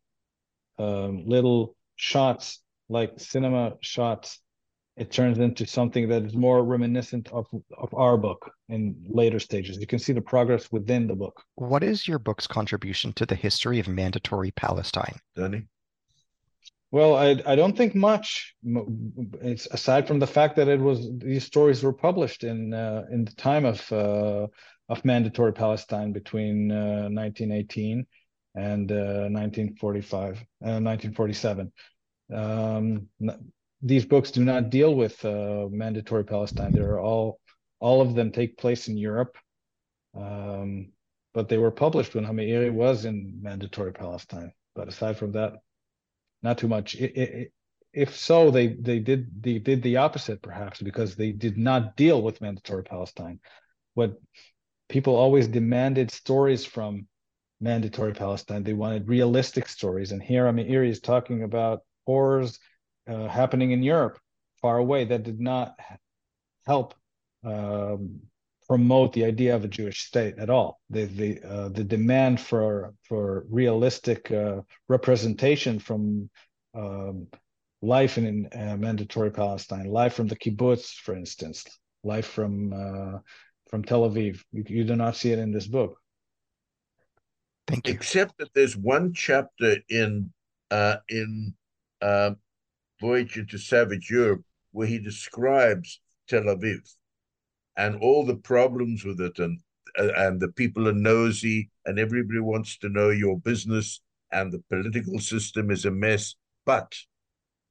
um, 0.80 1.28
little 1.28 1.76
shots, 1.98 2.64
like 2.90 3.20
cinema 3.20 3.74
shots. 3.82 4.42
It 4.98 5.12
turns 5.12 5.40
into 5.40 5.66
something 5.66 6.10
that 6.10 6.24
is 6.24 6.36
more 6.36 6.64
reminiscent 6.64 7.32
of, 7.32 7.48
of 7.78 7.94
our 7.94 8.18
book 8.18 8.52
in 8.68 8.96
later 9.08 9.40
stages. 9.40 9.78
You 9.80 9.88
can 9.88 10.00
see 10.00 10.14
the 10.14 10.22
progress 10.22 10.72
within 10.72 11.08
the 11.08 11.16
book. 11.16 11.42
What 11.56 11.84
is 11.84 12.08
your 12.08 12.20
book's 12.20 12.46
contribution 12.46 13.14
to 13.14 13.26
the 13.26 13.36
history 13.36 13.80
of 13.80 13.88
mandatory 13.88 14.52
Palestine? 14.52 15.16
Danny? 15.36 15.64
Well, 16.92 17.16
I 17.16 17.42
I 17.46 17.56
don't 17.56 17.76
think 17.76 17.96
much. 17.96 18.54
It's 19.42 19.66
aside 19.68 20.08
from 20.08 20.20
the 20.20 20.28
fact 20.28 20.58
that 20.58 20.68
it 20.68 20.80
was 20.80 21.10
these 21.18 21.46
stories 21.46 21.82
were 21.84 21.94
published 21.94 22.44
in 22.44 22.74
uh, 22.74 23.06
in 23.10 23.24
the 23.24 23.32
time 23.36 23.64
of 23.64 23.90
uh, 23.94 24.48
of 24.90 25.06
mandatory 25.06 25.54
Palestine 25.54 26.12
between 26.12 26.70
uh, 26.70 27.08
1918 27.08 28.06
and 28.56 28.90
1945, 28.90 30.32
uh, 30.32 30.82
1947. 30.82 31.72
Uh, 32.30 32.36
um, 32.36 33.08
these 33.82 34.06
books 34.06 34.32
do 34.32 34.44
not 34.44 34.70
deal 34.70 34.94
with 34.94 35.24
uh, 35.26 35.68
mandatory 35.70 36.24
Palestine. 36.24 36.72
They're 36.72 37.00
all 37.00 37.40
all 37.80 38.02
of 38.02 38.14
them 38.14 38.32
take 38.32 38.58
place 38.58 38.88
in 38.88 38.98
Europe, 38.98 39.38
um, 40.16 40.92
but 41.34 41.50
they 41.50 41.58
were 41.58 41.72
published 41.72 42.14
when 42.14 42.26
Hameiri 42.26 42.72
was 42.72 43.06
in 43.06 43.40
mandatory 43.42 43.92
Palestine. 43.92 44.52
But 44.76 44.88
aside 44.88 45.18
from 45.18 45.32
that, 45.32 45.54
not 46.44 46.60
too 46.60 46.68
much. 46.68 46.94
It, 46.96 47.18
it, 47.18 47.54
if 47.94 48.16
so, 48.16 48.52
they 48.52 48.68
they 48.68 49.00
did 49.00 49.44
they 49.44 49.58
did 49.58 49.82
the 49.82 49.98
opposite 49.98 50.42
perhaps 50.42 50.82
because 50.82 51.16
they 51.16 51.32
did 51.32 51.58
not 51.58 51.96
deal 51.96 52.22
with 52.22 52.42
mandatory 52.42 52.84
Palestine. 52.84 53.40
What 53.96 54.14
people 54.90 55.16
always 55.16 55.48
demanded 55.48 56.12
stories 56.12 56.66
from 56.66 57.08
mandatory 57.60 58.14
Palestine. 58.14 58.64
They 58.64 58.74
wanted 58.74 59.08
realistic 59.08 59.68
stories, 59.68 60.12
and 60.12 60.22
here 60.22 60.46
Hameiri 60.46 60.90
is 60.90 61.00
talking 61.00 61.44
about 61.44 61.82
horrors 62.06 62.60
uh, 63.08 63.28
happening 63.28 63.72
in 63.72 63.84
Europe, 63.84 64.20
far 64.62 64.78
away, 64.78 65.06
that 65.06 65.24
did 65.24 65.40
not 65.40 65.80
help 66.66 66.94
um, 67.44 68.22
promote 68.68 69.14
the 69.14 69.26
idea 69.26 69.56
of 69.56 69.64
a 69.64 69.68
Jewish 69.68 70.06
state 70.06 70.36
at 70.38 70.50
all. 70.50 70.80
The 70.90 71.06
the 71.06 71.42
uh, 71.44 71.70
the 71.70 71.84
demand 71.84 72.40
for 72.40 72.94
for 73.04 73.46
realistic 73.50 74.32
uh, 74.32 74.62
representation 74.88 75.80
from 75.80 76.30
um, 76.74 77.28
life 77.82 78.18
in, 78.18 78.26
in 78.28 78.48
uh, 78.54 78.78
mandatory 78.78 79.32
Palestine, 79.32 79.86
life 79.86 80.14
from 80.14 80.28
the 80.28 80.36
kibbutz, 80.36 80.94
for 80.94 81.16
instance, 81.16 81.66
life 82.04 82.28
from 82.28 82.74
uh, 82.74 83.20
from 83.70 83.84
Tel 83.84 84.10
Aviv. 84.10 84.42
You, 84.52 84.64
you, 84.68 84.84
do 84.84 84.96
not 84.96 85.16
see 85.16 85.32
it 85.32 85.40
in 85.40 85.52
this 85.52 85.68
book. 85.68 85.98
Thank 87.68 87.88
you. 87.88 87.94
Except 87.94 88.38
that 88.38 88.54
there's 88.54 88.78
one 88.78 89.14
chapter 89.14 89.78
in 89.90 90.32
uh, 90.70 90.98
in 91.10 91.54
uh, 92.02 92.32
Voyage 93.02 93.38
into 93.38 93.58
Savage 93.58 94.10
Europe 94.10 94.44
where 94.72 94.88
he 94.88 95.00
describes 95.00 96.00
Tel 96.30 96.44
Aviv. 96.44 96.80
And 97.76 97.96
all 98.02 98.26
the 98.26 98.38
problems 98.38 99.04
with 99.04 99.20
it 99.20 99.40
and 99.40 99.60
and 99.98 100.40
the 100.40 100.48
people 100.48 100.88
are 100.88 100.94
nosy 100.94 101.70
and 101.86 102.00
everybody 102.00 102.40
wants 102.40 102.78
to 102.78 102.88
know 102.88 103.10
your 103.10 103.38
business 103.40 104.02
and 104.32 104.50
the 104.52 104.64
political 104.70 105.20
system 105.20 105.70
is 105.70 105.84
a 105.84 105.92
mess. 105.92 106.36
But 106.66 106.96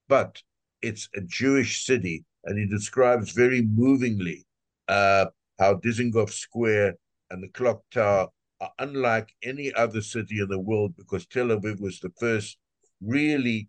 but 0.09 0.43
it's 0.83 1.09
a 1.15 1.21
jewish 1.21 1.85
city 1.85 2.25
and 2.45 2.59
he 2.59 2.67
describes 2.67 3.33
very 3.33 3.63
movingly 3.63 4.45
uh, 4.89 5.27
how 5.59 5.75
dizengoff 5.75 6.31
square 6.31 6.95
and 7.31 7.43
the 7.43 7.49
clock 7.49 7.83
tower 7.93 8.29
are 8.61 8.73
unlike 8.79 9.33
any 9.43 9.73
other 9.75 10.01
city 10.01 10.41
in 10.41 10.49
the 10.49 10.59
world 10.59 10.95
because 10.97 11.27
tel 11.27 11.47
aviv 11.47 11.81
was 11.81 12.01
the 12.01 12.11
first 12.19 12.59
really 13.01 13.69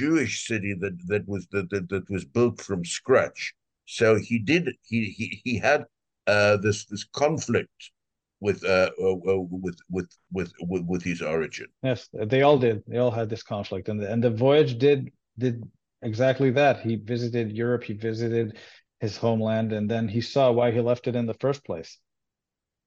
jewish 0.00 0.34
city 0.50 0.72
that 0.82 0.96
that 1.10 1.24
was 1.32 1.42
that, 1.52 1.66
that, 1.72 1.84
that 1.92 2.06
was 2.16 2.24
built 2.36 2.56
from 2.68 2.80
scratch 2.98 3.42
so 3.86 4.16
he 4.16 4.38
did. 4.38 4.68
He 4.82 5.04
he 5.10 5.40
he 5.44 5.58
had 5.58 5.84
uh, 6.26 6.58
this 6.58 6.84
this 6.86 7.04
conflict 7.04 7.92
with 8.40 8.64
uh, 8.64 8.90
uh, 9.00 9.12
uh, 9.12 9.38
with, 9.38 9.78
with 9.88 10.08
with 10.32 10.52
with 10.60 10.84
with 10.84 11.02
his 11.02 11.22
origin. 11.22 11.68
Yes, 11.82 12.08
they 12.12 12.42
all 12.42 12.58
did. 12.58 12.82
They 12.86 12.98
all 12.98 13.12
had 13.12 13.30
this 13.30 13.42
conflict, 13.42 13.88
and 13.88 14.00
the, 14.00 14.10
and 14.12 14.22
the 14.22 14.30
voyage 14.30 14.78
did 14.78 15.10
did 15.38 15.62
exactly 16.02 16.50
that. 16.50 16.80
He 16.80 16.96
visited 16.96 17.52
Europe. 17.52 17.84
He 17.84 17.94
visited 17.94 18.58
his 19.00 19.16
homeland, 19.16 19.72
and 19.72 19.88
then 19.88 20.08
he 20.08 20.20
saw 20.20 20.50
why 20.50 20.72
he 20.72 20.80
left 20.80 21.06
it 21.06 21.16
in 21.16 21.26
the 21.26 21.34
first 21.34 21.64
place. 21.64 21.98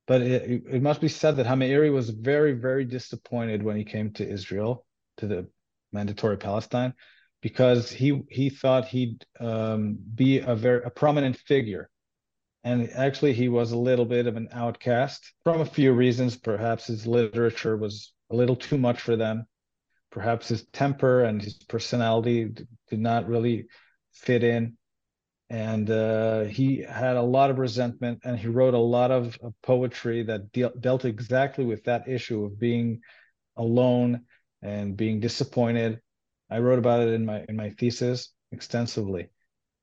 But 0.05 0.21
it, 0.21 0.63
it 0.69 0.81
must 0.81 1.01
be 1.01 1.07
said 1.07 1.37
that 1.37 1.45
Hameiri 1.45 1.93
was 1.93 2.09
very, 2.09 2.53
very 2.53 2.83
disappointed 2.83 3.61
when 3.61 3.77
he 3.77 3.85
came 3.85 4.11
to 4.13 4.27
Israel, 4.27 4.85
to 5.17 5.27
the 5.27 5.47
mandatory 5.91 6.37
Palestine, 6.37 6.93
because 7.41 7.89
he 7.89 8.21
he 8.29 8.49
thought 8.49 8.87
he'd 8.87 9.25
um, 9.39 9.97
be 10.15 10.39
a 10.39 10.55
very 10.55 10.83
a 10.83 10.89
prominent 10.89 11.37
figure, 11.37 11.89
and 12.63 12.89
actually 12.91 13.33
he 13.33 13.49
was 13.49 13.71
a 13.71 13.77
little 13.77 14.05
bit 14.05 14.27
of 14.27 14.35
an 14.35 14.49
outcast 14.51 15.33
from 15.43 15.61
a 15.61 15.65
few 15.65 15.93
reasons. 15.93 16.37
Perhaps 16.37 16.87
his 16.87 17.07
literature 17.07 17.77
was 17.77 18.13
a 18.29 18.35
little 18.35 18.55
too 18.55 18.77
much 18.77 19.01
for 19.01 19.15
them. 19.15 19.45
Perhaps 20.11 20.49
his 20.49 20.65
temper 20.73 21.23
and 21.23 21.41
his 21.41 21.53
personality 21.53 22.51
did 22.89 22.99
not 22.99 23.27
really 23.27 23.67
fit 24.11 24.43
in, 24.43 24.75
and 25.49 25.89
uh, 25.89 26.43
he 26.43 26.81
had 26.81 27.15
a 27.15 27.21
lot 27.21 27.51
of 27.51 27.59
resentment. 27.59 28.19
And 28.23 28.37
he 28.37 28.47
wrote 28.47 28.73
a 28.73 28.79
lot 28.79 29.11
of, 29.11 29.37
of 29.41 29.53
poetry 29.61 30.23
that 30.23 30.51
de- 30.51 30.73
dealt 30.79 31.05
exactly 31.05 31.63
with 31.63 31.83
that 31.83 32.07
issue 32.07 32.43
of 32.43 32.59
being 32.59 33.01
alone 33.55 34.25
and 34.61 34.97
being 34.97 35.19
disappointed 35.19 35.99
I 36.49 36.59
wrote 36.59 36.79
about 36.79 37.07
it 37.07 37.13
in 37.13 37.25
my 37.25 37.45
in 37.47 37.55
my 37.55 37.69
thesis 37.71 38.29
extensively, 38.51 39.29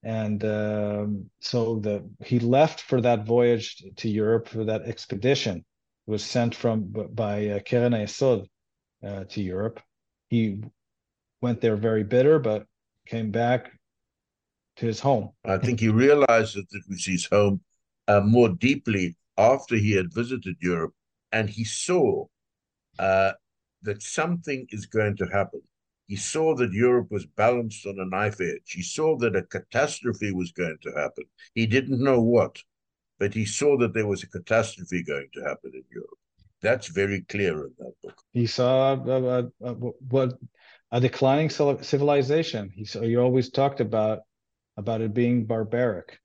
and 0.02 0.44
um, 0.44 1.30
so 1.40 1.78
the 1.78 2.08
he 2.24 2.40
left 2.40 2.80
for 2.80 3.00
that 3.02 3.24
voyage 3.24 3.84
to 3.96 4.08
Europe 4.08 4.48
for 4.48 4.64
that 4.64 4.82
expedition. 4.82 5.58
It 6.06 6.10
was 6.10 6.24
sent 6.24 6.54
from 6.54 6.92
by 7.12 7.48
uh, 7.48 7.58
Keren 7.60 7.92
Hayesod 7.92 8.46
uh, 9.04 9.24
to 9.24 9.42
Europe. 9.42 9.80
He 10.28 10.62
went 11.40 11.60
there 11.60 11.76
very 11.76 12.02
bitter, 12.02 12.38
but 12.38 12.66
came 13.06 13.30
back 13.30 13.70
to 14.76 14.86
his 14.86 14.98
home. 14.98 15.30
I 15.44 15.58
think 15.58 15.78
he 15.78 15.88
realized 15.88 16.56
that 16.56 16.66
it 16.72 16.82
was 16.88 17.04
his 17.04 17.26
home 17.26 17.60
uh, 18.08 18.20
more 18.20 18.48
deeply 18.48 19.16
after 19.38 19.76
he 19.76 19.92
had 19.92 20.12
visited 20.12 20.56
Europe, 20.60 20.94
and 21.30 21.48
he 21.48 21.62
saw 21.62 22.26
uh, 22.98 23.32
that 23.82 24.02
something 24.02 24.66
is 24.70 24.86
going 24.86 25.16
to 25.16 25.26
happen. 25.26 25.60
He 26.06 26.16
saw 26.16 26.54
that 26.56 26.72
Europe 26.72 27.08
was 27.10 27.26
balanced 27.26 27.84
on 27.86 27.98
a 27.98 28.06
knife 28.06 28.40
edge. 28.40 28.70
He 28.70 28.82
saw 28.82 29.16
that 29.18 29.34
a 29.34 29.42
catastrophe 29.42 30.32
was 30.32 30.52
going 30.52 30.78
to 30.82 30.92
happen. 30.92 31.24
He 31.54 31.66
didn't 31.66 32.02
know 32.02 32.20
what, 32.20 32.62
but 33.18 33.34
he 33.34 33.44
saw 33.44 33.76
that 33.78 33.92
there 33.92 34.06
was 34.06 34.22
a 34.22 34.28
catastrophe 34.28 35.02
going 35.02 35.28
to 35.34 35.42
happen 35.42 35.72
in 35.74 35.82
Europe. 35.90 36.18
That's 36.62 36.88
very 36.88 37.22
clear 37.22 37.66
in 37.66 37.74
that 37.78 37.92
book. 38.02 38.22
He 38.32 38.46
saw 38.46 38.94
uh, 38.94 39.10
uh, 39.10 39.42
uh, 39.64 39.74
what 40.08 40.34
a 40.92 41.00
declining 41.00 41.50
civilization. 41.50 42.70
He 42.74 42.84
saw, 42.84 43.00
he 43.00 43.16
always 43.16 43.50
talked 43.50 43.80
about 43.80 44.20
about 44.76 45.00
it 45.00 45.14
being 45.14 45.46
barbaric, 45.46 46.18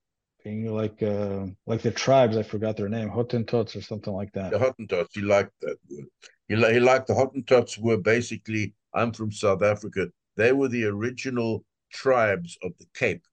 being 0.44 0.74
like 0.74 1.02
uh, 1.02 1.48
like 1.66 1.82
the 1.82 1.92
tribes. 1.92 2.38
I 2.38 2.44
forgot 2.44 2.78
their 2.78 2.90
name, 2.90 3.10
Hottentots 3.10 3.76
or 3.76 3.82
something 3.82 4.14
like 4.14 4.32
that. 4.34 4.52
The 4.52 4.60
Hottentots. 4.60 5.10
He 5.14 5.22
liked 5.22 5.54
that 5.62 5.78
word. 5.90 6.06
He, 6.52 6.58
he 6.74 6.80
liked 6.82 7.08
the 7.08 7.14
Hottentots 7.14 7.78
were 7.78 7.98
basically 7.98 8.74
I'm 8.94 9.14
from 9.14 9.32
South 9.32 9.64
Africa. 9.64 10.08
They 10.36 10.52
were 10.52 10.68
the 10.68 10.84
original 10.86 11.64
tribes 11.94 12.58
of 12.62 12.74
the 12.78 12.86
Cape. 12.94 13.24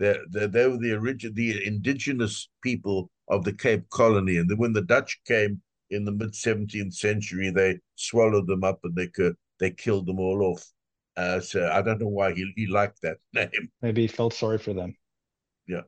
They, 0.00 0.16
they, 0.32 0.46
they 0.46 0.66
were 0.66 0.78
the 0.78 0.94
origin, 0.94 1.32
the 1.34 1.64
indigenous 1.64 2.48
people 2.60 3.08
of 3.28 3.44
the 3.44 3.52
Cape 3.52 3.88
Colony. 3.90 4.38
And 4.38 4.50
then 4.50 4.58
when 4.58 4.72
the 4.72 4.82
Dutch 4.82 5.20
came 5.26 5.62
in 5.90 6.04
the 6.04 6.10
mid 6.10 6.32
17th 6.32 6.94
century, 6.94 7.50
they 7.50 7.78
swallowed 7.94 8.48
them 8.48 8.64
up 8.64 8.80
and 8.82 8.96
they 8.96 9.06
could, 9.06 9.36
they 9.60 9.70
killed 9.70 10.06
them 10.06 10.18
all 10.18 10.42
off. 10.42 10.64
Uh, 11.16 11.38
so 11.38 11.70
I 11.70 11.82
don't 11.82 12.00
know 12.00 12.08
why 12.08 12.32
he, 12.32 12.52
he 12.56 12.66
liked 12.66 13.00
that 13.02 13.18
name. 13.32 13.70
Maybe 13.80 14.02
he 14.02 14.08
felt 14.08 14.34
sorry 14.34 14.58
for 14.58 14.72
them. 14.72 14.96
Yeah. 15.68 15.82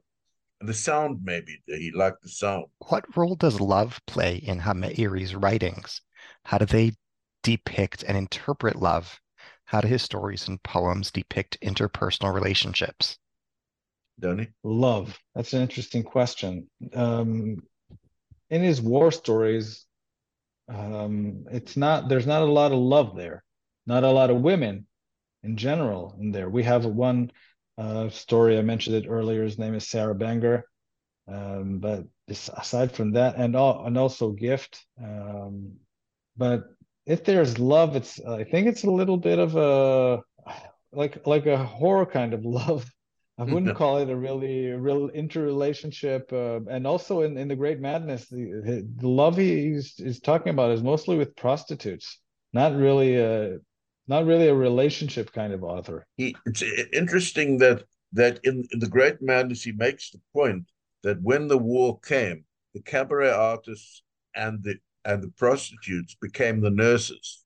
And 0.61 0.69
the 0.69 0.75
sound, 0.75 1.21
maybe 1.25 1.61
he 1.67 1.91
liked 1.93 2.23
the 2.23 2.29
sound. 2.29 2.67
What 2.89 3.17
role 3.17 3.35
does 3.35 3.61
love 3.61 4.01
play 4.07 4.37
in 4.37 4.61
Hameiri's 4.61 5.35
writings? 5.35 6.03
How 6.47 6.59
do 6.59 6.65
they 6.65 6.93
depict 7.43 8.05
and 8.05 8.17
interpret 8.17 8.77
love? 8.77 9.21
How 9.65 9.81
do 9.81 9.89
his 9.89 10.03
stories 10.03 10.47
and 10.47 10.63
poems 10.63 11.11
depict 11.11 11.59
interpersonal 11.61 12.33
relationships? 12.33 13.19
Danny? 14.21 14.47
Love. 14.63 15.19
That's 15.35 15.55
an 15.55 15.63
interesting 15.63 16.05
question. 16.05 16.71
Um, 16.95 17.65
in 18.49 18.63
his 18.63 18.81
war 18.81 19.11
stories, 19.11 19.87
um, 20.69 21.47
it's 21.51 21.77
not 21.77 22.09
there's 22.09 22.29
not 22.29 22.43
a 22.43 22.53
lot 22.61 22.71
of 22.71 22.79
love 22.79 23.17
there, 23.17 23.43
not 23.85 24.05
a 24.05 24.11
lot 24.13 24.31
of 24.31 24.41
women 24.41 24.87
in 25.43 25.57
general 25.57 26.15
in 26.21 26.31
there. 26.31 26.49
We 26.49 26.63
have 26.63 26.87
one 26.87 27.33
uh, 27.77 28.09
story 28.11 28.57
I 28.57 28.63
mentioned 28.63 28.95
it 28.95 29.09
earlier. 29.09 29.43
His 29.43 29.59
name 29.59 29.75
is 29.75 29.89
Sarah 29.89 30.15
Banger, 30.15 30.65
um, 31.27 31.81
but 31.81 32.05
aside 32.29 32.93
from 32.93 33.15
that, 33.15 33.35
and 33.35 33.57
all, 33.57 33.85
and 33.85 33.99
also 33.99 34.31
Gift, 34.31 34.87
um, 35.03 35.73
but 36.37 36.65
if 37.07 37.25
there's 37.25 37.59
love, 37.59 37.97
it's 37.97 38.21
I 38.21 38.45
think 38.45 38.67
it's 38.67 38.85
a 38.85 38.91
little 38.91 39.17
bit 39.17 39.39
of 39.39 39.57
a 39.57 40.23
like 40.93 41.27
like 41.27 41.47
a 41.47 41.57
horror 41.57 42.07
kind 42.07 42.35
of 42.35 42.45
love. 42.45 42.91
I 43.39 43.43
wouldn't 43.43 43.77
call 43.77 43.99
it 43.99 44.09
a 44.09 44.17
really 44.17 44.69
real 44.71 45.11
interrelationship. 45.11 46.33
Uh, 46.33 46.61
and 46.71 46.87
also 46.87 47.21
in, 47.21 47.37
in 47.37 47.49
the 47.49 47.55
Great 47.55 47.81
Madness, 47.81 48.29
the, 48.29 48.89
the 48.97 49.09
love 49.09 49.37
he's 49.37 50.01
is 50.01 50.21
talking 50.21 50.49
about 50.49 50.71
is 50.71 50.83
mostly 50.83 51.19
with 51.19 51.37
prostitutes, 51.37 52.19
not 52.55 52.75
really 52.75 53.17
a 53.17 53.59
not 54.09 54.25
really 54.25 54.49
a 54.49 54.55
relationship 54.55 55.33
kind 55.33 55.53
of 55.53 55.63
author. 55.63 56.07
He, 56.17 56.35
it's 56.47 56.63
interesting 56.95 57.59
that 57.59 57.85
that 58.15 58.41
in, 58.43 58.65
in 58.73 58.79
the 58.79 58.89
Great 58.89 59.21
Madness 59.21 59.63
he 59.63 59.73
makes 59.73 60.11
the 60.11 60.21
point 60.33 60.65
that 61.03 61.21
when 61.21 61.47
the 61.47 61.59
war 61.59 62.01
came, 62.01 62.45
the 62.73 62.81
cabaret 62.81 63.31
artists 63.31 64.03
and 64.35 64.63
the 64.63 64.77
and 65.07 65.23
the 65.23 65.31
prostitutes 65.39 66.17
became 66.21 66.61
the 66.61 66.71
nurses. 66.71 67.45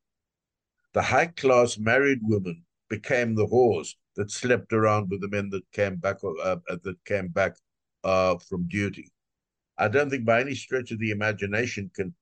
The 0.94 1.02
high 1.02 1.26
class 1.26 1.78
married 1.78 2.20
women 2.22 2.64
became 2.88 3.34
the 3.34 3.46
whores 3.46 3.94
that 4.16 4.30
slept 4.30 4.72
around 4.72 5.10
with 5.10 5.20
the 5.20 5.28
men 5.28 5.50
that 5.50 5.70
came 5.70 5.96
back 5.96 6.16
uh, 6.24 6.30
uh, 6.30 6.56
that 6.82 7.04
came 7.04 7.28
back 7.28 7.54
uh, 8.02 8.36
from 8.48 8.66
duty. 8.66 9.12
I 9.78 9.88
don't 9.88 10.10
think 10.10 10.24
by 10.24 10.40
any 10.40 10.54
stretch 10.54 10.90
of 10.90 10.98
the 10.98 11.10
imagination 11.10 11.90
can 11.94 12.14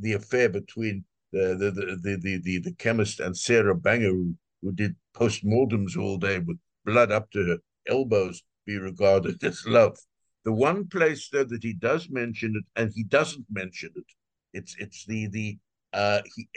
the 0.00 0.14
affair 0.14 0.48
between 0.48 1.04
the 1.32 1.54
the 1.60 1.70
the 1.70 2.16
the 2.16 2.40
the, 2.42 2.58
the 2.58 2.72
chemist 2.72 3.20
and 3.20 3.36
Sarah 3.36 3.76
Banger 3.76 4.10
who, 4.10 4.34
who 4.60 4.72
did 4.72 4.96
postmortems 5.14 5.96
all 5.96 6.18
day 6.18 6.40
with 6.40 6.58
blood 6.84 7.12
up 7.12 7.30
to 7.30 7.44
her 7.46 7.58
elbows 7.86 8.42
be 8.66 8.76
regarded 8.76 9.42
as 9.50 9.64
love. 9.66 9.96
The 10.44 10.52
one 10.52 10.88
place 10.88 11.28
though 11.28 11.44
that 11.44 11.62
he 11.62 11.74
does 11.74 12.10
mention 12.10 12.56
it 12.56 12.64
and 12.74 12.92
he 12.92 13.04
doesn't 13.04 13.46
mention 13.50 13.92
it, 13.94 14.06
it's 14.52 14.76
it's 14.78 15.04
the 15.06 15.26
the 15.28 15.58
uh 15.92 16.20
he 16.34 16.48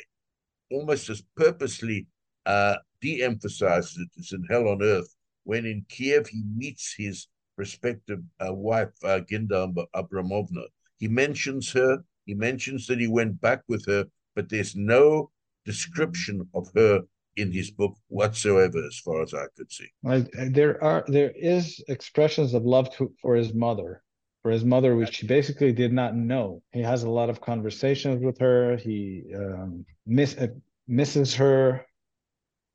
almost 0.71 1.09
as 1.09 1.23
purposely 1.35 2.07
uh 2.45 2.75
de-emphasizes 3.01 3.97
it. 3.97 4.07
It's 4.17 4.33
in 4.33 4.43
Hell 4.49 4.67
on 4.67 4.81
Earth 4.81 5.13
when 5.43 5.65
in 5.65 5.85
Kiev 5.89 6.27
he 6.27 6.43
meets 6.55 6.95
his 6.97 7.27
prospective 7.55 8.19
uh, 8.39 8.53
wife 8.53 8.89
uh, 9.03 9.19
Ginda 9.29 9.71
Abramovna. 9.93 10.63
He 10.97 11.07
mentions 11.07 11.71
her. 11.73 12.03
He 12.25 12.33
mentions 12.33 12.87
that 12.87 12.99
he 12.99 13.07
went 13.07 13.39
back 13.41 13.61
with 13.67 13.85
her, 13.87 14.05
but 14.35 14.49
there's 14.49 14.75
no 14.75 15.31
description 15.65 16.47
of 16.53 16.69
her 16.75 17.01
in 17.35 17.51
his 17.51 17.71
book 17.71 17.95
whatsoever, 18.07 18.81
as 18.85 18.97
far 18.99 19.21
as 19.21 19.33
I 19.33 19.45
could 19.57 19.71
see. 19.71 19.87
there 20.03 20.81
are 20.83 21.03
there 21.07 21.33
is 21.35 21.83
expressions 21.87 22.53
of 22.53 22.63
love 22.63 22.95
to, 22.95 23.11
for 23.21 23.35
his 23.35 23.53
mother, 23.53 24.03
for 24.43 24.51
his 24.51 24.63
mother, 24.63 24.95
which 24.95 25.17
he 25.17 25.27
basically 25.27 25.71
did 25.71 25.91
not 25.91 26.15
know. 26.15 26.61
He 26.71 26.81
has 26.81 27.03
a 27.03 27.09
lot 27.09 27.29
of 27.29 27.41
conversations 27.41 28.23
with 28.23 28.37
her. 28.39 28.77
He 28.77 29.23
um, 29.35 29.85
miss, 30.05 30.37
uh, 30.37 30.47
misses 30.87 31.33
her 31.35 31.85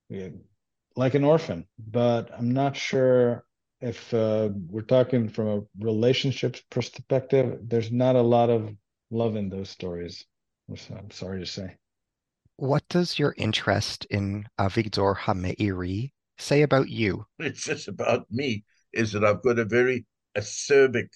yeah, 0.08 0.28
like 0.96 1.14
an 1.14 1.24
orphan, 1.24 1.66
but 1.78 2.30
I'm 2.36 2.50
not 2.50 2.76
sure 2.76 3.44
if 3.80 4.12
uh, 4.12 4.48
we're 4.68 4.82
talking 4.82 5.28
from 5.28 5.48
a 5.48 5.60
relationships 5.84 6.62
perspective. 6.70 7.58
There's 7.62 7.92
not 7.92 8.16
a 8.16 8.22
lot 8.22 8.50
of 8.50 8.74
love 9.10 9.36
in 9.36 9.48
those 9.48 9.70
stories. 9.70 10.24
I'm 10.68 11.10
sorry 11.10 11.40
to 11.40 11.46
say. 11.46 11.76
What 12.56 12.88
does 12.88 13.18
your 13.18 13.34
interest 13.38 14.06
in 14.10 14.46
Avigdor 14.58 15.16
HaMeiri 15.16 16.12
say 16.38 16.62
about 16.62 16.88
you? 16.88 17.26
It 17.38 17.56
says 17.56 17.88
about 17.88 18.26
me 18.30 18.64
is 18.92 19.12
that 19.12 19.24
I've 19.24 19.42
got 19.42 19.58
a 19.58 19.64
very 19.64 20.06
acerbic, 20.36 21.08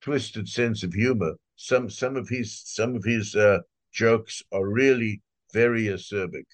twisted 0.00 0.48
sense 0.48 0.82
of 0.82 0.92
humor. 0.92 1.34
Some 1.56 1.90
some 1.90 2.16
of 2.16 2.28
his 2.28 2.62
some 2.64 2.94
of 2.94 3.04
his 3.04 3.34
uh, 3.34 3.58
jokes 3.92 4.42
are 4.52 4.66
really 4.66 5.22
very 5.52 5.84
acerbic. 5.84 6.46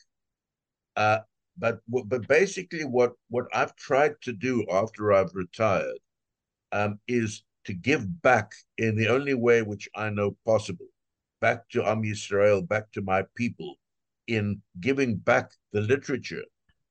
Uh, 0.96 1.18
but 1.58 1.80
but 1.88 2.26
basically, 2.28 2.84
what 2.84 3.12
what 3.28 3.46
I've 3.52 3.76
tried 3.76 4.20
to 4.22 4.32
do 4.32 4.64
after 4.70 5.12
I've 5.12 5.34
retired 5.34 5.98
um, 6.72 6.98
is 7.06 7.44
to 7.64 7.72
give 7.72 8.22
back 8.22 8.52
in 8.78 8.96
the 8.96 9.08
only 9.08 9.34
way 9.34 9.62
which 9.62 9.88
I 9.94 10.10
know 10.10 10.36
possible 10.44 10.86
back 11.40 11.68
to 11.68 11.86
Am 11.86 12.02
Yisrael, 12.02 12.66
back 12.66 12.90
to 12.92 13.02
my 13.02 13.22
people, 13.36 13.74
in 14.28 14.62
giving 14.80 15.14
back 15.16 15.50
the 15.72 15.82
literature 15.82 16.44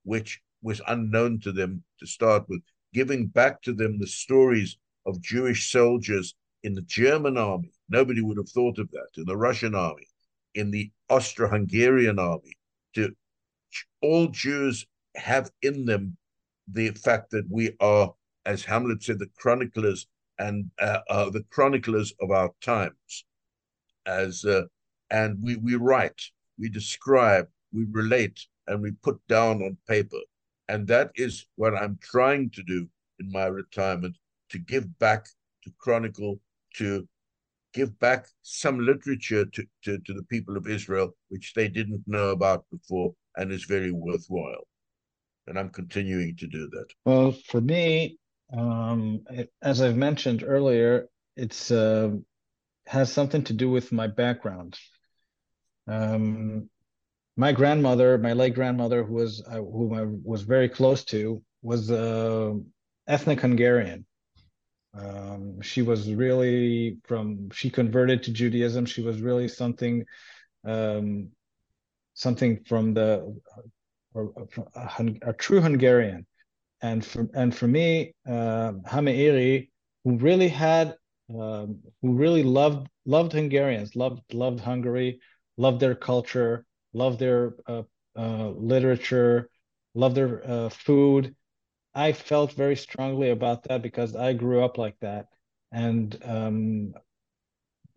which 0.04 0.40
was 0.62 0.80
unknown 0.88 1.40
to 1.40 1.52
them 1.52 1.84
to 2.00 2.06
start 2.06 2.48
with, 2.48 2.62
giving 2.94 3.26
back 3.26 3.64
to 3.64 3.74
them 3.74 3.98
the 3.98 4.06
stories 4.06 4.78
of 5.08 5.22
Jewish 5.22 5.72
soldiers 5.72 6.36
in 6.64 6.74
the 6.74 6.82
German 6.84 7.38
army. 7.38 7.72
Nobody 7.90 8.22
would 8.22 8.38
have 8.38 8.50
thought 8.50 8.80
of 8.80 8.90
that. 8.92 9.10
In 9.18 9.26
the 9.26 9.38
Russian 9.38 9.76
army, 9.76 10.08
in 10.56 10.72
the 10.72 10.92
Austro 11.10 11.50
Hungarian 11.50 12.20
army. 12.20 12.54
To 12.96 13.14
all 14.02 14.28
Jews 14.28 14.86
have 15.16 15.50
in 15.62 15.86
them 15.86 16.18
the 16.72 16.92
fact 16.92 17.32
that 17.32 17.46
we 17.50 17.76
are, 17.80 18.14
as 18.46 18.64
Hamlet 18.64 19.04
said, 19.04 19.20
the 19.20 19.30
chroniclers 19.38 20.08
and 20.40 20.70
uh, 20.80 21.00
uh, 21.10 21.30
the 21.30 21.44
chroniclers 21.50 22.14
of 22.20 22.32
our 22.32 22.52
times 22.62 23.26
as 24.06 24.46
uh, 24.46 24.64
and 25.12 25.38
we 25.42 25.56
we 25.58 25.76
write, 25.76 26.22
we 26.58 26.70
describe, 26.70 27.48
we 27.72 27.86
relate, 27.92 28.46
and 28.68 28.82
we 28.82 28.92
put 28.92 29.20
down 29.28 29.62
on 29.62 29.78
paper, 29.88 30.20
and 30.68 30.88
that 30.88 31.12
is 31.16 31.46
what 31.56 31.76
I'm 31.76 31.98
trying 32.02 32.50
to 32.52 32.64
do 32.64 32.88
in 33.20 33.32
my 33.32 33.46
retirement 33.46 34.18
to 34.50 34.60
give 34.60 34.98
back 35.00 35.28
to 35.64 35.74
chronicle 35.78 36.40
to 36.74 37.08
give 37.74 37.98
back 38.00 38.28
some 38.42 38.80
literature 38.80 39.46
to, 39.46 39.66
to, 39.84 39.98
to 40.00 40.14
the 40.14 40.24
people 40.24 40.56
of 40.58 40.68
Israel, 40.68 41.16
which 41.30 41.54
they 41.54 41.68
didn't 41.68 42.04
know 42.08 42.30
about 42.30 42.66
before 42.72 43.14
and 43.36 43.52
is 43.52 43.64
very 43.66 43.92
worthwhile. 43.92 44.68
And 45.48 45.58
I'm 45.60 45.70
continuing 45.70 46.36
to 46.38 46.48
do 46.48 46.70
that. 46.70 46.86
Well, 47.06 47.36
for 47.48 47.60
me, 47.60 48.18
um, 48.56 49.22
it, 49.30 49.52
as 49.62 49.82
I've 49.82 49.98
mentioned 49.98 50.44
earlier, 50.46 51.08
it's 51.36 51.72
uh, 51.72 52.12
has 52.86 53.12
something 53.12 53.44
to 53.46 53.54
do 53.54 53.70
with 53.70 53.92
my 53.92 54.08
background. 54.08 54.78
Um, 55.88 56.70
my 57.36 57.52
grandmother, 57.52 58.18
my 58.18 58.34
late 58.34 58.54
grandmother, 58.54 59.04
who 59.04 59.16
was 59.16 59.44
uh, 59.46 59.56
whom 59.56 59.94
I 59.94 60.06
was 60.06 60.44
very 60.44 60.70
close 60.70 61.04
to, 61.06 61.42
was 61.62 61.92
uh, 61.92 62.54
ethnic 63.08 63.42
Hungarian. 63.42 64.06
Um, 64.94 65.62
she 65.62 65.82
was 65.82 66.12
really 66.14 66.98
from. 67.06 67.50
She 67.52 67.70
converted 67.70 68.24
to 68.24 68.32
Judaism. 68.32 68.86
She 68.86 69.02
was 69.02 69.22
really 69.22 69.48
something, 69.48 70.06
um, 70.66 71.30
something 72.14 72.64
from 72.66 72.94
the 72.94 73.36
a, 74.16 74.22
a, 74.76 75.30
a, 75.30 75.34
true 75.34 75.62
Hungarian. 75.62 76.26
And 76.82 77.04
for 77.04 77.28
and 77.34 77.56
for 77.56 77.68
me, 77.68 78.14
uh, 78.28 78.74
HaMeiri, 78.86 79.70
who 80.04 80.18
really 80.18 80.50
had 80.50 80.96
um, 81.30 81.80
who 82.02 82.14
really 82.14 82.44
loved 82.44 82.88
loved 83.06 83.34
Hungarians, 83.34 83.96
loved 83.96 84.22
loved 84.34 84.60
Hungary, 84.60 85.20
loved 85.58 85.80
their 85.80 85.96
culture, 85.96 86.66
loved 86.94 87.20
their 87.20 87.56
uh, 87.68 87.84
uh, 88.16 88.50
literature, 88.50 89.50
loved 89.96 90.16
their 90.16 90.50
uh, 90.50 90.70
food. 90.70 91.36
I 91.96 92.12
felt 92.14 92.54
very 92.54 92.76
strongly 92.76 93.30
about 93.30 93.64
that 93.64 93.82
because 93.82 94.16
I 94.16 94.34
grew 94.34 94.64
up 94.64 94.78
like 94.78 94.98
that, 95.02 95.28
and 95.72 96.18
um, 96.24 96.94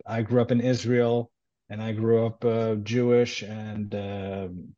I 0.07 0.23
grew 0.23 0.41
up 0.41 0.51
in 0.51 0.61
Israel, 0.61 1.31
and 1.71 1.83
I 1.83 1.93
grew 1.93 2.27
up 2.27 2.45
uh, 2.45 2.75
Jewish, 2.77 3.43
and 3.43 3.95
um, 3.95 4.75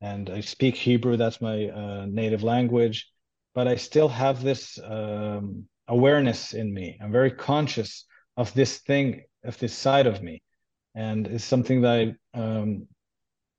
and 0.00 0.30
I 0.30 0.40
speak 0.40 0.76
Hebrew. 0.76 1.16
That's 1.16 1.40
my 1.40 1.68
uh, 1.68 2.06
native 2.08 2.42
language, 2.42 3.10
but 3.54 3.68
I 3.68 3.76
still 3.76 4.08
have 4.08 4.42
this. 4.42 4.78
Um, 4.82 5.66
awareness 5.88 6.54
in 6.54 6.72
me. 6.72 6.98
I'm 7.00 7.12
very 7.12 7.30
conscious 7.30 8.04
of 8.36 8.52
this 8.54 8.78
thing, 8.78 9.22
of 9.44 9.58
this 9.58 9.74
side 9.74 10.06
of 10.06 10.22
me, 10.22 10.42
and 10.94 11.26
it's 11.26 11.44
something 11.44 11.82
that 11.82 12.16
I 12.34 12.38
um, 12.38 12.86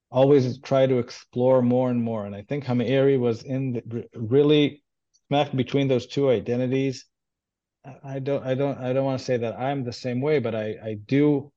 always 0.10 0.60
try 0.60 0.88
to 0.88 1.00
explore 1.00 1.62
more 1.62 1.90
and 1.90 2.02
more. 2.02 2.26
And 2.26 2.36
I 2.36 2.44
think 2.44 2.66
HaMeiri 2.66 3.20
was 3.20 3.44
in 3.44 3.74
the, 3.74 4.06
really 4.16 4.83
smack 5.34 5.56
between 5.56 5.88
those 5.88 6.06
two 6.06 6.30
identities. 6.30 7.06
I 8.04 8.20
don't, 8.20 8.46
I 8.46 8.54
don't, 8.54 8.78
I 8.78 8.94
don't 8.94 9.04
want 9.04 9.20
to 9.20 9.26
say 9.26 9.38
that 9.38 9.60
I'm 9.60 9.84
the 9.84 9.92
same 9.92 10.22
way, 10.22 10.40
but 10.40 10.54
I, 10.56 10.76
I 10.84 10.94
do 11.06 11.52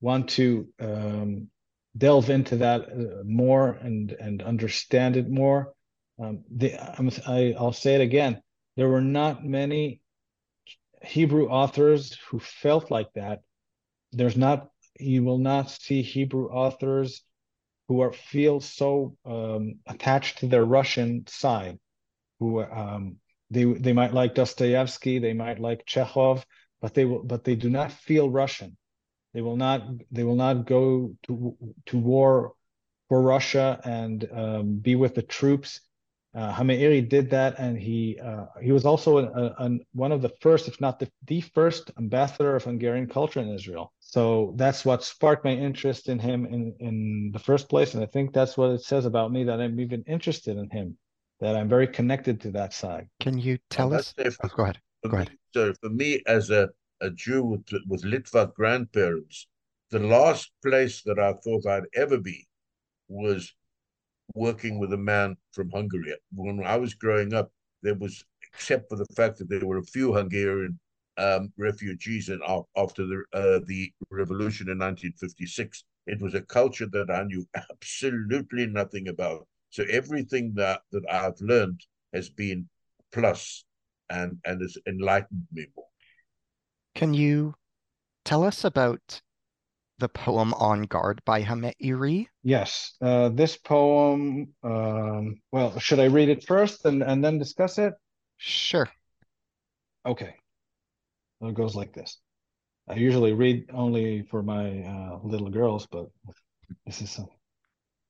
want 0.00 0.30
to 0.30 0.66
um, 0.80 1.48
delve 1.96 2.28
into 2.28 2.56
that 2.56 2.82
uh, 2.82 3.22
more 3.24 3.78
and 3.80 4.12
and 4.12 4.42
understand 4.42 5.16
it 5.16 5.30
more. 5.30 5.72
Um, 6.20 6.44
the, 6.50 6.74
I'm, 6.98 7.10
I, 7.26 7.54
I'll 7.56 7.72
say 7.72 7.94
it 7.94 8.00
again. 8.00 8.42
There 8.76 8.88
were 8.88 9.00
not 9.00 9.44
many 9.44 10.00
Hebrew 11.02 11.48
authors 11.48 12.18
who 12.28 12.40
felt 12.40 12.90
like 12.90 13.12
that. 13.14 13.40
There's 14.12 14.36
not, 14.36 14.68
you 14.98 15.22
will 15.22 15.38
not 15.38 15.70
see 15.70 16.02
Hebrew 16.02 16.48
authors 16.48 17.22
who 17.88 18.00
are 18.00 18.12
feel 18.12 18.60
so 18.60 19.16
um, 19.24 19.76
attached 19.86 20.38
to 20.38 20.46
their 20.46 20.64
Russian 20.64 21.24
side, 21.26 21.78
who 22.40 22.62
um, 22.62 23.16
they 23.50 23.64
they 23.64 23.92
might 23.92 24.12
like 24.12 24.34
Dostoevsky, 24.34 25.20
they 25.20 25.34
might 25.34 25.60
like 25.60 25.86
Chekhov, 25.86 26.44
but 26.80 26.94
they 26.94 27.04
will, 27.04 27.22
but 27.22 27.44
they 27.44 27.54
do 27.54 27.70
not 27.70 27.92
feel 27.92 28.28
Russian. 28.28 28.76
They 29.34 29.42
will 29.42 29.56
not, 29.56 29.82
they 30.10 30.24
will 30.24 30.34
not 30.34 30.66
go 30.66 31.14
to 31.24 31.56
to 31.86 31.98
war 31.98 32.54
for 33.08 33.22
Russia 33.22 33.80
and 33.84 34.28
um, 34.32 34.76
be 34.78 34.96
with 34.96 35.14
the 35.14 35.22
troops 35.22 35.80
uh, 36.32 36.52
HaMeiri 36.54 37.08
did 37.08 37.30
that, 37.30 37.58
and 37.58 37.76
he 37.76 38.18
uh, 38.22 38.46
he 38.62 38.70
was 38.70 38.84
also 38.84 39.18
an, 39.18 39.54
an, 39.58 39.80
one 39.92 40.12
of 40.12 40.22
the 40.22 40.28
first, 40.40 40.68
if 40.68 40.80
not 40.80 41.00
the, 41.00 41.10
the 41.26 41.40
first, 41.40 41.90
ambassador 41.98 42.54
of 42.54 42.62
Hungarian 42.62 43.08
culture 43.08 43.40
in 43.40 43.48
Israel. 43.48 43.92
So 43.98 44.54
that's 44.56 44.84
what 44.84 45.02
sparked 45.02 45.44
my 45.44 45.50
interest 45.50 46.08
in 46.08 46.20
him 46.20 46.46
in, 46.46 46.74
in 46.78 47.30
the 47.32 47.40
first 47.40 47.68
place. 47.68 47.94
And 47.94 48.02
I 48.02 48.06
think 48.06 48.32
that's 48.32 48.56
what 48.56 48.70
it 48.70 48.82
says 48.82 49.06
about 49.06 49.32
me 49.32 49.44
that 49.44 49.60
I'm 49.60 49.80
even 49.80 50.04
interested 50.06 50.56
in 50.56 50.70
him, 50.70 50.96
that 51.40 51.56
I'm 51.56 51.68
very 51.68 51.86
connected 51.86 52.40
to 52.42 52.50
that 52.52 52.72
side. 52.72 53.08
Can 53.20 53.38
you 53.38 53.58
tell 53.70 53.94
us? 53.94 54.14
Oh, 54.18 54.48
go 54.54 54.64
ahead. 54.64 54.78
Go 55.08 55.16
ahead. 55.16 55.30
So 55.54 55.72
for 55.74 55.90
me, 55.90 56.22
as 56.26 56.50
a, 56.50 56.68
a 57.00 57.10
Jew 57.10 57.42
with, 57.44 57.64
with 57.88 58.02
Litvak 58.02 58.54
grandparents, 58.54 59.46
the 59.90 59.98
last 59.98 60.52
place 60.62 61.02
that 61.02 61.18
I 61.18 61.32
thought 61.44 61.66
I'd 61.66 61.84
ever 61.94 62.18
be 62.18 62.46
was 63.08 63.52
working 64.34 64.78
with 64.78 64.92
a 64.92 64.98
man 64.98 65.36
from 65.52 65.70
Hungary. 65.70 66.14
When 66.34 66.64
I 66.64 66.76
was 66.76 66.94
growing 66.94 67.34
up, 67.34 67.50
there 67.82 67.94
was, 67.94 68.24
except 68.54 68.88
for 68.88 68.96
the 68.96 69.06
fact 69.16 69.38
that 69.38 69.48
there 69.48 69.66
were 69.66 69.78
a 69.78 69.82
few 69.82 70.14
Hungarian 70.14 70.78
um, 71.16 71.52
refugees 71.58 72.28
in, 72.28 72.40
after 72.76 73.06
the 73.06 73.24
uh, 73.32 73.60
the 73.66 73.92
revolution 74.10 74.68
in 74.68 74.78
1956, 74.78 75.84
it 76.06 76.20
was 76.20 76.34
a 76.34 76.42
culture 76.42 76.86
that 76.92 77.10
I 77.10 77.24
knew 77.24 77.46
absolutely 77.54 78.66
nothing 78.66 79.08
about. 79.08 79.46
So 79.70 79.84
everything 79.88 80.52
that 80.56 80.82
that 80.92 81.04
I've 81.10 81.40
learned 81.40 81.80
has 82.12 82.28
been 82.28 82.68
plus 83.12 83.64
and 84.08 84.38
and 84.44 84.60
has 84.60 84.76
enlightened 84.86 85.46
me 85.52 85.66
more. 85.76 85.86
Can 86.94 87.14
you 87.14 87.54
tell 88.24 88.44
us 88.44 88.64
about 88.64 89.22
the 89.98 90.08
poem 90.08 90.54
On 90.54 90.82
Guard 90.82 91.20
by 91.24 91.42
Hameiri? 91.42 92.26
Yes, 92.42 92.96
uh, 93.02 93.28
this 93.28 93.56
poem, 93.56 94.48
um, 94.62 95.40
well, 95.52 95.78
should 95.78 96.00
I 96.00 96.06
read 96.06 96.30
it 96.30 96.44
first 96.44 96.84
and, 96.86 97.02
and 97.02 97.22
then 97.22 97.38
discuss 97.38 97.78
it? 97.78 97.94
Sure. 98.38 98.88
Okay. 100.06 100.34
It 101.42 101.54
goes 101.54 101.74
like 101.74 101.92
this. 101.92 102.18
I 102.88 102.94
usually 102.94 103.34
read 103.34 103.70
only 103.72 104.22
for 104.30 104.42
my 104.42 104.80
uh, 104.80 105.18
little 105.22 105.50
girls, 105.50 105.86
but 105.86 106.06
this 106.86 107.02
is 107.02 107.18
a 107.18 107.26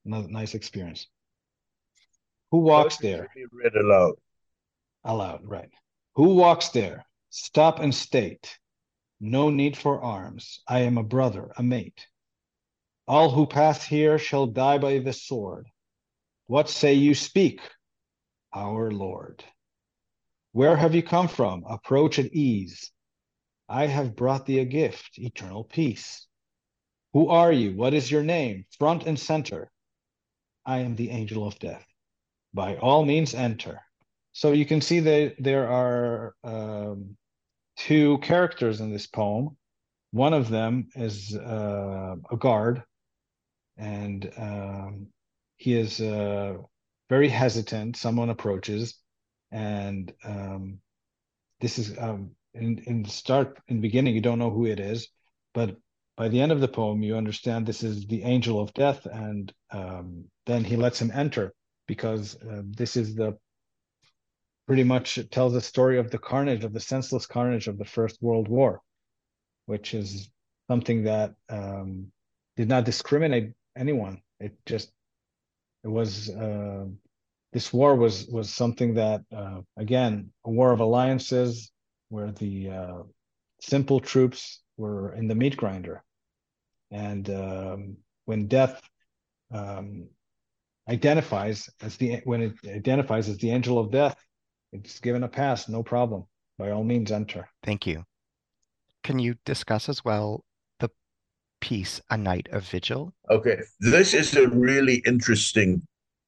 nice 0.05 0.55
experience. 0.55 1.07
Who 2.51 2.59
walks 2.59 2.97
there? 2.97 3.29
Read 3.51 3.75
aloud. 3.75 4.15
Aloud, 5.03 5.41
right. 5.43 5.71
Who 6.15 6.35
walks 6.35 6.69
there? 6.69 7.05
Stop 7.29 7.79
and 7.79 7.95
state. 7.95 8.59
No 9.21 9.49
need 9.49 9.77
for 9.77 10.01
arms. 10.01 10.59
I 10.67 10.81
am 10.81 10.97
a 10.97 11.03
brother, 11.03 11.53
a 11.57 11.63
mate. 11.63 12.07
All 13.07 13.29
who 13.29 13.45
pass 13.45 13.83
here 13.83 14.17
shall 14.17 14.47
die 14.47 14.77
by 14.77 14.99
the 14.99 15.13
sword. 15.13 15.67
What 16.47 16.69
say 16.69 16.95
you 16.95 17.15
speak, 17.15 17.61
our 18.53 18.91
Lord? 18.91 19.43
Where 20.51 20.75
have 20.75 20.93
you 20.93 21.03
come 21.03 21.29
from? 21.29 21.63
Approach 21.69 22.19
at 22.19 22.33
ease. 22.33 22.91
I 23.69 23.85
have 23.87 24.17
brought 24.17 24.45
thee 24.45 24.59
a 24.59 24.65
gift, 24.65 25.17
eternal 25.17 25.63
peace. 25.63 26.27
Who 27.13 27.29
are 27.29 27.53
you? 27.53 27.75
What 27.75 27.93
is 27.93 28.11
your 28.11 28.23
name? 28.23 28.65
Front 28.77 29.03
and 29.03 29.17
center. 29.17 29.71
I 30.65 30.79
am 30.79 30.95
the 30.95 31.11
angel 31.11 31.47
of 31.47 31.57
death. 31.59 31.85
By 32.53 32.75
all 32.77 33.05
means, 33.05 33.33
enter. 33.33 33.81
So 34.33 34.51
you 34.51 34.65
can 34.65 34.81
see 34.81 34.99
that 35.01 35.35
there 35.39 35.67
are 35.69 36.35
um, 36.43 37.17
two 37.77 38.17
characters 38.19 38.81
in 38.81 38.91
this 38.91 39.07
poem. 39.07 39.57
One 40.11 40.33
of 40.33 40.49
them 40.49 40.89
is 40.95 41.35
uh, 41.35 42.15
a 42.29 42.37
guard, 42.37 42.83
and 43.77 44.31
um, 44.37 45.07
he 45.57 45.75
is 45.77 46.01
uh, 46.01 46.57
very 47.09 47.29
hesitant. 47.29 47.95
Someone 47.95 48.29
approaches, 48.29 48.97
and 49.51 50.13
um, 50.23 50.79
this 51.61 51.79
is 51.79 51.97
um, 51.97 52.31
in 52.53 52.79
in 52.79 53.05
start 53.05 53.59
in 53.69 53.77
the 53.77 53.81
beginning 53.81 54.13
you 54.13 54.21
don't 54.21 54.39
know 54.39 54.49
who 54.49 54.65
it 54.65 54.79
is, 54.79 55.07
but 55.53 55.77
by 56.17 56.27
the 56.27 56.41
end 56.41 56.51
of 56.51 56.59
the 56.59 56.67
poem 56.67 57.01
you 57.01 57.15
understand 57.15 57.65
this 57.65 57.83
is 57.83 58.05
the 58.07 58.23
angel 58.23 58.59
of 58.59 58.73
death, 58.73 59.05
and 59.05 59.53
um, 59.71 60.25
then 60.45 60.65
he 60.65 60.75
lets 60.75 60.99
him 61.01 61.11
enter 61.13 61.53
because 61.87 62.35
uh, 62.41 62.61
this 62.65 62.95
is 62.95 63.15
the 63.15 63.37
pretty 64.67 64.83
much 64.83 65.19
tells 65.31 65.53
the 65.53 65.61
story 65.61 65.97
of 65.99 66.11
the 66.11 66.17
carnage, 66.17 66.63
of 66.63 66.73
the 66.73 66.79
senseless 66.79 67.25
carnage 67.25 67.67
of 67.67 67.77
the 67.77 67.85
First 67.85 68.21
World 68.21 68.47
War, 68.47 68.81
which 69.65 69.93
is 69.93 70.29
something 70.69 71.03
that 71.03 71.33
um, 71.49 72.11
did 72.55 72.69
not 72.69 72.85
discriminate 72.85 73.51
anyone. 73.75 74.21
It 74.39 74.53
just 74.65 74.91
it 75.83 75.89
was 75.89 76.29
uh, 76.29 76.85
this 77.53 77.73
war 77.73 77.95
was 77.95 78.27
was 78.27 78.49
something 78.49 78.93
that 78.95 79.21
uh, 79.35 79.61
again 79.77 80.31
a 80.45 80.49
war 80.49 80.71
of 80.71 80.79
alliances 80.79 81.71
where 82.09 82.31
the 82.31 82.69
uh, 82.69 83.03
simple 83.61 83.99
troops 83.99 84.61
were 84.77 85.13
in 85.13 85.27
the 85.27 85.35
meat 85.35 85.57
grinder, 85.57 86.03
and 86.91 87.29
um, 87.29 87.97
when 88.25 88.47
death 88.47 88.81
um, 89.53 90.07
identifies 90.89 91.69
as 91.81 91.97
the 91.97 92.21
when 92.23 92.41
it 92.41 92.53
identifies 92.67 93.29
as 93.29 93.37
the 93.37 93.51
angel 93.51 93.77
of 93.79 93.91
death 93.91 94.15
it's 94.71 94.99
given 94.99 95.23
a 95.23 95.27
pass, 95.27 95.67
no 95.67 95.83
problem. 95.83 96.25
By 96.57 96.71
all 96.71 96.83
means, 96.83 97.11
enter. 97.11 97.49
Thank 97.63 97.85
you. 97.87 98.03
Can 99.03 99.19
you 99.19 99.35
discuss 99.45 99.89
as 99.89 100.05
well 100.05 100.45
the 100.79 100.89
piece 101.59 101.99
A 102.09 102.17
Night 102.17 102.47
of 102.51 102.63
Vigil? 102.63 103.13
Okay, 103.29 103.59
this 103.79 104.13
is 104.13 104.35
a 104.35 104.47
really 104.47 105.01
interesting, 105.05 105.81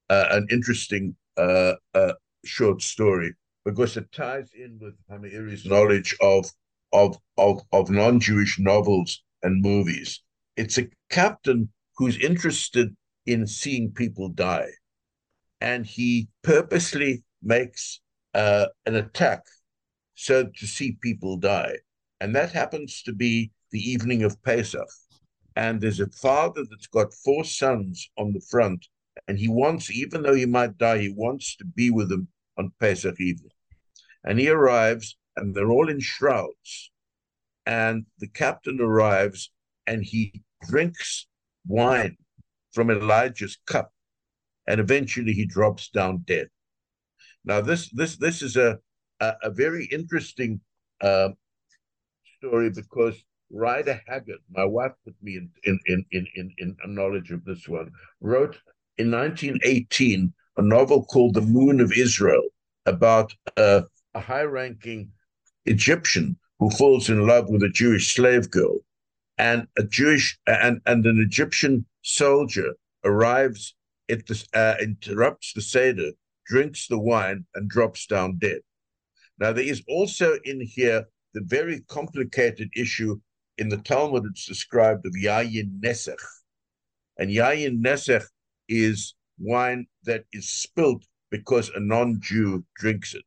uh, 0.10 0.26
an 0.32 0.48
interesting 0.50 1.16
uh, 1.38 1.74
uh, 1.94 2.14
short 2.44 2.82
story 2.82 3.34
because 3.64 3.96
it 3.96 4.12
ties 4.12 4.50
in 4.54 4.78
with 4.82 4.96
Hameiri's 5.10 5.66
knowledge 5.66 6.16
of 6.22 6.50
of 6.92 7.18
of 7.38 7.62
of 7.72 7.90
non-Jewish 7.90 8.60
novels 8.60 9.24
and 9.44 9.62
movies. 9.62 10.22
It's 10.58 10.78
a 10.78 10.88
captain 11.10 11.72
who's 11.98 12.18
interested 12.18 12.96
in 13.26 13.48
seeing 13.48 13.92
people 13.92 14.30
die, 14.30 14.70
and 15.62 15.86
he 15.86 16.28
purposely 16.42 17.24
makes 17.42 18.02
uh, 18.34 18.66
an 18.86 18.96
attack 18.96 19.42
so 20.16 20.46
to 20.46 20.68
see 20.68 20.98
people 21.02 21.38
die. 21.38 21.76
And 22.20 22.36
that 22.36 22.52
happens 22.52 23.02
to 23.04 23.14
be 23.14 23.52
the 23.72 23.80
evening 23.80 24.24
of 24.24 24.42
Pesach. 24.44 24.88
And 25.56 25.80
there's 25.80 26.00
a 26.00 26.10
father 26.10 26.64
that's 26.70 26.88
got 26.88 27.14
four 27.14 27.44
sons 27.44 28.10
on 28.18 28.34
the 28.34 28.42
front, 28.50 28.86
and 29.28 29.38
he 29.38 29.48
wants, 29.48 29.92
even 29.92 30.24
though 30.24 30.34
he 30.34 30.46
might 30.46 30.78
die, 30.78 31.00
he 31.00 31.14
wants 31.16 31.56
to 31.58 31.66
be 31.66 31.90
with 31.92 32.10
them 32.10 32.28
on 32.58 32.72
Pesach 32.80 33.20
evening. 33.20 33.52
And 34.24 34.40
he 34.40 34.50
arrives, 34.50 35.18
and 35.36 35.54
they're 35.54 35.72
all 35.72 35.90
in 35.90 36.00
shrouds. 36.00 36.92
And 37.66 38.06
the 38.20 38.28
captain 38.28 38.80
arrives, 38.82 39.52
and 39.86 40.04
he 40.04 40.42
drinks 40.68 41.28
wine 41.68 42.18
from 42.74 42.90
Elijah's 42.90 43.58
cup, 43.66 43.92
and 44.68 44.80
eventually 44.80 45.34
he 45.34 45.46
drops 45.46 45.90
down 45.90 46.24
dead. 46.26 46.48
Now, 47.46 47.62
this 47.62 47.90
this 47.92 48.18
this 48.18 48.42
is 48.42 48.56
a 48.56 48.80
a, 49.20 49.34
a 49.44 49.50
very 49.52 49.86
interesting 49.86 50.60
uh, 51.02 51.30
story 52.38 52.70
because 52.70 53.16
Rider 53.52 54.02
Haggard, 54.08 54.40
my 54.50 54.66
wife 54.66 54.94
put 55.06 55.16
me 55.22 55.38
in 55.38 55.50
in, 55.64 55.80
in 55.86 56.06
in 56.12 56.28
in 56.36 56.76
in 56.84 56.96
knowledge 56.96 57.32
of 57.32 57.46
this 57.46 57.68
one, 57.68 57.92
wrote 58.22 58.58
in 58.98 59.12
1918 59.12 60.34
a 60.58 60.62
novel 60.62 61.06
called 61.06 61.34
The 61.34 61.42
Moon 61.42 61.80
of 61.80 61.92
Israel 61.94 62.44
about 62.86 63.34
a 63.58 63.84
high-ranking 64.16 65.10
Egyptian 65.66 66.38
who 66.60 66.70
falls 66.70 67.10
in 67.10 67.26
love 67.26 67.50
with 67.50 67.64
a 67.64 67.70
Jewish 67.70 68.14
slave 68.14 68.50
girl, 68.52 68.78
and 69.38 69.68
a 69.78 69.84
Jewish 69.84 70.38
and 70.48 70.82
and 70.86 71.06
an 71.06 71.20
Egyptian 71.20 71.86
soldier 72.02 72.74
arrives 73.04 73.76
this 74.28 74.48
uh, 74.54 74.76
interrupts 74.80 75.54
the 75.54 75.62
seder 75.62 76.12
drinks 76.46 76.88
the 76.88 77.00
wine, 77.00 77.46
and 77.56 77.70
drops 77.70 78.06
down 78.06 78.38
dead. 78.38 78.60
Now, 79.40 79.52
there 79.52 79.64
is 79.64 79.84
also 79.88 80.38
in 80.44 80.62
here 80.62 81.06
the 81.34 81.42
very 81.44 81.82
complicated 81.88 82.70
issue 82.76 83.20
in 83.58 83.70
the 83.70 83.78
Talmud, 83.78 84.26
it's 84.26 84.46
described 84.46 85.06
of 85.06 85.14
Yayin 85.14 85.80
Nesech. 85.80 86.22
And 87.18 87.30
Yayin 87.30 87.84
Nesech 87.84 88.26
is 88.68 89.16
wine 89.40 89.86
that 90.06 90.26
is 90.34 90.50
spilt 90.50 91.06
because 91.30 91.70
a 91.70 91.80
non 91.80 92.20
Jew 92.22 92.66
drinks 92.78 93.14
it. 93.14 93.26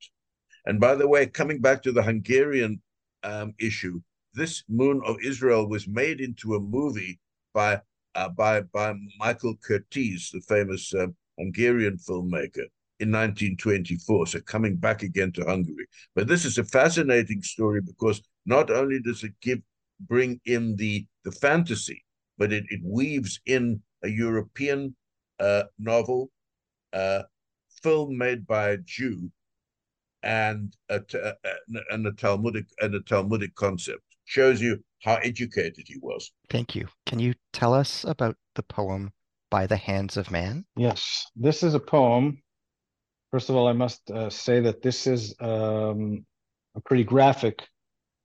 And 0.65 0.81
by 0.81 0.97
the 0.97 1.07
way, 1.07 1.27
coming 1.27 1.61
back 1.61 1.83
to 1.85 1.93
the 1.93 2.03
Hungarian 2.03 2.83
um, 3.23 3.55
issue, 3.61 4.01
this 4.37 4.63
Moon 4.69 5.01
of 5.05 5.17
Israel 5.25 5.69
was 5.69 5.89
made 5.89 6.21
into 6.21 6.55
a 6.55 6.61
movie 6.61 7.19
by 7.55 7.81
uh, 8.15 8.29
by 8.29 8.61
by 8.61 8.95
Michael 9.19 9.57
Curtiz, 9.57 10.31
the 10.31 10.41
famous 10.43 10.95
uh, 10.95 11.07
Hungarian 11.39 11.97
filmmaker 11.97 12.67
in 12.99 13.13
1924, 13.13 14.27
so 14.27 14.41
coming 14.41 14.77
back 14.77 15.03
again 15.03 15.33
to 15.33 15.45
Hungary. 15.45 15.87
But 16.15 16.29
this 16.29 16.45
is 16.45 16.59
a 16.59 16.65
fascinating 16.65 17.43
story 17.43 17.81
because 17.81 18.23
not 18.47 18.71
only 18.71 19.01
does 19.01 19.23
it 19.25 19.35
give 19.41 19.61
bring 20.01 20.41
in 20.45 20.77
the 20.77 21.07
the 21.25 21.33
fantasy, 21.33 22.05
but 22.39 22.53
it, 22.53 22.65
it 22.69 22.81
weaves 22.85 23.41
in 23.47 23.83
a 24.03 24.09
European 24.09 24.95
uh, 25.41 25.65
novel, 25.79 26.31
uh, 26.93 27.23
film 27.83 28.17
made 28.17 28.47
by 28.47 28.71
a 28.71 28.79
Jew, 28.79 29.31
and 30.23 30.75
a, 30.89 31.01
and 31.91 32.07
a 32.07 32.13
Talmudic 32.13 32.67
and 32.81 32.95
a 32.95 33.01
Talmudic 33.01 33.55
concept. 33.55 34.03
Shows 34.27 34.61
you 34.61 34.83
how 35.03 35.15
educated 35.17 35.85
he 35.87 35.99
was. 36.03 36.33
Thank 36.51 36.75
you. 36.75 36.89
Can 37.07 37.21
you 37.21 37.35
tell 37.53 37.73
us 37.73 38.05
about 38.05 38.37
the 38.57 38.63
poem 38.65 39.13
By 39.51 39.67
the 39.67 39.77
Hands 39.77 40.17
of 40.17 40.31
Man? 40.33 40.65
Yes, 40.77 41.27
this 41.37 41.63
is 41.63 41.75
a 41.75 41.81
poem. 41.81 42.43
First 43.31 43.51
of 43.51 43.57
all, 43.57 43.69
I 43.69 43.73
must 43.73 44.11
uh, 44.11 44.29
say 44.29 44.61
that 44.61 44.83
this 44.83 45.07
is 45.07 45.35
um, 45.41 46.27
a 46.75 46.81
pretty 46.85 47.05
graphic 47.05 47.67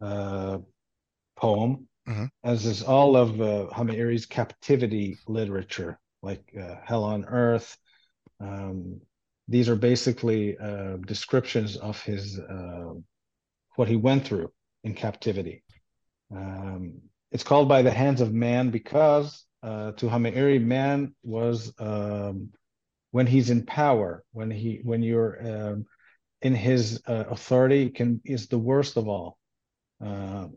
uh, 0.01 0.57
poem, 1.37 1.87
Mhm. 2.07 2.29
as 2.43 2.65
is 2.65 2.81
all 2.81 3.15
of 3.15 3.39
uh, 3.39 3.67
Hameiri's 3.71 4.25
captivity 4.25 5.17
literature, 5.27 5.99
like 6.23 6.43
uh, 6.59 6.77
Hell 6.83 7.03
on 7.03 7.25
Earth. 7.25 7.77
Um, 8.39 9.01
these 9.47 9.69
are 9.69 9.75
basically 9.75 10.57
uh, 10.57 10.97
descriptions 11.05 11.77
of 11.77 12.01
his 12.01 12.39
uh, 12.39 12.93
what 13.75 13.87
he 13.87 13.95
went 13.97 14.25
through 14.25 14.51
in 14.83 14.95
captivity. 14.95 15.63
Um, 16.36 17.01
it's 17.32 17.43
called 17.43 17.69
by 17.69 17.82
the 17.82 17.91
hands 17.91 18.21
of 18.21 18.34
man 18.34 18.69
because 18.69 19.45
uh, 19.63 19.91
to 19.93 20.07
Hameiri, 20.07 20.61
man 20.61 21.13
was 21.23 21.73
um, 21.79 22.49
when 23.11 23.27
he's 23.27 23.49
in 23.49 23.65
power, 23.65 24.23
when 24.32 24.49
he 24.49 24.79
when 24.84 25.03
you're 25.03 25.38
um, 25.41 25.86
in 26.41 26.55
his 26.55 27.01
uh, 27.07 27.25
authority, 27.29 27.89
can 27.89 28.21
is 28.25 28.47
the 28.47 28.57
worst 28.57 28.97
of 28.97 29.07
all. 29.07 29.38
Uh, 30.03 30.47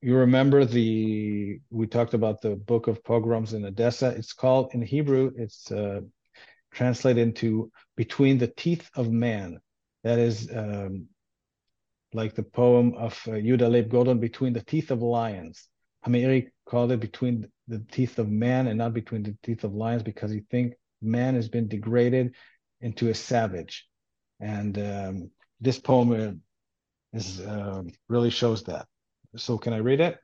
you 0.00 0.14
remember 0.14 0.64
the 0.64 1.58
we 1.70 1.86
talked 1.86 2.14
about 2.14 2.40
the 2.40 2.54
book 2.54 2.86
of 2.86 3.02
pogroms 3.02 3.52
in 3.52 3.64
Odessa. 3.64 4.08
It's 4.10 4.32
called 4.32 4.72
in 4.74 4.82
Hebrew. 4.82 5.32
It's 5.36 5.70
uh, 5.72 6.02
translated 6.72 7.22
into 7.22 7.72
between 7.96 8.38
the 8.38 8.46
teeth 8.46 8.88
of 8.94 9.10
man. 9.10 9.58
That 10.04 10.18
is 10.20 10.48
um, 10.54 11.06
like 12.12 12.34
the 12.34 12.42
poem 12.42 12.94
of 12.94 13.12
uh, 13.26 13.32
Yehuda 13.32 13.70
Leib 13.70 13.90
Gordon, 13.90 14.18
between 14.18 14.52
the 14.52 14.62
teeth 14.62 14.90
of 14.90 15.02
lions. 15.02 15.68
Hameiri 16.06 16.48
called 16.66 16.92
it 16.92 17.00
between 17.00 17.48
the 17.66 17.80
teeth 17.90 18.18
of 18.18 18.28
man 18.28 18.66
and 18.66 18.78
not 18.78 18.94
between 18.94 19.22
the 19.22 19.36
teeth 19.42 19.64
of 19.64 19.74
lions 19.74 20.02
because 20.02 20.30
he 20.30 20.40
think 20.50 20.74
man 21.02 21.34
has 21.34 21.48
been 21.48 21.68
degraded 21.68 22.34
into 22.80 23.08
a 23.08 23.14
savage, 23.14 23.86
and 24.40 24.78
um, 24.78 25.30
this 25.60 25.78
poem 25.78 26.12
uh, 26.12 26.32
is 27.16 27.40
um 27.46 27.90
really 28.08 28.30
shows 28.30 28.62
that. 28.64 28.86
So 29.36 29.58
can 29.58 29.72
I 29.72 29.78
read 29.78 30.00
it? 30.00 30.18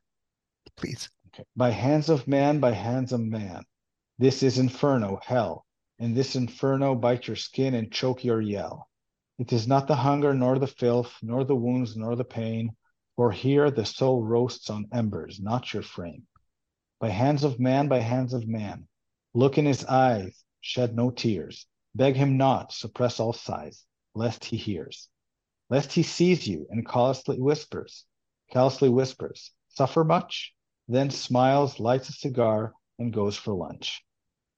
Please. 0.76 1.10
Okay. 1.28 1.44
By 1.56 1.70
hands 1.70 2.08
of 2.08 2.26
man, 2.28 2.60
by 2.60 2.72
hands 2.72 3.12
of 3.12 3.20
man. 3.20 3.64
This 4.18 4.42
is 4.42 4.58
inferno, 4.58 5.18
hell. 5.22 5.66
In 5.98 6.14
this 6.14 6.36
inferno, 6.36 6.94
bite 6.94 7.26
your 7.26 7.36
skin 7.36 7.74
and 7.74 7.92
choke 7.92 8.24
your 8.24 8.40
yell. 8.40 8.88
It 9.36 9.52
is 9.52 9.66
not 9.66 9.88
the 9.88 9.96
hunger, 9.96 10.32
nor 10.32 10.60
the 10.60 10.68
filth, 10.68 11.18
nor 11.20 11.42
the 11.42 11.56
wounds, 11.56 11.96
nor 11.96 12.14
the 12.14 12.24
pain, 12.24 12.76
for 13.16 13.32
here 13.32 13.68
the 13.68 13.84
soul 13.84 14.22
roasts 14.22 14.70
on 14.70 14.86
embers, 14.92 15.40
not 15.40 15.72
your 15.72 15.82
frame. 15.82 16.28
By 17.00 17.08
hands 17.08 17.42
of 17.42 17.58
man, 17.58 17.88
by 17.88 17.98
hands 17.98 18.32
of 18.32 18.46
man. 18.46 18.86
Look 19.34 19.58
in 19.58 19.66
his 19.66 19.84
eyes, 19.86 20.44
shed 20.60 20.94
no 20.94 21.10
tears. 21.10 21.66
Beg 21.96 22.14
him 22.14 22.36
not, 22.36 22.72
suppress 22.72 23.18
all 23.18 23.32
sighs, 23.32 23.84
lest 24.14 24.44
he 24.44 24.56
hears. 24.56 25.08
Lest 25.68 25.92
he 25.92 26.04
sees 26.04 26.46
you 26.46 26.68
and 26.70 26.86
callously 26.86 27.40
whispers, 27.40 28.04
callously 28.52 28.88
whispers, 28.88 29.50
suffer 29.68 30.04
much? 30.04 30.54
Then 30.86 31.10
smiles, 31.10 31.80
lights 31.80 32.08
a 32.08 32.12
cigar, 32.12 32.72
and 33.00 33.12
goes 33.12 33.36
for 33.36 33.52
lunch. 33.52 34.04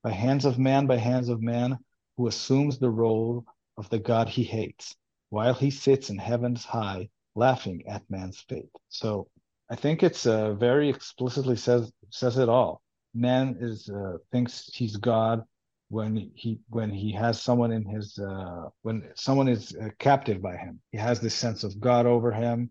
By 0.02 0.10
hands 0.10 0.44
of 0.44 0.58
man, 0.58 0.86
by 0.86 0.98
hands 0.98 1.30
of 1.30 1.40
man, 1.40 1.78
who 2.18 2.26
assumes 2.26 2.78
the 2.78 2.90
role 2.90 3.46
of 3.76 3.88
the 3.90 3.98
God 3.98 4.28
he 4.28 4.44
hates, 4.44 4.94
while 5.30 5.54
he 5.54 5.70
sits 5.70 6.10
in 6.10 6.18
heavens 6.18 6.64
high, 6.64 7.08
laughing 7.34 7.84
at 7.86 8.02
man's 8.08 8.40
fate. 8.40 8.70
So 8.88 9.28
I 9.70 9.76
think 9.76 10.02
it's 10.02 10.26
uh, 10.26 10.54
very 10.54 10.88
explicitly 10.88 11.56
says 11.56 11.92
says 12.10 12.38
it 12.38 12.48
all. 12.48 12.82
Man 13.14 13.56
is 13.60 13.88
uh, 13.88 14.18
thinks 14.30 14.70
he's 14.72 14.96
God 14.96 15.44
when 15.88 16.30
he 16.34 16.60
when 16.68 16.90
he 16.90 17.12
has 17.12 17.40
someone 17.40 17.72
in 17.72 17.84
his 17.84 18.18
uh, 18.18 18.68
when 18.82 19.10
someone 19.14 19.48
is 19.48 19.74
uh, 19.76 19.88
captive 19.98 20.40
by 20.42 20.56
him. 20.56 20.80
He 20.92 20.98
has 20.98 21.20
this 21.20 21.34
sense 21.34 21.64
of 21.64 21.80
God 21.80 22.06
over 22.06 22.32
him, 22.32 22.70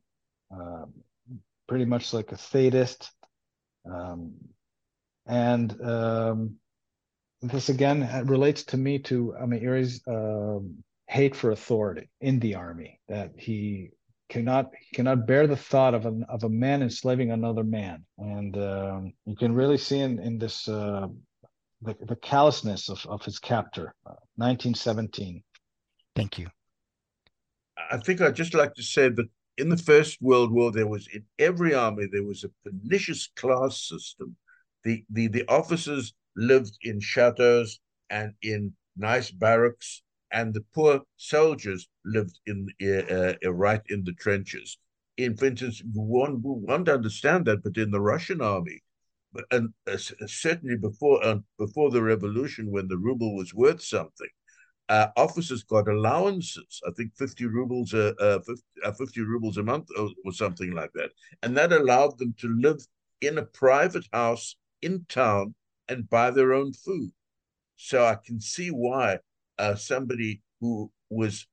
um, 0.51 0.93
pretty 1.67 1.85
much 1.85 2.13
like 2.13 2.31
a 2.31 2.37
sadist. 2.37 3.11
Um, 3.89 4.33
and 5.27 5.81
um, 5.81 6.55
this 7.41 7.69
again 7.69 8.25
relates 8.25 8.63
to 8.65 8.77
me 8.77 8.99
to 8.99 9.35
Hameiri's 9.39 10.01
um, 10.07 10.83
hate 11.07 11.35
for 11.35 11.51
authority 11.51 12.09
in 12.21 12.39
the 12.39 12.55
army. 12.55 12.99
That 13.07 13.31
he 13.37 13.91
cannot 14.29 14.71
he 14.79 14.95
cannot 14.95 15.27
bear 15.27 15.47
the 15.47 15.55
thought 15.55 15.93
of 15.93 16.05
a 16.05 16.19
of 16.29 16.43
a 16.43 16.49
man 16.49 16.81
enslaving 16.81 17.31
another 17.31 17.63
man, 17.63 18.03
and 18.17 18.57
um, 18.57 19.13
you 19.25 19.35
can 19.35 19.53
really 19.53 19.77
see 19.77 19.99
in 19.99 20.19
in 20.19 20.37
this 20.37 20.67
uh, 20.67 21.07
the 21.81 21.95
the 22.07 22.15
callousness 22.15 22.89
of 22.89 23.05
of 23.07 23.23
his 23.23 23.39
captor, 23.39 23.93
uh, 24.05 24.19
1917. 24.35 25.43
Thank 26.15 26.39
you. 26.39 26.47
I 27.91 27.97
think 27.97 28.21
I'd 28.21 28.35
just 28.35 28.53
like 28.53 28.73
to 28.75 28.83
say 28.83 29.09
that 29.09 29.27
in 29.57 29.69
the 29.69 29.77
First 29.77 30.21
World 30.21 30.51
War, 30.51 30.71
there 30.71 30.87
was 30.87 31.07
in 31.13 31.23
every 31.39 31.73
army 31.73 32.07
there 32.11 32.23
was 32.23 32.43
a 32.43 32.49
pernicious 32.63 33.29
class 33.35 33.87
system. 33.87 34.35
The 34.83 35.03
the 35.09 35.27
the 35.27 35.45
officers 35.47 36.13
lived 36.35 36.77
in 36.81 36.99
chateaus 36.99 37.79
and 38.09 38.33
in 38.41 38.73
nice 38.97 39.31
barracks, 39.31 40.03
and 40.35 40.53
the 40.53 40.65
poor 40.75 41.01
soldiers 41.15 41.87
lived 42.03 42.37
in 42.45 42.67
uh, 42.83 43.33
uh, 43.43 43.53
right 43.53 43.81
in 43.87 44.03
the 44.03 44.13
trenches. 44.13 44.77
In, 45.17 45.35
for 45.37 45.45
instance, 45.45 45.81
one 45.93 46.43
to 46.83 46.93
understand 46.93 47.45
that, 47.45 47.63
but 47.63 47.77
in 47.77 47.89
the 47.89 48.01
Russian 48.01 48.41
army, 48.41 48.81
and 49.49 49.69
uh, 49.89 49.97
certainly 50.27 50.75
before 50.75 51.23
uh, 51.23 51.37
before 51.57 51.89
the 51.89 52.03
revolution, 52.03 52.69
when 52.69 52.89
the 52.89 52.97
ruble 52.97 53.33
was 53.33 53.53
worth 53.53 53.81
something, 53.81 54.27
uh, 54.89 55.07
officers 55.15 55.63
got 55.63 55.87
allowances. 55.87 56.81
I 56.85 56.91
think 56.91 57.15
fifty 57.15 57.45
rubles 57.45 57.93
a 57.93 58.13
uh, 58.17 58.39
50, 58.39 58.61
uh, 58.83 58.91
50, 58.91 59.21
rubles 59.21 59.57
a 59.57 59.63
month 59.63 59.87
or, 59.97 60.09
or, 60.25 60.33
something 60.33 60.71
like 60.71 60.91
that, 60.95 61.11
and 61.43 61.55
that 61.55 61.71
allowed 61.71 62.17
them 62.17 62.35
to 62.39 62.49
live 62.59 62.85
in 63.21 63.37
a 63.37 63.45
private 63.45 64.07
house 64.11 64.57
in 64.81 65.05
town 65.07 65.55
and 65.87 66.09
buy 66.09 66.29
their 66.29 66.51
own 66.53 66.73
food. 66.73 67.11
So 67.77 68.05
I 68.05 68.17
can 68.25 68.41
see 68.41 68.69
why 68.69 69.19
uh, 69.57 69.75
somebody 69.75 70.41
who 70.59 70.91
was 71.09 71.45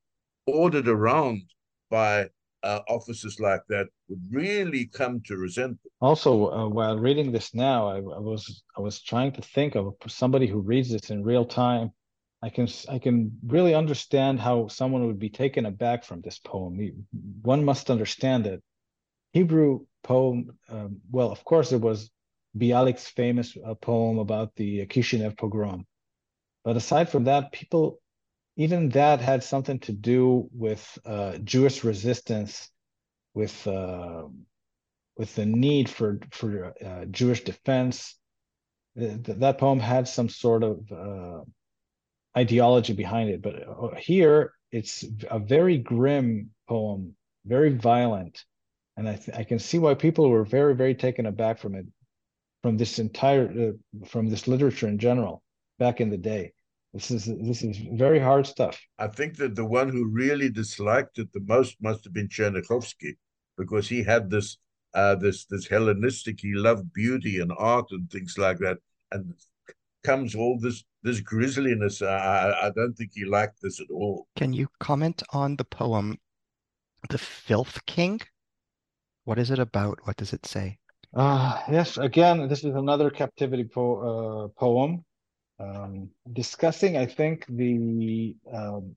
ordered 0.47 0.89
around 0.89 1.43
by 1.91 2.29
uh, 2.63 2.81
officers 2.89 3.41
like 3.41 3.63
that 3.69 3.87
would 4.09 4.23
really 4.31 4.87
come 4.87 5.21
to 5.27 5.37
resent 5.37 5.83
them. 5.83 5.91
Also, 6.01 6.51
uh, 6.53 6.69
while 6.69 6.99
reading 6.99 7.33
this 7.33 7.55
now, 7.55 7.89
I, 7.89 7.97
I, 7.97 8.21
was 8.21 8.63
I 8.77 8.81
was 8.81 9.01
trying 9.03 9.33
to 9.33 9.43
think 9.43 9.75
of 9.75 9.95
somebody 10.07 10.47
who 10.47 10.61
reads 10.61 10.91
this 10.91 11.11
in 11.11 11.23
real 11.25 11.45
time. 11.45 11.91
I 12.43 12.51
can 12.51 12.69
I 12.89 12.99
can 12.99 13.39
really 13.47 13.75
understand 13.75 14.41
how 14.41 14.67
someone 14.69 15.07
would 15.07 15.19
be 15.19 15.31
taken 15.31 15.67
aback 15.67 16.05
from 16.05 16.21
this 16.23 16.39
poem. 16.39 17.07
One 17.43 17.65
must 17.65 17.91
understand 17.91 18.45
that 18.45 18.61
Hebrew 19.33 19.87
poem. 20.03 20.59
Um, 20.69 21.01
well, 21.11 21.31
of 21.31 21.45
course, 21.45 21.73
it 21.73 21.81
was 21.81 22.11
Bialik's 22.57 23.09
famous 23.09 23.57
uh, 23.65 23.75
poem 23.75 24.19
about 24.19 24.55
the 24.57 24.87
Kishinev 24.87 25.37
pogrom, 25.37 25.85
but 26.65 26.77
aside 26.77 27.09
from 27.09 27.25
that, 27.25 27.53
people 27.53 28.01
even 28.57 28.91
that 28.91 29.21
had 29.21 29.43
something 29.43 29.79
to 29.81 29.93
do 29.93 30.49
with 30.53 30.99
uh, 31.07 31.39
Jewish 31.39 31.85
resistance, 31.85 32.69
with 33.35 33.67
uh, 33.67 34.25
with 35.17 35.35
the 35.35 35.47
need 35.47 35.89
for 35.89 36.21
for 36.31 36.75
uh, 36.85 37.05
Jewish 37.07 37.45
defense. 37.45 38.17
that 38.95 39.59
poem 39.59 39.81
had 39.81 40.07
some 40.07 40.29
sort 40.29 40.63
of 40.63 40.93
uh, 40.93 41.41
ideology 42.37 42.93
behind 42.93 43.31
it, 43.31 43.43
but 43.43 43.55
uh, 43.67 43.95
here 43.99 44.53
it's 44.71 45.05
a 45.31 45.39
very 45.39 45.79
grim 45.79 46.51
poem, 46.69 47.17
very 47.47 47.71
violent, 47.71 48.45
and 48.97 49.09
I 49.09 49.19
I 49.35 49.45
can 49.45 49.59
see 49.59 49.79
why 49.79 49.95
people 49.95 50.29
were 50.29 50.45
very 50.45 50.75
very 50.75 50.95
taken 50.95 51.27
aback 51.27 51.59
from 51.59 51.75
it, 51.75 51.87
from 52.63 52.77
this 52.77 52.99
entire 52.99 53.47
uh, 53.51 54.07
from 54.07 54.29
this 54.29 54.47
literature 54.47 54.89
in 54.89 54.99
general 54.99 55.42
back 55.79 56.01
in 56.01 56.11
the 56.11 56.19
day. 56.19 56.53
This 56.93 57.11
is 57.11 57.25
this 57.25 57.63
is 57.63 57.79
very 57.95 58.19
hard 58.19 58.47
stuff. 58.47 58.79
I 58.99 59.07
think 59.07 59.37
that 59.37 59.55
the 59.55 59.65
one 59.65 59.89
who 59.89 60.05
really 60.07 60.51
disliked 60.51 61.19
it 61.19 61.33
the 61.33 61.41
most 61.41 61.77
must 61.81 62.05
have 62.05 62.13
been 62.13 62.29
Tchernichovsky, 62.29 63.17
because 63.57 63.89
he 63.89 64.03
had 64.03 64.29
this 64.29 64.59
uh, 64.95 65.15
this 65.15 65.47
this 65.47 65.67
Hellenistic. 65.67 66.41
He 66.41 66.53
loved 66.55 66.93
beauty 66.93 67.41
and 67.41 67.51
art 67.57 67.87
and 67.93 68.11
things 68.11 68.37
like 68.37 68.59
that, 68.59 68.77
and 69.11 69.33
comes 70.05 70.35
all 70.35 70.59
this 70.61 70.85
this 71.03 71.21
grisliness. 71.21 72.03
I, 72.03 72.53
I 72.65 72.71
don't 72.77 72.93
think 72.93 73.13
he 73.15 73.25
liked 73.25 73.63
this 73.63 73.81
at 73.81 73.91
all. 73.91 74.27
Can 74.37 74.53
you 74.53 74.69
comment 74.79 75.23
on 75.31 75.57
the 75.57 75.65
poem, 75.65 76.19
"The 77.09 77.19
Filth 77.19 77.87
King"? 77.87 78.21
What 79.25 79.39
is 79.39 79.51
it 79.51 79.59
about? 79.59 79.99
What 80.05 80.17
does 80.17 80.35
it 80.35 80.45
say? 80.45 80.79
Uh, 81.15 81.59
yes, 81.71 81.97
again, 81.97 82.49
this 82.49 82.65
is 82.65 82.75
another 82.75 83.09
captivity 83.11 83.65
po- 83.65 84.01
uh, 84.01 84.61
poem 84.61 85.05
um, 85.63 86.09
discussing, 86.33 86.97
I 86.97 87.07
think, 87.07 87.47
the 87.49 88.37
um, 88.53 88.97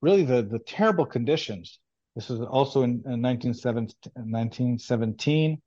really 0.00 0.24
the 0.24 0.42
the 0.42 0.60
terrible 0.60 1.06
conditions. 1.06 1.80
This 2.14 2.28
was 2.28 2.40
also 2.40 2.82
in, 2.82 3.02
in 3.06 3.22
1917, 3.22 5.62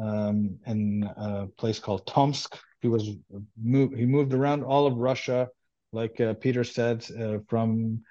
um, 0.00 0.58
in 0.66 1.10
a 1.16 1.46
place 1.58 1.78
called 1.78 2.06
Tomsk. 2.06 2.56
He 2.80 2.88
was 2.88 3.10
moved, 3.62 3.96
he 3.96 4.06
moved 4.06 4.32
around 4.32 4.64
all 4.64 4.86
of 4.86 4.96
Russia, 4.96 5.48
like 5.92 6.18
uh, 6.20 6.34
Peter 6.34 6.64
said, 6.64 7.04
uh, 7.18 7.38
from 7.48 8.02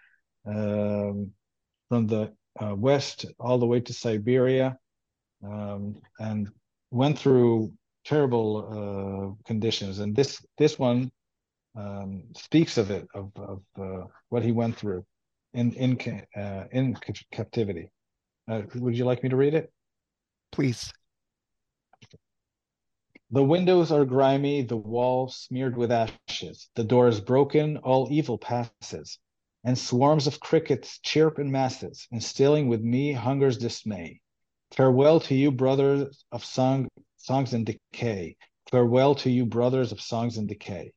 um, 0.46 1.32
from 1.90 2.08
the 2.08 2.32
uh, 2.60 2.76
west 2.76 3.26
all 3.40 3.58
the 3.58 3.66
way 3.66 3.80
to 3.80 3.94
Siberia, 3.94 4.78
um, 5.44 6.00
and 6.20 6.50
went 6.92 7.18
through 7.18 7.74
terrible 8.06 8.58
uh, 8.58 9.48
conditions. 9.48 10.00
And 10.00 10.16
this 10.16 10.46
this 10.58 10.78
one 10.78 11.12
um, 11.76 12.24
speaks 12.36 12.78
of 12.78 12.92
it, 12.92 13.08
of, 13.14 13.32
of 13.36 13.62
uh, 13.80 14.08
what 14.30 14.44
he 14.44 14.52
went 14.52 14.76
through 14.76 15.06
in 15.54 15.74
in 15.74 16.24
uh, 16.36 16.66
in 16.72 16.96
captivity. 17.32 17.92
Uh, 18.50 18.62
would 18.76 18.98
you 18.98 19.06
like 19.06 19.24
me 19.24 19.30
to 19.30 19.36
read 19.36 19.54
it? 19.54 19.72
Please. 20.52 20.92
The 23.32 23.44
windows 23.44 23.92
are 23.92 24.06
grimy, 24.06 24.64
the 24.64 24.78
walls 24.78 25.36
smeared 25.36 25.78
with 25.78 25.92
ashes. 25.92 26.70
The 26.74 26.84
door 26.84 27.08
is 27.08 27.22
broken, 27.22 27.78
all 27.78 28.08
evil 28.10 28.40
passes. 28.40 29.20
And 29.64 29.78
swarms 29.78 30.26
of 30.26 30.40
crickets 30.40 31.00
chirp 31.00 31.38
in 31.38 31.52
masses, 31.52 32.08
instilling 32.12 32.70
with 32.70 32.82
me 32.82 33.12
hunger's 33.12 33.58
dismay. 33.58 34.22
Farewell 34.72 35.20
to 35.22 35.36
you, 35.36 35.52
brothers 35.52 36.26
of 36.32 36.44
song, 36.44 36.88
songs 37.18 37.54
in 37.54 37.66
decay. 37.66 38.36
Farewell 38.72 39.14
to 39.16 39.30
you, 39.30 39.46
brothers 39.46 39.92
of 39.92 40.02
songs 40.02 40.38
in 40.38 40.48
decay. 40.48 40.94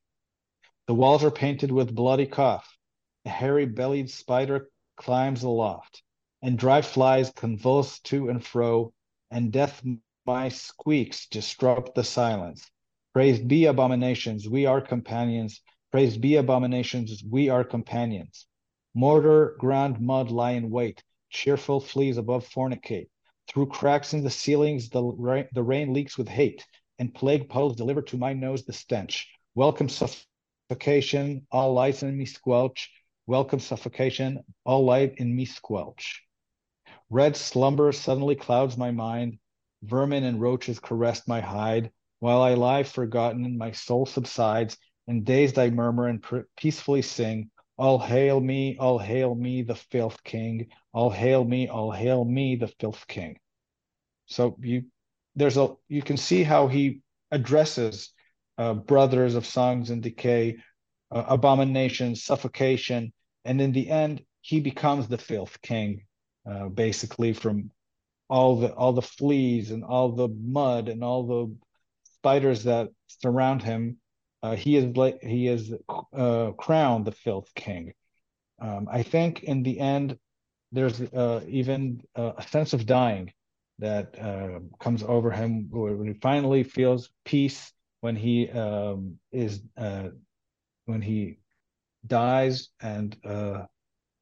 The 0.85 0.93
walls 0.93 1.23
are 1.23 1.31
painted 1.31 1.71
with 1.71 1.95
bloody 1.95 2.25
cough. 2.25 2.77
A 3.23 3.29
hairy 3.29 3.65
bellied 3.65 4.09
spider 4.09 4.69
climbs 4.97 5.41
aloft, 5.43 6.03
and 6.41 6.59
dry 6.59 6.81
flies 6.81 7.31
convulse 7.31 7.99
to 8.01 8.27
and 8.27 8.43
fro, 8.43 8.93
and 9.31 9.49
death 9.49 9.81
my 10.25 10.49
squeaks 10.49 11.25
disrupt 11.27 11.95
the 11.95 12.03
silence. 12.03 12.69
Praised 13.13 13.47
be 13.47 13.63
abominations, 13.63 14.49
we 14.49 14.65
are 14.65 14.81
companions. 14.81 15.61
Praised 15.89 16.19
be 16.19 16.35
abominations, 16.35 17.23
we 17.23 17.47
are 17.47 17.63
companions. 17.63 18.45
Mortar, 18.93 19.55
ground, 19.59 20.01
mud 20.01 20.31
lie 20.31 20.51
in 20.51 20.69
wait. 20.69 21.01
Cheerful 21.29 21.79
fleas 21.79 22.17
above 22.17 22.45
fornicate. 22.45 23.07
Through 23.47 23.67
cracks 23.67 24.13
in 24.13 24.21
the 24.21 24.29
ceilings, 24.29 24.89
the 24.89 25.01
rain, 25.01 25.47
the 25.53 25.63
rain 25.63 25.93
leaks 25.93 26.17
with 26.17 26.27
hate, 26.27 26.67
and 26.99 27.13
plague 27.13 27.47
puddles 27.47 27.77
deliver 27.77 28.01
to 28.01 28.17
my 28.17 28.33
nose 28.33 28.65
the 28.65 28.73
stench. 28.73 29.29
Welcome 29.55 29.87
suffocation, 30.73 31.45
all 31.51 31.71
lights 31.73 32.01
in 32.01 32.17
me 32.17 32.25
squelch. 32.25 32.89
Welcome 33.27 33.59
suffocation, 33.59 34.43
all 34.65 34.83
light 34.83 35.13
in 35.17 35.35
me 35.35 35.45
squelch. 35.45 36.23
Red 37.11 37.37
slumber 37.37 37.91
suddenly 37.91 38.35
clouds 38.35 38.75
my 38.75 38.89
mind. 38.89 39.37
Vermin 39.83 40.23
and 40.23 40.41
roaches 40.41 40.79
caress 40.79 41.27
my 41.27 41.41
hide. 41.41 41.91
While 42.21 42.41
I 42.41 42.55
lie 42.55 42.81
forgotten, 42.81 43.55
my 43.55 43.71
soul 43.71 44.07
subsides, 44.07 44.75
and 45.07 45.23
dazed 45.23 45.59
I 45.59 45.69
murmur 45.69 46.07
and 46.07 46.25
peacefully 46.57 47.03
sing, 47.03 47.51
All 47.77 47.99
hail 47.99 48.39
me, 48.39 48.75
all 48.79 48.97
hail 48.97 49.35
me, 49.35 49.61
the 49.61 49.75
filth 49.75 50.23
king. 50.23 50.69
All 50.91 51.11
hail 51.11 51.45
me, 51.45 51.67
all 51.67 51.91
hail 51.91 52.25
me, 52.25 52.55
the 52.55 52.73
filth 52.79 53.05
king. 53.07 53.37
So 54.25 54.57
you, 54.59 54.85
there's 55.35 55.57
a, 55.57 55.75
you 55.87 56.01
can 56.01 56.17
see 56.17 56.41
how 56.41 56.67
he 56.67 57.01
addresses 57.29 58.11
uh, 58.57 58.73
brothers 58.73 59.35
of 59.35 59.45
songs 59.45 59.89
and 59.89 60.03
decay, 60.03 60.57
uh, 61.11 61.23
abomination, 61.27 62.15
suffocation, 62.15 63.11
and 63.45 63.61
in 63.61 63.71
the 63.71 63.89
end, 63.89 64.23
he 64.41 64.59
becomes 64.59 65.07
the 65.07 65.17
filth 65.17 65.61
king, 65.61 66.05
uh, 66.49 66.67
basically 66.69 67.33
from 67.33 67.71
all 68.29 68.57
the 68.57 68.73
all 68.73 68.93
the 68.93 69.01
fleas 69.01 69.71
and 69.71 69.83
all 69.83 70.11
the 70.11 70.27
mud 70.27 70.89
and 70.89 71.03
all 71.03 71.25
the 71.25 71.55
spiders 72.15 72.63
that 72.63 72.89
surround 73.07 73.61
him. 73.61 73.97
Uh, 74.41 74.55
he 74.55 74.75
is 74.75 74.85
he 75.21 75.47
is 75.47 75.73
uh, 76.13 76.51
crowned 76.51 77.05
the 77.05 77.11
filth 77.11 77.49
king. 77.55 77.93
Um, 78.59 78.87
I 78.91 79.03
think 79.03 79.43
in 79.43 79.63
the 79.63 79.79
end, 79.79 80.17
there's 80.71 80.99
uh, 81.01 81.43
even 81.47 82.01
a 82.15 82.43
sense 82.49 82.73
of 82.73 82.85
dying 82.85 83.31
that 83.79 84.15
comes 84.79 85.03
over 85.03 85.31
him 85.31 85.67
when 85.69 86.07
he 86.07 86.13
finally 86.13 86.63
feels 86.63 87.09
peace 87.25 87.73
when 88.03 88.15
he 88.15 88.49
um, 88.49 89.17
is 89.31 89.61
uh, 89.77 90.09
when 90.85 91.01
he 91.01 91.37
dies 92.05 92.69
and 92.81 93.15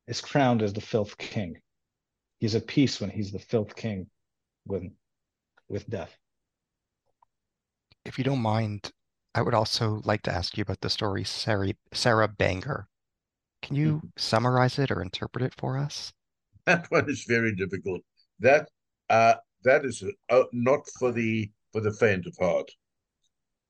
is 0.08 0.22
crowned 0.22 0.62
as 0.62 0.74
the 0.74 0.82
filth 0.82 1.18
king 1.18 1.56
he's 2.42 2.56
at 2.56 2.68
peace 2.68 3.00
when 3.00 3.10
he's 3.10 3.32
the 3.32 3.40
filth 3.40 3.74
king 3.74 4.08
with 4.66 4.84
with 5.70 5.90
death. 5.90 6.14
If 8.04 8.18
you 8.18 8.26
don't 8.26 8.42
mind, 8.42 8.92
I 9.34 9.42
would 9.42 9.54
also 9.54 10.02
like 10.04 10.24
to 10.24 10.34
ask 10.34 10.58
you 10.58 10.64
about 10.64 10.82
the 10.82 10.90
story 10.90 11.24
Sarah, 11.24 11.72
Sarah 11.94 12.28
Banger. 12.28 12.88
Can 13.62 13.76
you 13.78 13.98
mm-hmm. 13.98 14.08
summarize 14.18 14.80
it 14.80 14.92
or 14.92 15.02
interpret 15.02 15.46
it 15.46 15.54
for 15.56 15.78
us? 15.78 16.12
That 16.68 16.86
one 16.92 17.10
is 17.10 17.24
very 17.28 17.56
difficult. 17.56 18.02
That 18.40 18.68
uh, 19.10 19.36
that 19.64 19.84
is 19.84 20.04
uh, 20.30 20.44
not 20.52 20.82
for 21.00 21.12
the 21.12 21.50
for 21.72 21.82
the 21.82 21.92
faint 21.92 22.28
of 22.28 22.36
heart. 22.40 22.70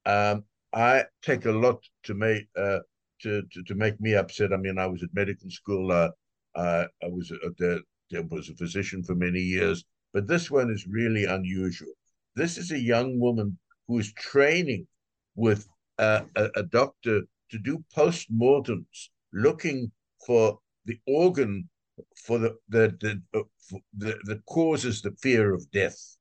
Um, 0.06 0.43
I 0.74 1.06
take 1.22 1.45
a 1.45 1.52
lot 1.52 1.84
to 2.04 2.14
make 2.14 2.47
uh, 2.58 2.80
to, 3.22 3.43
to, 3.52 3.64
to 3.64 3.76
make 3.76 3.99
me 3.99 4.16
upset. 4.16 4.54
I 4.54 4.58
mean, 4.58 4.78
I 4.78 4.88
was 4.88 5.04
at 5.04 5.14
medical 5.14 5.49
school. 5.49 5.91
Uh, 5.91 6.10
I 6.56 6.88
was 7.04 7.30
the 7.30 7.82
was 8.30 8.49
a 8.49 8.56
physician 8.56 9.04
for 9.04 9.16
many 9.16 9.39
years, 9.39 9.86
but 10.14 10.28
this 10.28 10.52
one 10.52 10.70
is 10.70 10.88
really 10.88 11.26
unusual. 11.26 11.93
This 12.36 12.58
is 12.58 12.72
a 12.72 12.80
young 12.80 13.20
woman 13.20 13.58
who 13.88 13.99
is 13.99 14.14
training 14.14 14.88
with 15.36 15.68
a, 15.97 16.24
a, 16.36 16.49
a 16.58 16.64
doctor 16.64 17.22
to 17.52 17.58
do 17.58 17.84
post-mortems, 17.93 19.12
looking 19.34 19.91
for 20.26 20.60
the 20.86 20.99
organ 21.08 21.70
for 22.26 22.39
the 22.39 22.56
the 22.70 22.95
the, 22.99 23.39
uh, 23.39 23.78
the 23.97 24.18
that 24.26 24.45
causes 24.45 25.02
the 25.02 25.12
fear 25.22 25.54
of 25.54 25.70
death, 25.72 26.18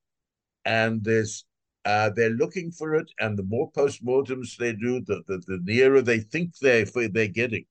and 0.65 1.03
there's 1.03 1.45
uh, 1.85 2.11
they're 2.15 2.31
looking 2.31 2.71
for 2.71 2.95
it, 2.95 3.11
and 3.21 3.39
the 3.39 3.43
more 3.45 3.71
post-mortems 3.71 4.57
they 4.57 4.73
do, 4.73 5.01
the, 5.01 5.23
the, 5.27 5.39
the 5.47 5.61
nearer 5.63 6.03
they 6.03 6.21
think 6.21 6.57
they 6.59 6.85
they're 6.85 7.29
getting, 7.29 7.65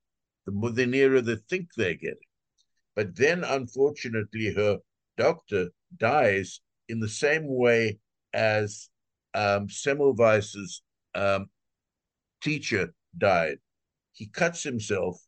the 0.45 0.51
more 0.51 0.71
the 0.71 0.85
nearer 0.85 1.21
they 1.21 1.37
think 1.49 1.67
they're 1.75 1.93
getting. 1.93 2.17
But 2.95 3.15
then, 3.15 3.43
unfortunately, 3.43 4.53
her 4.53 4.79
doctor 5.17 5.69
dies 5.97 6.61
in 6.87 6.99
the 6.99 7.07
same 7.09 7.45
way 7.47 7.99
as 8.33 8.89
um, 9.33 9.67
Semmelweis's 9.67 10.81
um, 11.15 11.49
teacher 12.41 12.93
died. 13.17 13.57
He 14.13 14.27
cuts 14.27 14.63
himself 14.63 15.21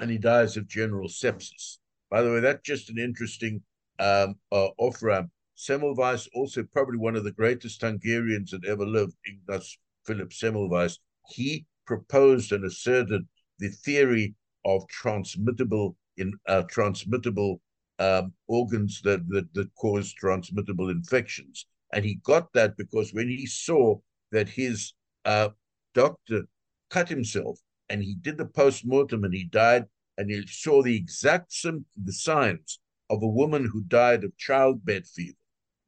and 0.00 0.10
he 0.10 0.18
dies 0.18 0.56
of 0.56 0.68
general 0.68 1.08
sepsis. 1.08 1.78
By 2.10 2.22
the 2.22 2.30
way, 2.30 2.40
that's 2.40 2.62
just 2.62 2.90
an 2.90 2.98
interesting 2.98 3.62
um, 3.98 4.34
uh, 4.50 4.68
off 4.78 5.02
ramp. 5.02 5.30
Semmelweis, 5.62 6.28
also 6.34 6.64
probably 6.64 6.98
one 6.98 7.14
of 7.14 7.22
the 7.22 7.30
greatest 7.30 7.80
Hungarians 7.82 8.50
that 8.50 8.64
ever 8.64 8.84
lived, 8.84 9.14
Ignaz 9.24 9.78
Philip 10.04 10.30
Semmelweis, 10.30 10.98
he 11.28 11.66
proposed 11.86 12.50
and 12.50 12.64
asserted 12.64 13.22
the 13.60 13.68
theory 13.68 14.34
of 14.64 14.86
transmittable 14.88 15.96
in 16.16 16.32
uh, 16.48 16.62
transmittable 16.68 17.60
um, 18.00 18.32
organs 18.48 19.00
that, 19.02 19.28
that 19.28 19.54
that 19.54 19.72
cause 19.76 20.12
transmittable 20.12 20.90
infections. 20.90 21.66
And 21.92 22.04
he 22.04 22.16
got 22.24 22.52
that 22.54 22.76
because 22.76 23.12
when 23.12 23.28
he 23.28 23.46
saw 23.46 23.98
that 24.32 24.48
his 24.48 24.94
uh, 25.24 25.50
doctor 25.94 26.48
cut 26.90 27.08
himself 27.08 27.60
and 27.88 28.02
he 28.02 28.16
did 28.20 28.36
the 28.36 28.46
post-mortem 28.46 29.22
and 29.22 29.34
he 29.34 29.44
died 29.44 29.84
and 30.18 30.28
he 30.28 30.44
saw 30.46 30.82
the 30.82 30.96
exact 30.96 31.52
sim- 31.52 31.86
the 32.02 32.12
signs 32.12 32.80
of 33.10 33.22
a 33.22 33.28
woman 33.28 33.68
who 33.70 33.82
died 33.82 34.24
of 34.24 34.36
childbed 34.38 35.06
fever. 35.06 35.36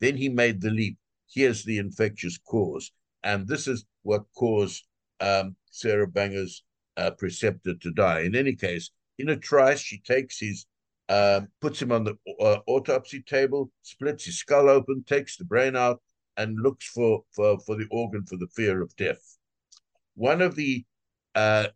Then 0.05 0.19
he 0.19 0.29
made 0.29 0.61
the 0.61 0.69
leap. 0.69 0.99
Here's 1.33 1.65
the 1.65 1.79
infectious 1.79 2.37
cause. 2.37 2.93
And 3.23 3.49
this 3.49 3.67
is 3.67 3.87
what 4.03 4.25
caused 4.37 4.85
um, 5.21 5.57
Sarah 5.71 6.07
Banger's 6.07 6.63
uh, 6.99 7.13
preceptor 7.13 7.73
to 7.75 7.91
die. 7.91 8.21
In 8.21 8.37
any 8.37 8.55
case, 8.55 8.91
in 9.19 9.31
a 9.31 9.37
trice, 9.37 9.81
she 9.81 10.01
takes 10.01 10.39
his, 10.39 10.67
uh, 11.09 11.41
puts 11.63 11.81
him 11.81 11.91
on 11.91 12.05
the 12.05 12.17
uh, 12.39 12.59
autopsy 12.67 13.23
table, 13.23 13.71
splits 13.81 14.27
his 14.27 14.37
skull 14.37 14.69
open, 14.69 15.05
takes 15.05 15.39
the 15.39 15.47
brain 15.47 15.75
out, 15.75 16.03
and 16.37 16.61
looks 16.61 16.87
for, 16.87 17.23
for, 17.35 17.59
for 17.61 17.75
the 17.75 17.87
organ 17.91 18.27
for 18.27 18.37
the 18.37 18.49
fear 18.55 18.83
of 18.83 18.95
death. 18.97 19.39
One 20.17 20.43
of 20.43 20.55
the 20.55 20.85
uh, 21.35 21.69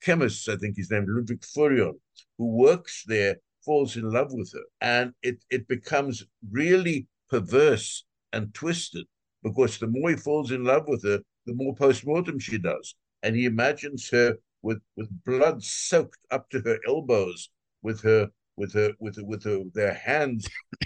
chemists, 0.00 0.48
I 0.48 0.54
think 0.54 0.76
his 0.76 0.92
name 0.92 1.06
Ludwig 1.08 1.40
Furion, 1.40 1.94
who 2.38 2.46
works 2.46 3.02
there, 3.08 3.38
falls 3.64 3.96
in 3.96 4.08
love 4.08 4.32
with 4.32 4.52
her. 4.52 4.66
And 4.80 5.14
it, 5.20 5.44
it 5.50 5.66
becomes 5.66 6.24
really 6.48 7.08
perverse 7.32 7.88
and 8.34 8.54
twisted 8.62 9.06
because 9.42 9.72
the 9.78 9.92
more 9.94 10.10
he 10.10 10.16
falls 10.16 10.50
in 10.56 10.62
love 10.72 10.84
with 10.86 11.02
her, 11.08 11.18
the 11.46 11.54
more 11.54 11.74
post-mortem 11.74 12.38
she 12.38 12.58
does. 12.58 12.86
And 13.22 13.34
he 13.36 13.44
imagines 13.54 14.02
her 14.10 14.28
with 14.66 14.80
with 14.96 15.10
blood 15.24 15.58
soaked 15.62 16.22
up 16.30 16.44
to 16.50 16.58
her 16.66 16.78
elbows, 16.92 17.50
with 17.86 18.00
her 18.02 18.22
with 18.60 18.72
her 18.78 18.90
with 19.00 19.16
her, 19.16 19.24
with 19.24 19.42
her 19.44 19.58
their 19.80 19.94
hands 19.94 20.42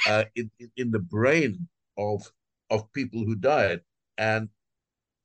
uh, 0.09 0.24
in 0.35 0.51
in 0.82 0.89
the 0.97 1.05
brain 1.16 1.52
of 1.98 2.18
of 2.74 2.93
people 2.93 3.20
who 3.27 3.36
died. 3.55 3.81
And 4.18 4.48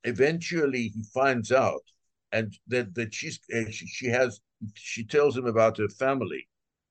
eventually 0.04 0.84
he 0.94 1.02
finds 1.14 1.50
out 1.52 1.84
and 2.32 2.56
that, 2.68 2.94
that 2.94 3.14
she's, 3.14 3.38
uh, 3.54 3.70
she, 3.70 3.86
she 3.86 4.06
has, 4.08 4.40
she 4.74 5.04
tells 5.04 5.36
him 5.36 5.46
about 5.46 5.78
her 5.78 5.88
family. 5.88 6.48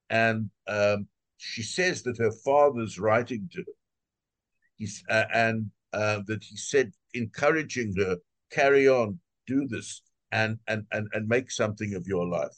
And 0.09 0.49
um, 0.67 1.07
she 1.37 1.63
says 1.63 2.03
that 2.03 2.17
her 2.19 2.31
father's 2.45 2.99
writing 2.99 3.49
to 3.53 3.59
her. 3.59 3.73
He's, 4.81 5.03
uh, 5.11 5.25
and 5.31 5.69
uh, 5.93 6.21
that 6.25 6.43
he 6.43 6.57
said, 6.57 6.91
encouraging 7.13 7.93
her, 7.97 8.17
carry 8.49 8.89
on, 8.89 9.19
do 9.45 9.67
this, 9.67 10.01
and, 10.31 10.57
and, 10.67 10.85
and, 10.91 11.07
and 11.13 11.27
make 11.27 11.51
something 11.51 11.93
of 11.93 12.07
your 12.07 12.27
life. 12.27 12.57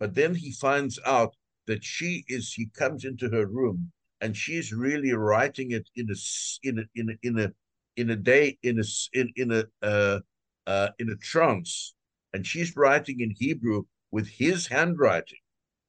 But 0.00 0.16
then 0.16 0.34
he 0.34 0.50
finds 0.50 0.98
out 1.06 1.36
that 1.68 1.84
she 1.84 2.24
is, 2.26 2.52
he 2.52 2.66
comes 2.76 3.04
into 3.04 3.28
her 3.30 3.46
room 3.46 3.92
and 4.20 4.36
she's 4.36 4.72
really 4.72 5.12
writing 5.12 5.70
it 5.70 5.88
in 5.94 6.08
a, 6.10 6.16
in 6.64 6.80
a, 6.80 6.82
in 6.96 7.10
a, 7.10 7.26
in 7.28 7.38
a, 7.38 7.52
in 7.96 8.10
a 8.10 8.16
day, 8.16 8.58
in 8.64 8.80
a, 8.80 8.84
in, 9.12 9.32
in 9.36 9.52
a, 9.52 9.64
uh, 9.86 10.18
uh, 10.66 10.88
in 10.98 11.10
a 11.10 11.16
trance. 11.16 11.94
And 12.32 12.44
she's 12.44 12.74
writing 12.76 13.20
in 13.20 13.36
Hebrew 13.38 13.84
with 14.10 14.26
his 14.26 14.66
handwriting, 14.66 15.38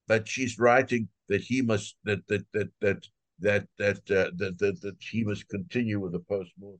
but 0.07 0.27
she's 0.27 0.59
writing 0.59 1.07
that 1.29 1.41
he 1.41 1.63
must, 1.63 1.95
that, 2.03 2.19
that, 2.27 2.45
that, 2.53 2.69
that, 2.81 3.07
that, 3.43 3.67
that, 3.77 3.97
uh, 4.09 4.31
that, 4.37 4.57
that, 4.59 4.81
that 4.81 4.95
he 4.99 5.23
must 5.23 5.47
continue 5.49 5.99
with 5.99 6.13
the 6.13 6.19
post-mortem. 6.19 6.79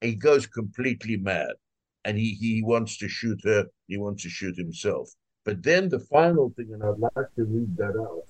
He 0.00 0.14
goes 0.14 0.46
completely 0.46 1.16
mad 1.16 1.54
and 2.04 2.18
he, 2.18 2.34
he 2.34 2.62
wants 2.62 2.98
to 2.98 3.08
shoot 3.08 3.40
her, 3.44 3.66
he 3.88 3.96
wants 3.96 4.22
to 4.22 4.28
shoot 4.28 4.56
himself. 4.56 5.10
But 5.44 5.62
then 5.62 5.88
the 5.88 6.00
final 6.00 6.52
thing, 6.56 6.70
and 6.72 6.82
I'd 6.82 6.98
like 6.98 7.34
to 7.36 7.44
read 7.44 7.76
that 7.76 7.98
out. 8.00 8.24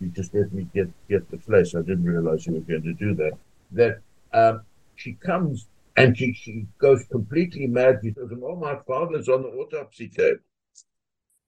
You 0.00 0.08
just 0.08 0.34
let 0.34 0.52
me 0.52 0.66
get, 0.74 0.88
get 1.08 1.30
the 1.30 1.38
place. 1.38 1.74
I 1.74 1.80
didn't 1.80 2.04
realize 2.04 2.46
you 2.46 2.54
were 2.54 2.60
going 2.60 2.82
to 2.82 2.94
do 2.94 3.14
that. 3.14 3.32
That 3.72 3.98
um, 4.32 4.62
she 4.96 5.14
comes 5.14 5.68
and 5.96 6.16
she, 6.16 6.32
she 6.32 6.66
goes 6.78 7.04
completely 7.04 7.68
mad. 7.68 8.00
She 8.02 8.12
says, 8.12 8.28
Oh, 8.42 8.56
my 8.56 8.76
father's 8.86 9.28
on 9.28 9.42
the 9.42 9.48
autopsy 9.48 10.08
table. 10.08 10.40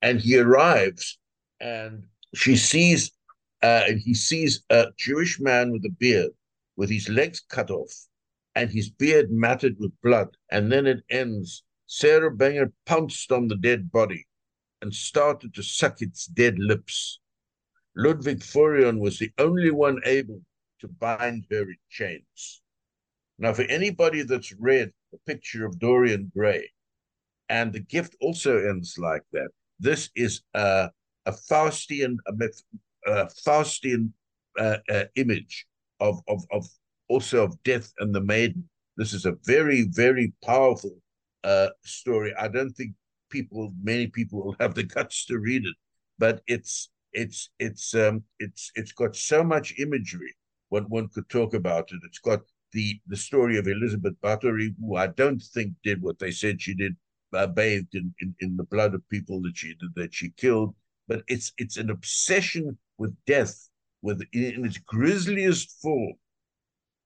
And 0.03 0.21
he 0.21 0.39
arrives 0.39 1.19
and 1.61 2.05
she 2.35 2.57
sees, 2.57 3.11
uh, 3.67 3.83
and 3.89 3.99
he 3.99 4.15
sees 4.15 4.65
a 4.71 4.87
Jewish 4.97 5.41
man 5.41 5.73
with 5.73 5.85
a 5.85 5.97
beard 5.99 6.31
with 6.77 6.89
his 6.89 7.09
legs 7.09 7.41
cut 7.49 7.69
off 7.69 7.93
and 8.55 8.71
his 8.71 8.89
beard 8.89 9.29
matted 9.31 9.75
with 9.81 10.01
blood. 10.05 10.29
And 10.53 10.71
then 10.71 10.87
it 10.87 11.03
ends. 11.11 11.65
Sarah 11.87 12.31
Banger 12.31 12.73
pounced 12.85 13.33
on 13.33 13.49
the 13.49 13.57
dead 13.57 13.91
body 13.91 14.25
and 14.83 14.95
started 14.95 15.53
to 15.55 15.65
suck 15.65 16.01
its 16.01 16.27
dead 16.27 16.61
lips. 16.61 17.19
Ludwig 17.97 18.41
Furion 18.41 19.01
was 19.01 19.19
the 19.19 19.33
only 19.39 19.73
one 19.73 19.99
able 20.05 20.43
to 20.81 20.87
bind 20.87 21.47
her 21.51 21.63
in 21.63 21.77
chains. 21.91 22.63
Now, 23.39 23.53
for 23.53 23.63
anybody 23.63 24.23
that's 24.23 24.53
read 24.61 24.93
the 25.11 25.19
picture 25.27 25.67
of 25.67 25.81
Dorian 25.81 26.31
Gray, 26.37 26.71
and 27.49 27.73
the 27.73 27.81
gift 27.81 28.15
also 28.21 28.59
ends 28.59 28.97
like 28.97 29.23
that, 29.33 29.49
this 29.81 30.11
is 30.15 30.43
a, 30.55 30.91
a 31.27 31.33
Faustian, 31.33 32.17
a, 32.27 32.33
a 33.07 33.27
Faustian 33.47 34.11
uh, 34.59 34.79
uh, 34.91 35.05
image 35.17 35.67
of, 36.01 36.21
of, 36.29 36.43
of 36.51 36.67
also 37.09 37.45
of 37.45 37.63
death 37.63 37.93
and 37.99 38.15
the 38.15 38.21
maiden. 38.21 38.69
This 38.97 39.13
is 39.13 39.27
a 39.27 39.37
very, 39.45 39.89
very 39.91 40.33
powerful 40.45 40.97
uh, 41.45 41.69
story. 41.85 42.35
I 42.39 42.49
don't 42.49 42.73
think 42.73 42.93
people, 43.31 43.73
many 43.83 44.07
people 44.07 44.45
will 44.45 44.57
have 44.61 44.75
the 44.75 44.83
guts 44.83 45.27
to 45.27 45.39
read 45.39 45.65
it, 45.65 45.75
but 46.19 46.43
it's 46.47 46.91
it's 47.13 47.51
it's 47.59 47.95
um 47.95 48.23
it's 48.39 48.71
it's 48.75 48.93
got 48.93 49.17
so 49.17 49.43
much 49.43 49.79
imagery. 49.79 50.35
One 50.69 50.85
one 50.85 51.09
could 51.09 51.29
talk 51.29 51.55
about 51.55 51.91
it. 51.93 52.01
It's 52.05 52.19
got 52.19 52.41
the 52.73 53.01
the 53.07 53.17
story 53.17 53.59
of 53.59 53.67
Elizabeth 53.67 54.15
Bathory, 54.23 54.75
who 54.79 54.97
I 54.97 55.07
don't 55.07 55.43
think 55.55 55.73
did 55.83 56.03
what 56.03 56.19
they 56.19 56.31
said 56.31 56.61
she 56.61 56.75
did, 56.75 56.95
uh, 57.33 57.47
bathed 57.47 57.95
in, 57.95 58.15
in 58.21 58.35
in 58.41 58.57
the 58.57 58.65
blood 58.65 58.95
of 58.95 59.09
people 59.09 59.41
that 59.43 59.57
she 59.57 59.75
that 59.95 60.15
she 60.15 60.31
killed. 60.37 60.75
But 61.09 61.23
it's 61.27 61.53
it's 61.57 61.77
an 61.77 61.91
obsession 61.91 62.77
with 62.99 63.15
death, 63.27 63.69
with 64.03 64.23
in 64.33 64.65
its 64.65 64.79
grisliest 64.79 65.81
form, 65.83 66.15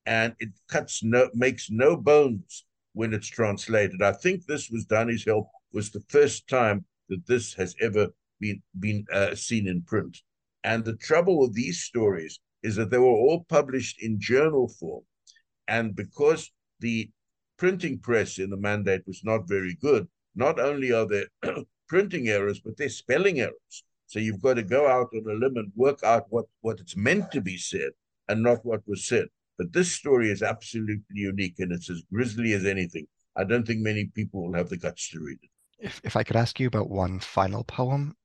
and 0.07 0.35
it 0.39 0.51
cuts 0.69 1.03
no 1.03 1.29
makes 1.35 1.71
no 1.71 1.97
bones 1.97 2.65
when 2.93 3.15
it's 3.15 3.29
translated. 3.29 4.03
I 4.03 4.13
think 4.13 4.47
this 4.47 4.71
was 4.71 4.85
Danny's 4.85 5.25
help 5.25 5.49
was 5.73 5.91
the 5.91 6.03
first 6.09 6.49
time 6.49 6.85
that 7.09 7.27
this 7.27 7.55
has 7.55 7.75
ever 7.81 8.09
been 8.41 8.63
been 8.79 9.05
uh, 9.13 9.35
seen 9.35 9.69
in 9.69 9.83
print. 9.83 10.19
And 10.65 10.85
the 10.85 10.97
trouble 10.97 11.39
with 11.41 11.55
these 11.55 11.83
stories 11.83 12.39
is 12.63 12.77
that 12.77 12.91
they 12.91 12.99
were 12.99 13.07
all 13.07 13.45
published 13.49 14.03
in 14.03 14.21
journal 14.21 14.69
form, 14.69 15.05
and 15.69 15.95
because 15.95 16.51
the 16.81 17.11
printing 17.57 17.99
press 17.99 18.39
in 18.39 18.51
the 18.51 18.57
mandate 18.57 19.03
was 19.07 19.23
not 19.25 19.49
very 19.49 19.77
good, 19.81 20.09
not 20.35 20.59
only 20.59 20.93
are 20.93 21.07
there 21.07 21.29
printing 21.89 22.29
errors, 22.29 22.61
but 22.61 22.77
there's 22.77 22.97
spelling 22.97 23.41
errors. 23.41 23.85
So 24.11 24.19
you've 24.19 24.43
got 24.43 24.55
to 24.55 24.65
go 24.65 24.89
out 24.89 25.11
on 25.15 25.23
a 25.31 25.35
limb 25.35 25.57
and 25.57 25.71
work 25.77 26.03
out 26.03 26.27
what, 26.31 26.47
what 26.63 26.81
it's 26.81 26.97
meant 26.97 27.31
to 27.31 27.41
be 27.41 27.57
said 27.57 27.91
and 28.29 28.43
not 28.43 28.59
what 28.65 28.81
was 28.85 29.07
said. 29.07 29.27
But 29.57 29.73
this 29.73 29.93
story 29.93 30.33
is 30.33 30.43
absolutely 30.43 31.05
unique 31.13 31.61
and 31.61 31.71
it's 31.71 31.89
as 31.89 32.03
grisly 32.13 32.53
as 32.55 32.67
anything. 32.67 33.07
I 33.37 33.45
don't 33.45 33.65
think 33.65 33.79
many 33.83 34.07
people 34.07 34.43
will 34.43 34.55
have 34.55 34.69
the 34.69 34.79
guts 34.79 35.11
to 35.11 35.21
read 35.21 35.39
it. 35.41 35.51
If, 35.79 36.01
if 36.03 36.17
I 36.17 36.25
could 36.25 36.35
ask 36.35 36.59
you 36.59 36.67
about 36.67 36.91
one 36.91 37.21
final 37.21 37.63
poem, 37.63 38.17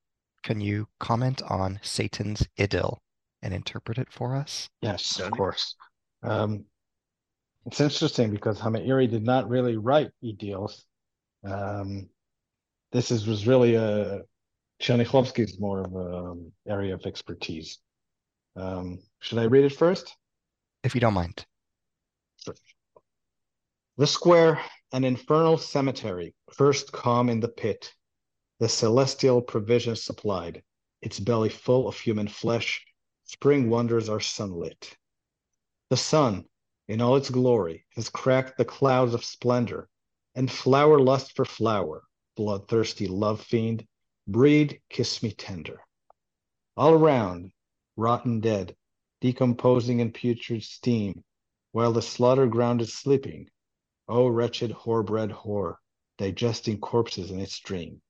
can 0.41 0.59
you 0.59 0.87
comment 0.99 1.43
on 1.43 1.79
Satan's 1.83 2.47
idyll 2.57 3.03
and 3.43 3.53
interpret 3.53 3.99
it 3.99 4.11
for 4.11 4.35
us? 4.35 4.67
Yes, 4.81 5.19
of 5.19 5.29
course. 5.29 5.75
Um, 6.23 6.65
it's 7.67 7.79
interesting 7.79 8.31
because 8.31 8.59
Hameiri 8.59 9.07
did 9.07 9.23
not 9.23 9.47
really 9.47 9.77
write 9.77 10.09
idylls. 10.23 10.81
Um, 11.43 12.09
this 12.91 13.11
is 13.11 13.27
was 13.27 13.45
really 13.45 13.75
a 13.75 14.21
Tchernichovsky's 14.81 15.59
more 15.59 15.81
of 15.81 15.95
an 15.95 16.13
um, 16.13 16.51
area 16.67 16.93
of 16.93 17.05
expertise. 17.05 17.79
Um, 18.55 18.99
should 19.19 19.37
I 19.37 19.45
read 19.45 19.65
it 19.65 19.75
first? 19.75 20.15
If 20.83 20.93
you 20.93 21.01
don't 21.01 21.13
mind. 21.13 21.45
Sure. 22.43 22.55
The 23.97 24.07
square, 24.07 24.61
an 24.91 25.03
infernal 25.03 25.57
cemetery, 25.57 26.35
first 26.53 26.91
calm 26.91 27.29
in 27.29 27.39
the 27.39 27.47
pit, 27.47 27.93
the 28.59 28.69
celestial 28.69 29.41
provisions 29.41 30.03
supplied, 30.03 30.63
its 31.01 31.19
belly 31.19 31.49
full 31.49 31.87
of 31.87 31.97
human 31.97 32.27
flesh, 32.27 32.85
spring 33.23 33.69
wonders 33.69 34.09
are 34.09 34.19
sunlit. 34.19 34.95
The 35.89 35.97
sun, 35.97 36.45
in 36.87 37.01
all 37.01 37.15
its 37.15 37.29
glory, 37.29 37.85
has 37.95 38.09
cracked 38.09 38.57
the 38.57 38.65
clouds 38.65 39.13
of 39.13 39.23
splendor, 39.23 39.89
and 40.35 40.51
flower 40.51 40.99
lust 40.99 41.35
for 41.35 41.45
flower, 41.45 42.03
bloodthirsty 42.35 43.07
love 43.07 43.41
fiend, 43.41 43.87
breed, 44.27 44.81
kiss 44.89 45.21
me 45.23 45.31
tender. 45.31 45.79
All 46.77 46.93
around, 46.93 47.51
rotten 47.95 48.39
dead, 48.41 48.75
decomposing 49.21 49.99
in 49.99 50.11
putrid 50.11 50.63
steam, 50.63 51.23
while 51.71 51.93
the 51.93 52.01
slaughter 52.01 52.47
ground 52.47 52.81
is 52.81 52.93
sleeping, 52.93 53.49
O 54.07 54.27
wretched 54.27 54.71
whore-bred 54.71 55.31
whore, 55.31 55.75
digesting 56.17 56.79
corpses 56.79 57.31
in 57.31 57.39
its 57.39 57.59
dream. 57.59 58.01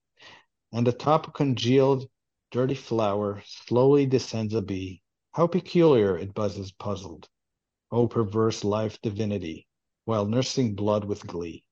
And 0.72 0.88
atop 0.88 1.28
a 1.28 1.32
congealed, 1.32 2.08
dirty 2.52 2.76
flower 2.76 3.44
slowly 3.46 4.06
descends 4.06 4.54
a 4.54 4.62
bee. 4.62 5.02
How 5.32 5.48
peculiar 5.48 6.18
it 6.18 6.34
buzzes 6.34 6.72
puzzled. 6.72 7.28
O 7.92 8.08
perverse 8.08 8.64
life 8.64 9.00
divinity, 9.02 9.68
while 10.06 10.26
nursing 10.26 10.76
blood 10.76 11.06
with 11.06 11.26
glee. 11.26 11.64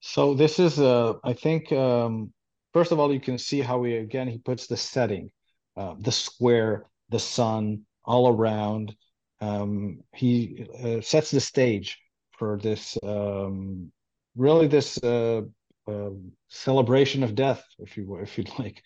So 0.00 0.34
this 0.34 0.58
is, 0.58 0.78
uh, 0.78 1.14
I 1.24 1.32
think, 1.32 1.72
um, 1.72 2.32
first 2.74 2.92
of 2.92 3.00
all, 3.00 3.14
you 3.14 3.20
can 3.20 3.38
see 3.38 3.60
how 3.60 3.82
he, 3.84 3.96
again, 3.96 4.28
he 4.28 4.38
puts 4.38 4.66
the 4.66 4.76
setting, 4.76 5.30
uh, 5.76 5.94
the 5.98 6.12
square, 6.12 6.86
the 7.08 7.18
sun, 7.18 7.86
all 8.04 8.28
around. 8.28 8.94
Um, 9.40 10.00
he 10.14 10.66
uh, 10.82 11.00
sets 11.00 11.30
the 11.30 11.40
stage 11.40 11.98
for 12.38 12.58
this 12.58 12.98
um, 13.02 13.90
really 14.36 14.66
this 14.66 15.02
uh, 15.02 15.42
uh, 15.86 16.10
celebration 16.48 17.22
of 17.22 17.34
death, 17.34 17.64
if 17.78 17.96
you 17.96 18.16
if 18.16 18.36
you'd 18.36 18.50
like. 18.58 18.82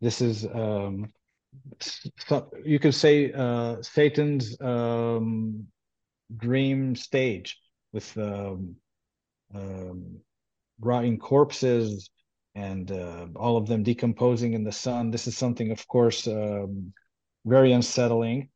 This 0.00 0.20
is 0.20 0.46
um, 0.46 1.12
so 1.80 2.50
you 2.64 2.78
could 2.78 2.94
say 2.94 3.32
uh, 3.32 3.82
Satan's 3.82 4.58
um, 4.60 5.66
dream 6.36 6.94
stage 6.94 7.58
with 7.92 8.16
um, 8.16 8.76
um, 9.54 10.20
rotting 10.80 11.18
corpses 11.18 12.08
and 12.54 12.90
uh, 12.90 13.26
all 13.36 13.56
of 13.56 13.66
them 13.66 13.82
decomposing 13.82 14.54
in 14.54 14.64
the 14.64 14.72
sun. 14.72 15.10
This 15.10 15.26
is 15.26 15.36
something, 15.36 15.70
of 15.70 15.86
course, 15.86 16.26
um, 16.26 16.92
very 17.44 17.72
unsettling, 17.72 18.48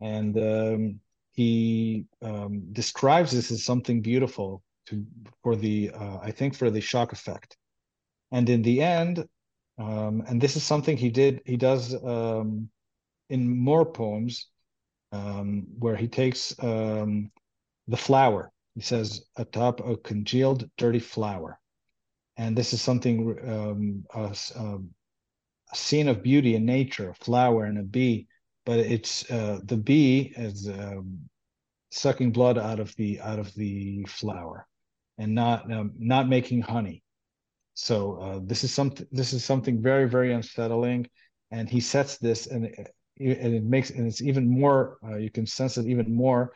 and 0.00 0.36
um, 0.38 1.00
he 1.32 2.06
um, 2.22 2.72
describes 2.72 3.32
this 3.32 3.50
as 3.50 3.64
something 3.64 4.00
beautiful 4.00 4.62
to 4.86 5.04
for 5.42 5.54
the 5.56 5.90
uh, 5.94 6.18
I 6.22 6.30
think 6.30 6.54
for 6.54 6.70
the 6.70 6.80
shock 6.80 7.12
effect, 7.12 7.56
and 8.30 8.48
in 8.48 8.62
the 8.62 8.82
end, 8.82 9.24
um, 9.78 10.22
and 10.26 10.40
this 10.40 10.56
is 10.56 10.62
something 10.62 10.96
he 10.96 11.10
did 11.10 11.42
he 11.44 11.56
does 11.56 11.94
um, 12.04 12.68
in 13.28 13.56
more 13.56 13.84
poems 13.84 14.48
um, 15.12 15.66
where 15.78 15.96
he 15.96 16.08
takes 16.08 16.54
the 17.88 17.96
flower. 17.96 18.50
He 18.74 18.80
says 18.80 19.26
atop 19.36 19.86
a 19.86 19.96
congealed, 19.98 20.68
dirty 20.78 20.98
flower, 20.98 21.60
and 22.36 22.56
this 22.56 22.72
is 22.72 22.80
something 22.80 23.36
um, 23.46 24.04
a, 24.14 24.34
a 25.72 25.76
scene 25.76 26.08
of 26.08 26.22
beauty 26.22 26.54
in 26.54 26.64
nature, 26.64 27.10
a 27.10 27.14
flower 27.14 27.64
and 27.64 27.78
a 27.78 27.82
bee, 27.82 28.26
but 28.64 28.78
it's 28.78 29.30
uh, 29.30 29.60
the 29.64 29.76
bee 29.76 30.32
is 30.36 30.68
um, 30.68 31.18
sucking 31.90 32.32
blood 32.32 32.58
out 32.58 32.80
of 32.80 32.94
the 32.96 33.20
out 33.20 33.38
of 33.38 33.52
the 33.54 34.04
flower, 34.04 34.66
and 35.18 35.34
not 35.34 35.70
um, 35.72 35.92
not 35.98 36.28
making 36.28 36.62
honey. 36.62 37.02
So 37.74 38.16
uh, 38.16 38.40
this 38.42 38.64
is 38.64 38.72
something 38.72 39.06
this 39.12 39.32
is 39.32 39.44
something 39.44 39.82
very 39.82 40.08
very 40.08 40.32
unsettling, 40.32 41.08
and 41.50 41.68
he 41.68 41.80
sets 41.80 42.18
this 42.18 42.46
and 42.46 42.66
it, 42.66 42.94
and 43.18 43.54
it 43.54 43.64
makes 43.64 43.90
and 43.90 44.06
it's 44.06 44.22
even 44.22 44.48
more 44.48 44.98
uh, 45.04 45.16
you 45.16 45.30
can 45.30 45.46
sense 45.46 45.76
it 45.78 45.86
even 45.86 46.14
more 46.14 46.52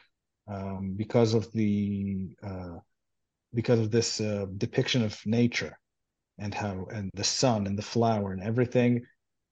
um, 0.48 0.94
because 0.96 1.34
of 1.34 1.50
the 1.52 2.28
uh, 2.42 2.76
because 3.54 3.80
of 3.80 3.90
this 3.90 4.20
uh, 4.20 4.46
depiction 4.56 5.02
of 5.02 5.18
nature 5.24 5.78
and 6.38 6.52
how 6.52 6.86
and 6.92 7.10
the 7.14 7.24
sun 7.24 7.66
and 7.66 7.78
the 7.78 7.82
flower 7.82 8.32
and 8.32 8.42
everything. 8.42 9.04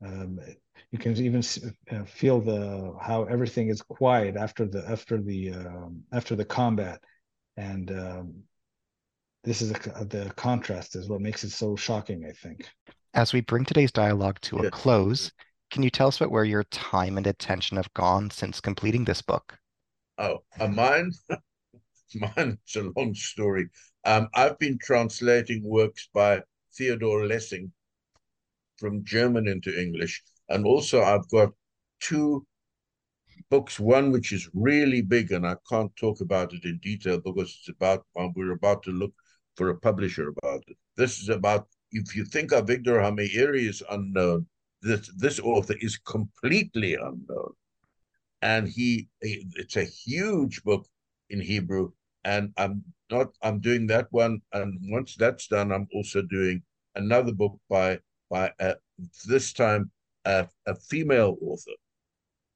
Um, 0.05 0.39
you 0.91 0.99
can 0.99 1.17
even 1.17 1.43
uh, 1.91 2.05
feel 2.05 2.41
the 2.41 2.95
how 3.01 3.25
everything 3.25 3.69
is 3.69 3.81
quiet 3.83 4.37
after 4.37 4.67
the 4.67 4.85
after 4.89 5.21
the 5.21 5.53
um, 5.53 6.03
after 6.13 6.37
the 6.37 6.45
combat. 6.45 7.01
And 7.57 7.91
um, 7.91 8.35
this 9.45 9.63
is 9.63 9.71
a, 9.71 10.05
the 10.05 10.33
contrast 10.37 10.97
is 10.97 11.09
what 11.09 11.21
makes 11.21 11.45
it 11.45 11.51
so 11.51 11.77
shocking 11.77 12.27
i 12.29 12.33
think. 12.33 12.69
As 13.15 13.33
we 13.33 13.41
bring 13.41 13.65
today's 13.65 13.93
dialogue 13.93 14.41
to 14.43 14.59
a 14.59 14.71
close 14.71 15.31
can 15.75 15.83
you 15.83 15.91
tell 15.91 16.07
us 16.07 16.17
about 16.19 16.31
where 16.31 16.45
your 16.45 16.63
time 16.65 17.17
and 17.17 17.27
attention 17.27 17.77
have 17.79 17.93
gone 17.95 18.31
since 18.31 18.61
completing 18.61 19.05
this 19.05 19.21
book? 19.21 19.59
Oh, 20.19 20.45
uh, 20.61 20.69
mine, 20.69 21.11
mine. 22.15 22.59
It's 22.65 22.77
a 22.77 22.91
long 22.97 23.15
story. 23.15 23.69
Um, 24.05 24.29
I've 24.35 24.59
been 24.59 24.79
translating 24.79 25.63
works 25.63 26.09
by 26.13 26.43
Theodor 26.77 27.27
Lessing 27.27 27.73
from 28.79 29.05
German 29.05 29.49
into 29.49 29.79
English, 29.79 30.23
and 30.49 30.67
also 30.67 31.03
I've 31.03 31.29
got 31.31 31.51
two 32.01 32.47
books. 33.51 33.81
One 33.81 34.13
which 34.13 34.33
is 34.33 34.51
really 34.53 35.03
big, 35.03 35.33
and 35.33 35.47
I 35.47 35.57
can't 35.69 35.95
talk 35.97 36.21
about 36.21 36.53
it 36.53 36.65
in 36.65 36.79
detail 36.79 37.21
because 37.21 37.57
it's 37.61 37.69
about 37.69 38.05
we're 38.35 38.53
about 38.53 38.83
to 38.85 38.91
look 38.91 39.15
for 39.57 39.71
a 39.71 39.79
publisher 39.79 40.29
about 40.29 40.65
it. 40.67 40.77
This 40.97 41.21
is 41.21 41.29
about 41.29 41.69
if 41.93 42.17
you 42.17 42.25
think 42.25 42.51
Avigdor 42.51 43.01
HaMeiri 43.01 43.69
is 43.69 43.83
unknown, 43.91 44.47
this 44.83 45.11
this 45.17 45.41
author 45.41 45.77
is 45.81 45.97
completely 45.97 46.95
unknown 46.95 47.55
and 48.45 48.69
he 48.69 49.09
it's 49.23 49.77
a 49.77 49.85
huge 49.85 50.63
book 50.65 50.87
in 51.31 51.41
Hebrew, 51.41 51.93
and 52.25 52.53
I'm 52.57 52.85
not 53.11 53.29
I'm 53.43 53.61
doing 53.61 53.87
that 53.89 54.09
one, 54.11 54.41
and 54.53 54.79
once 54.91 55.17
that's 55.17 55.47
done, 55.49 55.73
I'm 55.73 55.89
also 55.95 56.23
doing 56.23 56.63
another 56.95 57.33
book 57.33 57.59
by 57.69 57.99
by 58.31 58.53
uh, 58.61 58.75
this 59.27 59.53
time 59.53 59.91
a, 60.25 60.49
a 60.67 60.75
female 60.75 61.37
author. 61.41 61.77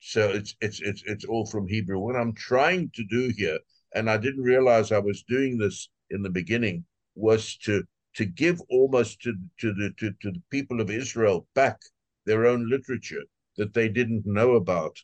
So 0.00 0.28
it's 0.28 0.54
it's 0.60 0.80
it's 0.80 1.02
it's 1.06 1.24
all 1.24 1.46
from 1.46 1.66
Hebrew. 1.66 1.98
What 1.98 2.16
I'm 2.16 2.34
trying 2.34 2.90
to 2.94 3.04
do 3.04 3.32
here, 3.36 3.58
and 3.94 4.08
I 4.10 4.16
didn't 4.16 4.42
realize 4.42 4.92
I 4.92 4.98
was 4.98 5.22
doing 5.24 5.58
this 5.58 5.88
in 6.10 6.22
the 6.22 6.30
beginning, 6.30 6.84
was 7.14 7.56
to 7.58 7.84
to 8.14 8.24
give 8.24 8.60
almost 8.70 9.20
to 9.22 9.34
to 9.60 9.72
the 9.74 9.92
to, 9.98 10.12
to 10.22 10.30
the 10.32 10.42
people 10.50 10.80
of 10.80 10.90
Israel 10.90 11.46
back 11.54 11.78
their 12.26 12.46
own 12.46 12.68
literature 12.68 13.24
that 13.56 13.74
they 13.74 13.88
didn't 13.88 14.24
know 14.26 14.52
about 14.52 14.96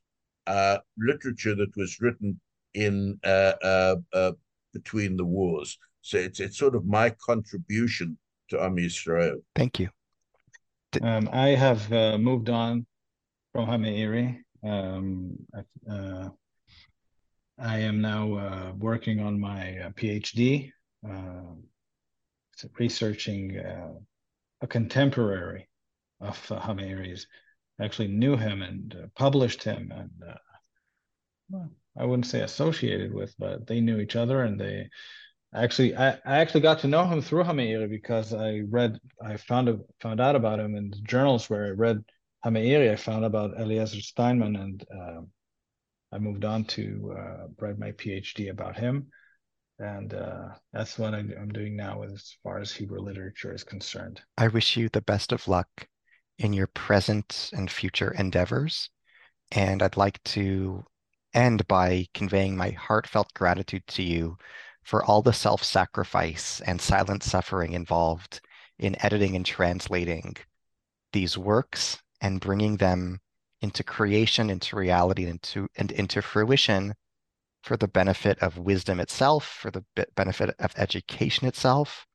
uh, 0.47 0.79
literature 0.99 1.55
that 1.55 1.77
was 1.77 2.01
written 2.01 2.41
in 2.75 3.19
uh, 3.25 3.53
uh, 3.63 3.97
uh, 4.13 4.33
between 4.73 5.17
the 5.17 5.25
wars. 5.25 5.79
So 6.03 6.19
it's 6.19 6.41
it's 6.41 6.59
sort 6.59 6.75
of 6.75 6.85
my 6.85 7.11
contribution 7.11 8.19
to 8.51 8.63
Am 8.63 8.77
Yisrael. 8.77 9.43
Thank 9.55 9.81
you. 9.81 9.89
Um, 11.03 11.29
I 11.33 11.49
have 11.49 11.93
uh, 11.93 12.19
moved 12.19 12.51
on 12.51 12.87
from 13.53 13.67
HaMeiri. 13.67 14.39
Um, 14.63 15.37
uh, 15.91 16.29
I 17.59 17.79
am 17.79 18.01
now 18.01 18.35
uh, 18.35 18.73
working 18.77 19.21
on 19.21 19.39
my 19.41 19.79
uh, 19.79 19.91
PhD, 19.91 20.71
uh, 21.09 21.55
researching 22.79 23.59
uh, 23.59 23.93
a 24.61 24.67
contemporary 24.67 25.69
of 26.21 26.51
uh, 26.51 26.61
HaMeiri's 26.61 27.27
actually 27.81 28.09
knew 28.09 28.37
him 28.37 28.63
and 28.63 28.95
uh, 28.95 29.07
published 29.17 29.63
him 29.63 29.93
and 29.95 30.11
uh, 30.29 30.35
well, 31.51 31.71
I 31.97 32.05
wouldn't 32.05 32.27
say 32.27 32.41
associated 32.41 33.13
with, 33.13 33.35
but 33.39 33.67
they 33.67 33.81
knew 33.81 34.01
each 34.01 34.17
other 34.17 34.43
and 34.43 34.61
they 34.61 34.89
actually 35.55 35.97
I, 35.97 36.11
I 36.25 36.39
actually 36.39 36.63
got 36.63 36.81
to 36.81 36.89
know 36.89 37.07
him 37.07 37.23
through 37.23 37.45
HaMeiri 37.45 37.89
because 37.89 38.35
I 38.35 38.63
read 38.69 38.99
I 39.23 39.37
found 39.37 39.69
a, 39.69 39.79
found 40.01 40.21
out 40.21 40.37
about 40.37 40.61
him 40.61 40.75
in 40.75 40.91
the 40.91 41.01
journals 41.03 41.49
where 41.49 41.67
I 41.67 41.71
read 41.71 42.05
HaMeiri. 42.45 42.91
I 42.91 42.97
found 42.97 43.25
about 43.25 43.59
Eliezer 43.61 44.01
Steinmann 44.01 44.61
and 44.61 44.85
uh, 44.93 45.21
I 46.13 46.19
moved 46.19 46.45
on 46.45 46.65
to 46.65 47.17
uh, 47.19 47.47
write 47.59 47.79
my 47.79 47.93
PhD 47.93 48.51
about 48.51 48.77
him. 48.77 49.09
And 49.81 50.15
uh, 50.15 50.51
that's 50.73 50.99
what 50.99 51.15
I'm 51.15 51.49
doing 51.49 51.75
now 51.75 52.03
as 52.03 52.37
far 52.45 52.61
as 52.61 52.71
Hebrew 52.73 53.01
literature 53.01 53.53
is 53.53 53.65
concerned. 53.65 54.21
I 54.39 54.47
wish 54.47 54.77
you 54.77 54.89
the 54.89 55.01
best 55.01 55.33
of 55.33 55.49
luck 55.49 55.69
in 56.39 56.53
your 56.53 56.69
present 56.69 57.51
and 57.53 57.69
future 57.69 58.13
endeavors. 58.13 58.91
And 59.51 59.83
I'd 59.83 59.97
like 59.97 60.23
to 60.25 60.85
end 61.35 61.67
by 61.69 62.07
conveying 62.15 62.57
my 62.57 62.71
heartfelt 62.71 63.33
gratitude 63.35 63.87
to 63.89 64.03
you 64.03 64.37
for 64.83 65.05
all 65.05 65.23
the 65.23 65.33
self 65.33 65.63
sacrifice 65.65 66.61
and 66.67 66.81
silent 66.81 67.23
suffering 67.23 67.73
involved 67.73 68.41
in 68.79 68.97
editing 69.05 69.37
and 69.37 69.47
translating 69.47 70.37
these 71.13 71.39
works 71.39 71.99
and 72.21 72.41
bringing 72.41 72.77
them 72.77 73.21
into 73.61 73.83
creation, 73.83 74.51
into 74.51 74.77
reality, 74.77 75.27
into, 75.27 75.69
and 75.77 75.91
into 75.93 76.21
fruition 76.21 76.95
for 77.63 77.77
the 77.79 77.89
benefit 77.89 78.39
of 78.41 78.59
wisdom 78.59 79.01
itself, 79.01 79.47
for 79.47 79.71
the 79.71 79.85
benefit 80.17 80.55
of 80.59 80.73
education 80.77 81.47
itself, 81.49 82.07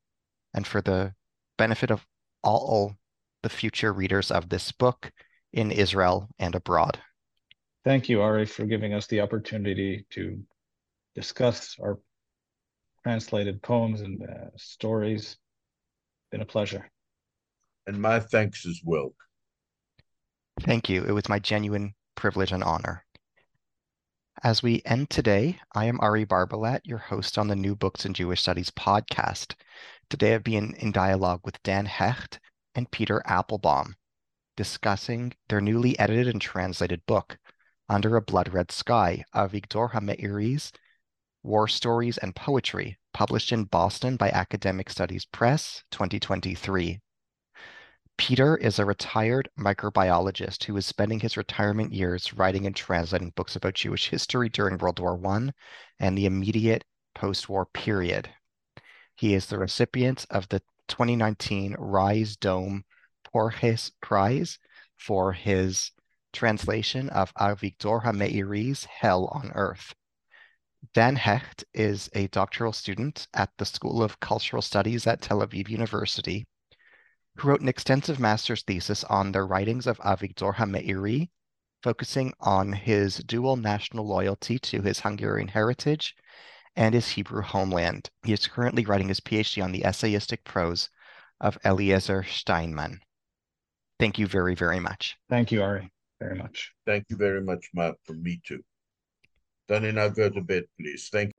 and 0.53 0.67
for 0.67 0.81
the 0.81 1.13
benefit 1.57 1.89
of 1.89 2.05
all 2.43 2.95
the 3.41 3.49
future 3.49 3.91
readers 3.91 4.29
of 4.29 4.49
this 4.49 4.71
book 4.71 5.11
in 5.51 5.71
Israel 5.71 6.29
and 6.37 6.53
abroad. 6.53 6.99
Thank 7.89 8.07
you, 8.07 8.21
Ari, 8.21 8.45
for 8.45 8.65
giving 8.65 8.93
us 8.93 9.07
the 9.07 9.21
opportunity 9.21 10.05
to 10.11 10.39
discuss 11.15 11.75
our 11.81 11.97
translated 13.01 13.63
poems 13.63 14.01
and 14.01 14.21
uh, 14.21 14.55
stories. 14.57 15.37
Been 16.29 16.41
a 16.41 16.45
pleasure. 16.45 16.87
And 17.87 17.99
my 17.99 18.19
thanks 18.19 18.67
as 18.67 18.79
well. 18.85 19.15
Thank 20.61 20.87
you. 20.87 21.03
It 21.03 21.13
was 21.13 21.27
my 21.27 21.39
genuine 21.39 21.95
privilege 22.13 22.51
and 22.51 22.63
honor. 22.63 23.03
As 24.43 24.61
we 24.61 24.83
end 24.85 25.09
today, 25.09 25.57
I 25.73 25.85
am 25.85 25.99
Ari 25.99 26.27
Barbalat, 26.27 26.81
your 26.83 26.99
host 26.99 27.39
on 27.39 27.47
the 27.47 27.55
New 27.55 27.75
Books 27.75 28.05
in 28.05 28.13
Jewish 28.13 28.43
Studies 28.43 28.69
podcast. 28.69 29.55
Today 30.11 30.35
I've 30.35 30.43
been 30.43 30.75
in 30.75 30.91
dialogue 30.91 31.41
with 31.43 31.63
Dan 31.63 31.87
Hecht, 31.87 32.39
and 32.75 32.91
Peter 32.91 33.23
Appelbaum 33.27 33.95
discussing 34.59 35.31
their 35.47 35.61
newly 35.61 35.97
edited 35.97 36.27
and 36.27 36.41
translated 36.41 37.01
book, 37.05 37.39
Under 37.91 38.15
a 38.15 38.21
Blood 38.21 38.53
Red 38.53 38.71
Sky, 38.71 39.25
Avigdor 39.33 39.93
HaMeiri's 39.93 40.71
War 41.41 41.67
Stories 41.67 42.19
and 42.19 42.35
Poetry, 42.35 42.99
published 43.15 43.51
in 43.51 43.63
Boston 43.63 44.15
by 44.15 44.29
Academic 44.29 44.91
Studies 44.91 45.25
Press, 45.25 45.83
2023. 45.89 47.01
Peter 48.15 48.55
is 48.57 48.77
a 48.77 48.85
retired 48.85 49.49
microbiologist 49.57 50.65
who 50.65 50.77
is 50.77 50.85
spending 50.85 51.19
his 51.19 51.35
retirement 51.35 51.91
years 51.91 52.31
writing 52.31 52.67
and 52.67 52.75
translating 52.75 53.31
books 53.31 53.55
about 53.55 53.73
Jewish 53.73 54.09
history 54.09 54.49
during 54.49 54.77
World 54.77 54.99
War 54.99 55.19
I 55.25 55.49
and 55.99 56.15
the 56.15 56.27
immediate 56.27 56.85
post-war 57.15 57.65
period. 57.65 58.29
He 59.15 59.33
is 59.33 59.47
the 59.47 59.57
recipient 59.57 60.27
of 60.29 60.47
the 60.49 60.61
2019 60.89 61.75
Rise 61.79 62.37
Domb 62.37 62.83
Porjes 63.25 63.91
Prize 63.99 64.59
for 64.95 65.33
his 65.33 65.89
translation 66.33 67.09
of 67.09 67.33
Avigdor 67.35 68.03
HaMeiri's 68.03 68.85
Hell 68.85 69.25
on 69.33 69.51
Earth. 69.55 69.93
Dan 70.93 71.15
Hecht 71.15 71.65
is 71.73 72.09
a 72.13 72.27
doctoral 72.27 72.71
student 72.71 73.27
at 73.33 73.49
the 73.57 73.65
School 73.65 74.01
of 74.01 74.19
Cultural 74.19 74.61
Studies 74.61 75.05
at 75.05 75.21
Tel 75.21 75.39
Aviv 75.39 75.67
University, 75.69 76.47
who 77.35 77.49
wrote 77.49 77.61
an 77.61 77.67
extensive 77.67 78.19
master's 78.19 78.63
thesis 78.63 79.03
on 79.03 79.31
the 79.31 79.43
writings 79.43 79.87
of 79.87 79.97
Avigdor 79.99 80.55
HaMeiri, 80.55 81.29
focusing 81.83 82.33
on 82.39 82.73
his 82.73 83.17
dual 83.17 83.55
national 83.57 84.07
loyalty 84.07 84.59
to 84.59 84.81
his 84.81 84.99
Hungarian 84.99 85.47
heritage 85.47 86.15
and 86.75 86.93
his 86.93 87.09
Hebrew 87.09 87.41
homeland. 87.41 88.09
He 88.23 88.33
is 88.33 88.47
currently 88.47 88.85
writing 88.85 89.09
his 89.09 89.19
PhD 89.19 89.63
on 89.63 89.71
the 89.71 89.81
essayistic 89.81 90.43
prose 90.43 90.89
of 91.41 91.57
Eliezer 91.65 92.23
Steinmann. 92.23 92.99
Thank 93.99 94.17
you 94.17 94.27
very, 94.27 94.55
very 94.55 94.79
much. 94.79 95.17
Thank 95.29 95.51
you, 95.51 95.61
Ari, 95.61 95.91
very 96.19 96.35
much. 96.35 96.73
Thank 96.85 97.05
you 97.09 97.17
very 97.17 97.41
much, 97.41 97.69
Matt, 97.73 97.95
from 98.05 98.21
me 98.21 98.41
too. 98.45 98.63
Danny, 99.67 99.91
now 99.91 100.09
go 100.09 100.29
to 100.29 100.41
bed, 100.41 100.63
please. 100.79 101.09
Thank 101.11 101.33